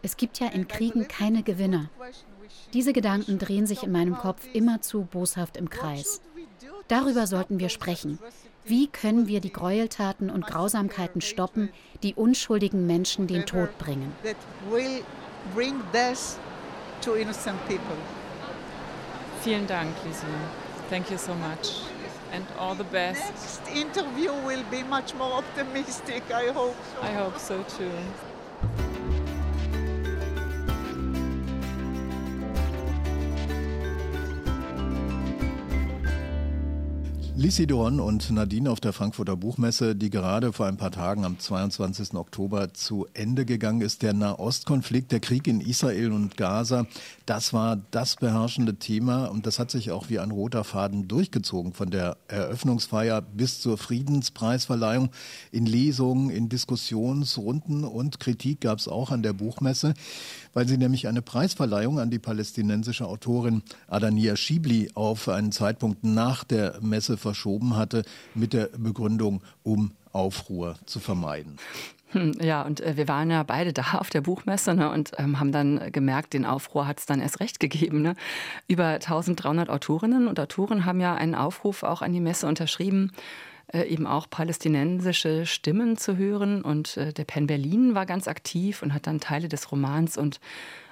Es 0.01 0.15
gibt 0.15 0.39
ja 0.39 0.47
in 0.47 0.69
Kriegen 0.69 1.09
keine 1.09 1.43
Gewinner. 1.43 1.89
Diese 2.71 2.93
Gedanken 2.93 3.39
drehen 3.39 3.67
sich 3.67 3.83
in 3.83 3.91
meinem 3.91 4.15
Kopf 4.15 4.47
immerzu 4.53 5.01
boshaft 5.03 5.57
im 5.57 5.69
Kreis. 5.69 6.21
Darüber 6.87 7.27
sollten 7.27 7.59
wir 7.59 7.67
sprechen. 7.67 8.17
Wie 8.63 8.87
können 8.87 9.27
wir 9.27 9.41
die 9.41 9.51
Gräueltaten 9.51 10.29
und 10.29 10.47
Grausamkeiten 10.47 11.19
stoppen, 11.19 11.73
die 12.03 12.13
unschuldigen 12.13 12.87
Menschen 12.87 13.27
den 13.27 13.45
Tod 13.45 13.77
bringen? 13.77 14.13
Vielen 19.43 19.65
Dank, 19.65 19.95
Lizzie. 20.05 20.25
Thank 20.89 21.09
you 21.09 21.17
so 21.17 21.33
much. 21.33 21.81
And 22.31 22.45
all 22.59 22.75
the 22.75 22.83
best. 22.83 23.23
Next 23.23 23.67
interview 23.75 24.31
will 24.45 24.63
be 24.69 24.83
much 24.83 25.15
more 25.15 25.33
optimistic, 25.33 26.23
I 26.31 26.51
hope 26.51 26.75
so. 26.93 27.01
I 27.01 27.11
hope 27.13 27.39
so 27.39 27.63
too. 27.63 27.91
Lissi 37.41 37.65
Dorn 37.65 37.99
und 37.99 38.29
Nadine 38.29 38.69
auf 38.69 38.79
der 38.79 38.93
Frankfurter 38.93 39.35
Buchmesse, 39.35 39.95
die 39.95 40.11
gerade 40.11 40.53
vor 40.53 40.67
ein 40.67 40.77
paar 40.77 40.91
Tagen 40.91 41.25
am 41.25 41.39
22. 41.39 42.13
Oktober 42.13 42.71
zu 42.75 43.07
Ende 43.15 43.45
gegangen 43.45 43.81
ist. 43.81 44.03
Der 44.03 44.13
Nahostkonflikt, 44.13 45.11
der 45.11 45.21
Krieg 45.21 45.47
in 45.47 45.59
Israel 45.59 46.11
und 46.11 46.37
Gaza, 46.37 46.85
das 47.25 47.51
war 47.51 47.79
das 47.89 48.17
beherrschende 48.17 48.75
Thema 48.75 49.25
und 49.25 49.47
das 49.47 49.57
hat 49.57 49.71
sich 49.71 49.89
auch 49.89 50.07
wie 50.07 50.19
ein 50.19 50.29
roter 50.29 50.63
Faden 50.63 51.07
durchgezogen 51.07 51.73
von 51.73 51.89
der 51.89 52.17
Eröffnungsfeier 52.27 53.23
bis 53.23 53.59
zur 53.59 53.79
Friedenspreisverleihung. 53.79 55.09
In 55.51 55.65
Lesungen, 55.65 56.29
in 56.29 56.47
Diskussionsrunden 56.47 57.85
und 57.85 58.19
Kritik 58.19 58.61
gab 58.61 58.77
es 58.77 58.87
auch 58.87 59.09
an 59.09 59.23
der 59.23 59.33
Buchmesse 59.33 59.95
weil 60.53 60.67
sie 60.67 60.77
nämlich 60.77 61.07
eine 61.07 61.21
Preisverleihung 61.21 61.99
an 61.99 62.09
die 62.09 62.19
palästinensische 62.19 63.07
Autorin 63.07 63.63
Adania 63.87 64.35
Schibli 64.35 64.91
auf 64.93 65.29
einen 65.29 65.51
Zeitpunkt 65.51 66.03
nach 66.03 66.43
der 66.43 66.79
Messe 66.81 67.17
verschoben 67.17 67.75
hatte, 67.75 68.03
mit 68.35 68.53
der 68.53 68.69
Begründung, 68.77 69.41
um 69.63 69.91
Aufruhr 70.11 70.75
zu 70.85 70.99
vermeiden. 70.99 71.57
Hm, 72.11 72.33
ja, 72.41 72.61
und 72.63 72.81
äh, 72.81 72.97
wir 72.97 73.07
waren 73.07 73.31
ja 73.31 73.43
beide 73.43 73.71
da 73.71 73.93
auf 73.93 74.09
der 74.09 74.21
Buchmesse 74.21 74.73
ne, 74.73 74.91
und 74.91 75.11
ähm, 75.17 75.39
haben 75.39 75.51
dann 75.51 75.91
gemerkt, 75.91 76.33
den 76.33 76.45
Aufruhr 76.45 76.85
hat 76.85 76.99
es 76.99 77.05
dann 77.05 77.21
erst 77.21 77.39
recht 77.39 77.59
gegeben. 77.59 78.01
Ne? 78.01 78.15
Über 78.67 78.87
1300 78.87 79.69
Autorinnen 79.69 80.27
und 80.27 80.39
Autoren 80.39 80.85
haben 80.85 80.99
ja 80.99 81.15
einen 81.15 81.35
Aufruf 81.35 81.83
auch 81.83 82.01
an 82.01 82.11
die 82.11 82.19
Messe 82.19 82.47
unterschrieben, 82.47 83.11
eben 83.73 84.07
auch 84.07 84.29
palästinensische 84.29 85.45
Stimmen 85.45 85.97
zu 85.97 86.17
hören. 86.17 86.61
Und 86.61 86.97
äh, 86.97 87.13
der 87.13 87.25
Penn 87.25 87.47
Berlin 87.47 87.95
war 87.95 88.05
ganz 88.05 88.27
aktiv 88.27 88.81
und 88.81 88.93
hat 88.93 89.07
dann 89.07 89.19
Teile 89.19 89.47
des 89.47 89.71
Romans 89.71 90.17
und 90.17 90.39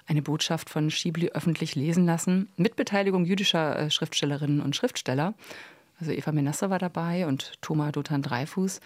eine 0.07 0.21
Botschaft 0.21 0.69
von 0.69 0.89
Schibli 0.89 1.30
öffentlich 1.30 1.75
lesen 1.75 2.05
lassen, 2.05 2.49
mit 2.57 2.75
Beteiligung 2.75 3.25
jüdischer 3.25 3.77
äh, 3.77 3.91
Schriftstellerinnen 3.91 4.61
und 4.61 4.75
Schriftsteller. 4.75 5.36
Also 5.99 6.11
Eva 6.11 6.32
Menasse 6.32 6.69
war 6.69 6.80
dabei 6.80 7.27
und 7.27 7.53
Thomas 7.61 7.91
Dotan 7.91 8.21
Dreifuß. 8.21 8.80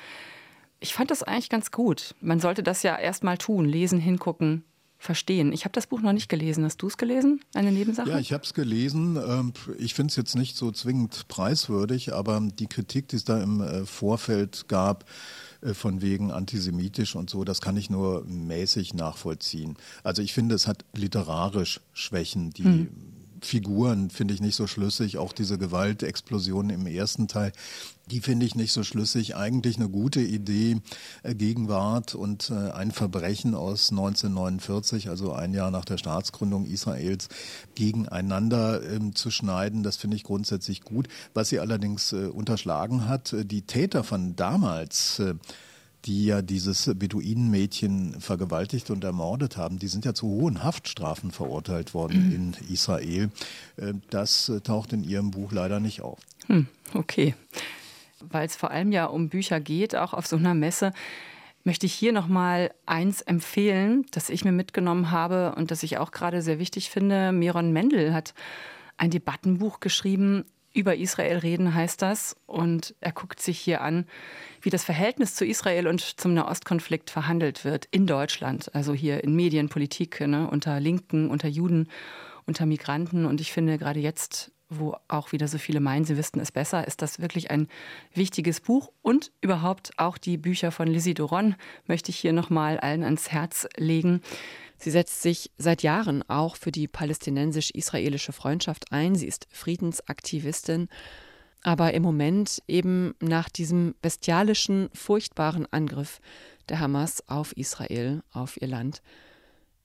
Ich 0.80 0.94
fand 0.94 1.12
das 1.12 1.24
eigentlich 1.24 1.50
ganz 1.50 1.72
gut. 1.72 2.16
Man 2.20 2.40
sollte 2.40 2.64
das 2.64 2.84
ja 2.84 2.98
erst 2.98 3.24
mal 3.24 3.38
tun, 3.38 3.66
lesen, 3.66 4.00
hingucken, 4.00 4.66
verstehen. 5.04 5.52
Ich 5.52 5.66
habe 5.66 5.74
das 5.74 5.88
Buch 5.88 6.02
noch 6.02 6.14
nicht 6.14 6.30
gelesen. 6.30 6.64
Hast 6.64 6.82
du 6.82 6.88
es 6.88 6.98
gelesen? 6.98 7.42
Eine 7.54 7.72
Nebensache? 7.72 8.10
Ja, 8.10 8.20
ich 8.20 8.32
habe 8.32 8.44
es 8.44 8.54
gelesen. 8.54 9.18
Ähm, 9.18 9.54
ich 9.78 9.94
finde 9.94 10.12
es 10.12 10.16
jetzt 10.16 10.36
nicht 10.36 10.56
so 10.56 10.72
zwingend 10.72 11.28
preiswürdig, 11.28 12.14
aber 12.14 12.42
die 12.42 12.68
Kritik, 12.68 13.10
die 13.10 13.18
es 13.18 13.26
da 13.26 13.42
im 13.42 13.62
äh, 13.62 13.86
Vorfeld 13.86 14.68
gab, 14.70 15.06
äh, 15.62 15.74
von 15.74 16.02
wegen 16.02 16.32
antisemitisch 16.32 17.16
und 17.16 17.30
so, 17.30 17.44
das 17.44 17.60
kann 17.60 17.76
ich 17.76 17.90
nur 17.90 18.24
mäßig 18.26 18.94
nachvollziehen. 18.94 19.76
Also 20.04 20.22
ich 20.22 20.34
finde, 20.34 20.56
es 20.56 20.68
hat 20.68 20.86
literarisch 20.94 21.82
Schwächen, 21.92 22.52
die 22.52 22.64
mhm. 22.64 22.90
Figuren 23.46 24.10
finde 24.10 24.34
ich 24.34 24.42
nicht 24.42 24.56
so 24.56 24.68
schlüssig. 24.68 25.18
Auch 25.18 25.34
diese 25.34 25.58
Gewaltexplosion 25.58 26.70
im 26.70 26.88
ersten 26.88 27.28
Teil, 27.28 27.52
die 28.12 28.20
finde 28.20 28.46
ich 28.46 28.56
nicht 28.56 28.74
so 28.74 28.84
schlüssig. 28.84 29.36
Eigentlich 29.36 29.78
eine 29.78 29.90
gute 29.90 30.22
Idee, 30.22 30.78
äh, 31.24 31.36
Gegenwart 31.36 32.16
und 32.16 32.50
äh, 32.50 32.72
ein 32.72 32.92
Verbrechen 32.92 33.56
aus 33.56 33.92
1949, 33.92 35.10
also 35.10 35.34
ein 35.34 35.54
Jahr 35.54 35.72
nach 35.72 35.86
der 35.86 35.98
Staatsgründung 35.98 36.66
Israels, 36.66 37.30
gegeneinander 37.76 38.82
ähm, 38.84 39.16
zu 39.16 39.32
schneiden. 39.32 39.84
Das 39.84 39.98
finde 39.98 40.18
ich 40.18 40.24
grundsätzlich 40.24 40.82
gut. 40.82 41.08
Was 41.34 41.50
sie 41.50 41.60
allerdings 41.60 42.14
äh, 42.14 42.28
unterschlagen 42.28 43.08
hat, 43.08 43.36
die 43.38 43.62
Täter 43.62 44.04
von 44.04 44.36
damals, 44.36 45.22
die 46.06 46.26
ja 46.26 46.42
dieses 46.42 46.92
Beduinenmädchen 46.96 48.20
vergewaltigt 48.20 48.90
und 48.90 49.04
ermordet 49.04 49.58
haben, 49.58 49.80
die 49.80 49.88
sind 49.88 50.06
ja 50.06 50.14
zu 50.14 50.28
hohen 50.28 50.64
Haftstrafen 50.64 51.32
verurteilt 51.32 51.94
worden 51.94 52.28
mhm. 52.28 52.36
in 52.36 52.56
Israel. 52.70 53.30
Äh, 53.78 53.94
das 54.10 54.50
äh, 54.50 54.62
taucht 54.62 54.94
in 54.94 55.04
Ihrem 55.04 55.32
Buch 55.32 55.52
leider 55.52 55.80
nicht 55.80 56.02
auf. 56.02 56.20
Hm, 56.48 56.68
okay. 56.94 57.36
Weil 58.20 58.46
es 58.46 58.56
vor 58.56 58.72
allem 58.72 58.92
ja 58.92 59.06
um 59.06 59.30
Bücher 59.30 59.60
geht, 59.60 59.96
auch 59.96 60.14
auf 60.14 60.28
so 60.28 60.36
einer 60.36 60.54
Messe, 60.54 60.94
möchte 61.64 61.86
ich 61.86 61.94
hier 61.94 62.12
noch 62.12 62.28
mal 62.28 62.74
eins 62.86 63.22
empfehlen, 63.22 64.06
das 64.12 64.30
ich 64.30 64.44
mir 64.44 64.52
mitgenommen 64.52 65.12
habe 65.12 65.56
und 65.56 65.72
das 65.72 65.84
ich 65.84 65.98
auch 65.98 66.12
gerade 66.12 66.42
sehr 66.42 66.60
wichtig 66.60 66.90
finde. 66.90 67.32
Miron 67.32 67.72
Mendel 67.72 68.14
hat 68.14 68.34
ein 68.98 69.12
Debattenbuch 69.12 69.80
geschrieben 69.80 70.46
über 70.74 70.96
Israel 70.96 71.38
reden 71.38 71.74
heißt 71.74 72.02
das. 72.02 72.36
Und 72.46 72.96
er 73.00 73.12
guckt 73.12 73.40
sich 73.40 73.60
hier 73.60 73.82
an, 73.82 74.06
wie 74.62 74.70
das 74.70 74.84
Verhältnis 74.84 75.36
zu 75.36 75.46
Israel 75.46 75.88
und 75.88 76.02
zum 76.02 76.34
Nahostkonflikt 76.34 77.10
verhandelt 77.10 77.64
wird 77.64 77.86
in 77.92 78.08
Deutschland. 78.08 78.74
Also 78.74 78.94
hier 78.94 79.24
in 79.24 79.36
Medien, 79.36 79.70
Politik, 79.70 80.20
ne, 80.20 80.50
unter 80.50 80.80
Linken, 80.80 81.30
unter 81.30 81.48
Juden, 81.48 81.88
unter 82.46 82.66
Migranten. 82.66 83.26
Und 83.26 83.40
ich 83.40 83.52
finde 83.52 83.78
gerade 83.78 84.00
jetzt, 84.00 84.52
wo 84.70 84.96
auch 85.08 85.32
wieder 85.32 85.48
so 85.48 85.58
viele 85.58 85.80
meinen, 85.80 86.06
sie 86.06 86.18
wüssten 86.18 86.40
es 86.40 86.52
besser, 86.52 86.88
ist 86.88 87.02
das 87.02 87.20
wirklich 87.20 87.52
ein 87.52 87.68
wichtiges 88.14 88.60
Buch. 88.60 88.92
Und 89.02 89.32
überhaupt 89.42 89.92
auch 89.98 90.18
die 90.18 90.38
Bücher 90.38 90.72
von 90.72 90.88
Lizzie 90.88 91.14
Doron 91.14 91.56
möchte 91.86 92.10
ich 92.10 92.18
hier 92.18 92.34
nochmal 92.34 92.80
allen 92.80 93.04
ans 93.04 93.32
Herz 93.32 93.68
legen. 93.78 94.22
Sie 94.78 94.92
setzt 94.92 95.22
sich 95.22 95.52
seit 95.58 95.84
Jahren 95.84 96.28
auch 96.30 96.56
für 96.56 96.72
die 96.72 96.88
palästinensisch-israelische 96.88 98.34
Freundschaft 98.34 98.92
ein. 98.92 99.16
Sie 99.16 99.28
ist 99.28 99.48
Friedensaktivistin. 99.52 100.90
Aber 101.64 101.94
im 101.94 102.04
Moment 102.04 102.62
eben 102.68 103.16
nach 103.22 103.50
diesem 103.50 103.96
bestialischen, 104.02 104.90
furchtbaren 104.94 105.66
Angriff 105.72 106.20
der 106.68 106.80
Hamas 106.80 107.28
auf 107.28 107.56
Israel, 107.56 108.22
auf 108.32 108.62
ihr 108.62 108.68
Land, 108.68 109.02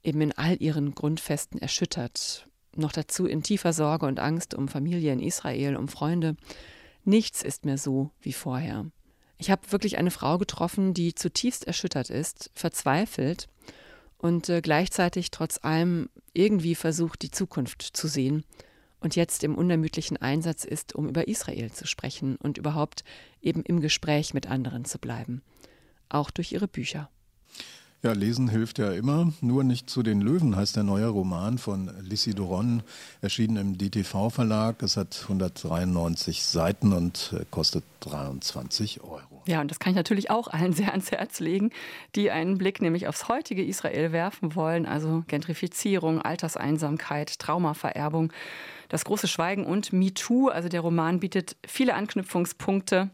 eben 0.02 0.20
in 0.20 0.32
all 0.32 0.60
ihren 0.60 0.94
Grundfesten 0.94 1.60
erschüttert. 1.60 2.46
Noch 2.74 2.92
dazu 2.92 3.26
in 3.26 3.42
tiefer 3.42 3.72
Sorge 3.72 4.06
und 4.06 4.18
Angst 4.18 4.54
um 4.54 4.68
Familie 4.68 5.12
in 5.12 5.20
Israel, 5.20 5.76
um 5.76 5.88
Freunde. 5.88 6.36
Nichts 7.04 7.42
ist 7.42 7.64
mehr 7.64 7.78
so 7.78 8.10
wie 8.20 8.32
vorher. 8.32 8.86
Ich 9.38 9.50
habe 9.50 9.70
wirklich 9.70 9.98
eine 9.98 10.10
Frau 10.10 10.36
getroffen, 10.36 10.94
die 10.94 11.14
zutiefst 11.14 11.64
erschüttert 11.64 12.10
ist, 12.10 12.50
verzweifelt 12.54 13.48
und 14.18 14.48
äh, 14.48 14.60
gleichzeitig 14.60 15.30
trotz 15.30 15.58
allem 15.62 16.10
irgendwie 16.34 16.74
versucht, 16.74 17.22
die 17.22 17.30
Zukunft 17.30 17.82
zu 17.82 18.08
sehen 18.08 18.44
und 19.00 19.16
jetzt 19.16 19.44
im 19.44 19.54
unermüdlichen 19.54 20.16
Einsatz 20.16 20.64
ist, 20.64 20.94
um 20.94 21.08
über 21.08 21.28
Israel 21.28 21.70
zu 21.70 21.86
sprechen 21.86 22.36
und 22.36 22.58
überhaupt 22.58 23.04
eben 23.40 23.62
im 23.62 23.80
Gespräch 23.80 24.34
mit 24.34 24.48
anderen 24.48 24.84
zu 24.84 24.98
bleiben, 24.98 25.42
auch 26.08 26.30
durch 26.30 26.52
ihre 26.52 26.68
Bücher. 26.68 27.08
Ja, 28.00 28.12
lesen 28.12 28.48
hilft 28.48 28.78
ja 28.78 28.92
immer. 28.92 29.32
Nur 29.40 29.64
nicht 29.64 29.90
zu 29.90 30.04
den 30.04 30.20
Löwen 30.20 30.54
heißt 30.54 30.76
der 30.76 30.84
neue 30.84 31.08
Roman 31.08 31.58
von 31.58 31.90
Lissy 32.00 32.32
Doron, 32.32 32.84
erschienen 33.22 33.56
im 33.56 33.76
DTV-Verlag. 33.76 34.84
Es 34.84 34.96
hat 34.96 35.18
193 35.24 36.44
Seiten 36.44 36.92
und 36.92 37.34
äh, 37.36 37.44
kostet 37.50 37.82
23 38.00 39.02
Euro. 39.02 39.42
Ja, 39.46 39.60
und 39.60 39.72
das 39.72 39.80
kann 39.80 39.90
ich 39.90 39.96
natürlich 39.96 40.30
auch 40.30 40.46
allen 40.46 40.72
sehr 40.74 40.92
ans 40.92 41.10
Herz 41.10 41.40
legen, 41.40 41.70
die 42.14 42.30
einen 42.30 42.56
Blick 42.56 42.80
nämlich 42.80 43.08
aufs 43.08 43.26
heutige 43.26 43.64
Israel 43.64 44.12
werfen 44.12 44.54
wollen. 44.54 44.86
Also 44.86 45.24
Gentrifizierung, 45.26 46.22
Alterseinsamkeit, 46.22 47.40
Traumavererbung, 47.40 48.32
das 48.88 49.04
große 49.06 49.26
Schweigen 49.26 49.66
und 49.66 49.92
MeToo. 49.92 50.50
Also 50.50 50.68
der 50.68 50.82
Roman 50.82 51.18
bietet 51.18 51.56
viele 51.66 51.94
Anknüpfungspunkte 51.94 53.10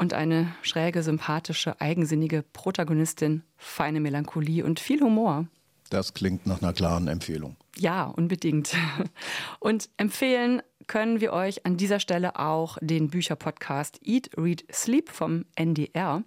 und 0.00 0.14
eine 0.14 0.54
schräge, 0.62 1.02
sympathische, 1.02 1.78
eigensinnige 1.78 2.42
Protagonistin, 2.42 3.42
feine 3.58 4.00
Melancholie 4.00 4.64
und 4.64 4.80
viel 4.80 5.02
Humor. 5.02 5.46
Das 5.90 6.14
klingt 6.14 6.46
nach 6.46 6.62
einer 6.62 6.72
klaren 6.72 7.06
Empfehlung. 7.06 7.56
Ja, 7.76 8.04
unbedingt. 8.04 8.74
Und 9.58 9.90
empfehlen 9.96 10.62
können 10.86 11.20
wir 11.20 11.32
euch 11.32 11.66
an 11.66 11.76
dieser 11.76 11.98
Stelle 11.98 12.38
auch 12.38 12.78
den 12.80 13.10
Bücherpodcast 13.10 14.00
Eat, 14.04 14.30
Read, 14.36 14.64
Sleep 14.72 15.08
vom 15.08 15.44
NDR. 15.56 16.22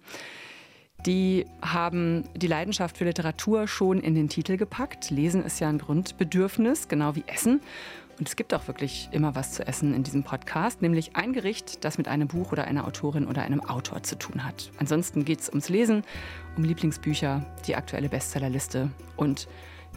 Die 1.06 1.44
haben 1.60 2.24
die 2.36 2.46
Leidenschaft 2.46 2.98
für 2.98 3.04
Literatur 3.04 3.66
schon 3.66 4.00
in 4.00 4.14
den 4.14 4.28
Titel 4.28 4.56
gepackt. 4.56 5.10
Lesen 5.10 5.44
ist 5.44 5.60
ja 5.60 5.68
ein 5.68 5.78
Grundbedürfnis, 5.78 6.88
genau 6.88 7.14
wie 7.14 7.24
Essen. 7.26 7.60
Und 8.18 8.28
es 8.28 8.36
gibt 8.36 8.54
auch 8.54 8.66
wirklich 8.68 9.08
immer 9.12 9.34
was 9.34 9.52
zu 9.52 9.66
essen 9.66 9.94
in 9.94 10.02
diesem 10.02 10.22
Podcast, 10.22 10.82
nämlich 10.82 11.16
ein 11.16 11.32
Gericht, 11.32 11.84
das 11.84 11.98
mit 11.98 12.08
einem 12.08 12.28
Buch 12.28 12.52
oder 12.52 12.64
einer 12.64 12.86
Autorin 12.86 13.26
oder 13.26 13.42
einem 13.42 13.60
Autor 13.60 14.02
zu 14.02 14.16
tun 14.16 14.44
hat. 14.44 14.70
Ansonsten 14.78 15.24
geht 15.24 15.40
es 15.40 15.48
ums 15.48 15.68
Lesen, 15.68 16.02
um 16.56 16.64
Lieblingsbücher, 16.64 17.44
die 17.66 17.76
aktuelle 17.76 18.08
Bestsellerliste 18.08 18.90
und 19.16 19.48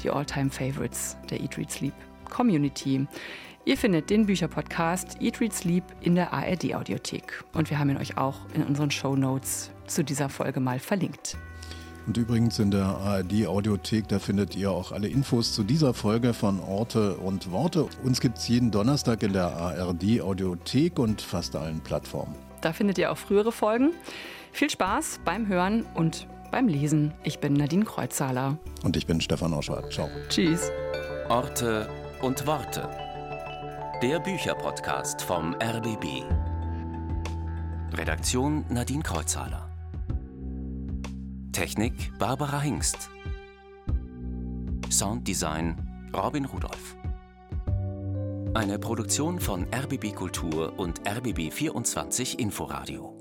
die 0.04 0.10
All-Time-Favorites 0.10 1.18
der 1.30 1.42
Eat, 1.42 1.58
Read, 1.58 1.72
Sleep 1.72 1.94
Community. 2.30 3.08
Ihr 3.66 3.78
findet 3.78 4.10
den 4.10 4.26
Bücherpodcast 4.26 5.22
Eat, 5.22 5.42
Read, 5.42 5.54
Sleep 5.54 5.84
in 6.02 6.16
der 6.16 6.34
ARD-Audiothek. 6.34 7.44
Und 7.54 7.70
wir 7.70 7.80
haben 7.80 7.90
ihn 7.90 7.98
euch 7.98 8.18
auch 8.18 8.38
in 8.54 8.64
unseren 8.64 8.92
Show 8.92 9.16
Notes 9.16 9.72
zu 9.88 10.04
dieser 10.04 10.30
Folge 10.30 10.60
mal 10.60 10.80
verlinkt. 10.80 11.38
Und 12.08 12.16
übrigens 12.16 12.58
in 12.58 12.72
der 12.72 12.86
ARD 12.86 13.48
Audiothek, 13.48 14.08
da 14.08 14.20
findet 14.20 14.56
ihr 14.56 14.72
auch 14.72 14.94
alle 14.94 15.10
Infos 15.10 15.54
zu 15.54 15.64
dieser 15.64 15.94
Folge 15.94 16.34
von 16.34 16.62
Orte 16.62 17.18
und 17.18 17.52
Worte. 17.52 17.86
Uns 18.02 18.22
gibt 18.22 18.38
es 18.38 18.48
jeden 18.48 18.72
Donnerstag 18.72 19.24
in 19.24 19.34
der 19.34 19.48
ARD 19.48 20.22
Audiothek 20.22 21.00
und 21.00 21.22
fast 21.22 21.58
allen 21.58 21.82
Plattformen. 21.82 22.34
Da 22.62 22.72
findet 22.72 22.98
ihr 22.98 23.12
auch 23.12 23.18
frühere 23.18 23.52
Folgen. 23.52 23.92
Viel 24.54 24.70
Spaß 24.70 25.20
beim 25.26 25.48
Hören 25.48 25.86
und 25.96 26.28
beim 26.50 26.70
Lesen. 26.70 27.14
Ich 27.24 27.40
bin 27.40 27.54
Nadine 27.54 27.84
Kreuzzahler. 27.84 28.58
Und 28.84 28.96
ich 28.96 29.06
bin 29.06 29.20
Stefan 29.20 29.54
Oschwart. 29.54 29.92
Ciao. 29.92 30.08
Tschüss. 30.30 30.72
Orte 31.28 31.90
und 32.22 32.48
Worte. 32.48 32.88
Der 34.02 34.20
Bücherpodcast 34.20 35.22
vom 35.22 35.54
RBB. 35.56 36.24
Redaktion 37.94 38.64
Nadine 38.70 39.04
Kreuzzahler. 39.04 39.67
Technik 41.58 42.12
Barbara 42.20 42.62
Hingst. 42.62 43.10
Sounddesign 44.92 45.76
Robin 46.14 46.46
Rudolph. 46.46 46.96
Eine 48.54 48.78
Produktion 48.78 49.40
von 49.40 49.66
RBB 49.74 50.14
Kultur 50.14 50.78
und 50.78 51.02
RBB 51.10 51.52
24 51.52 52.38
Inforadio. 52.38 53.17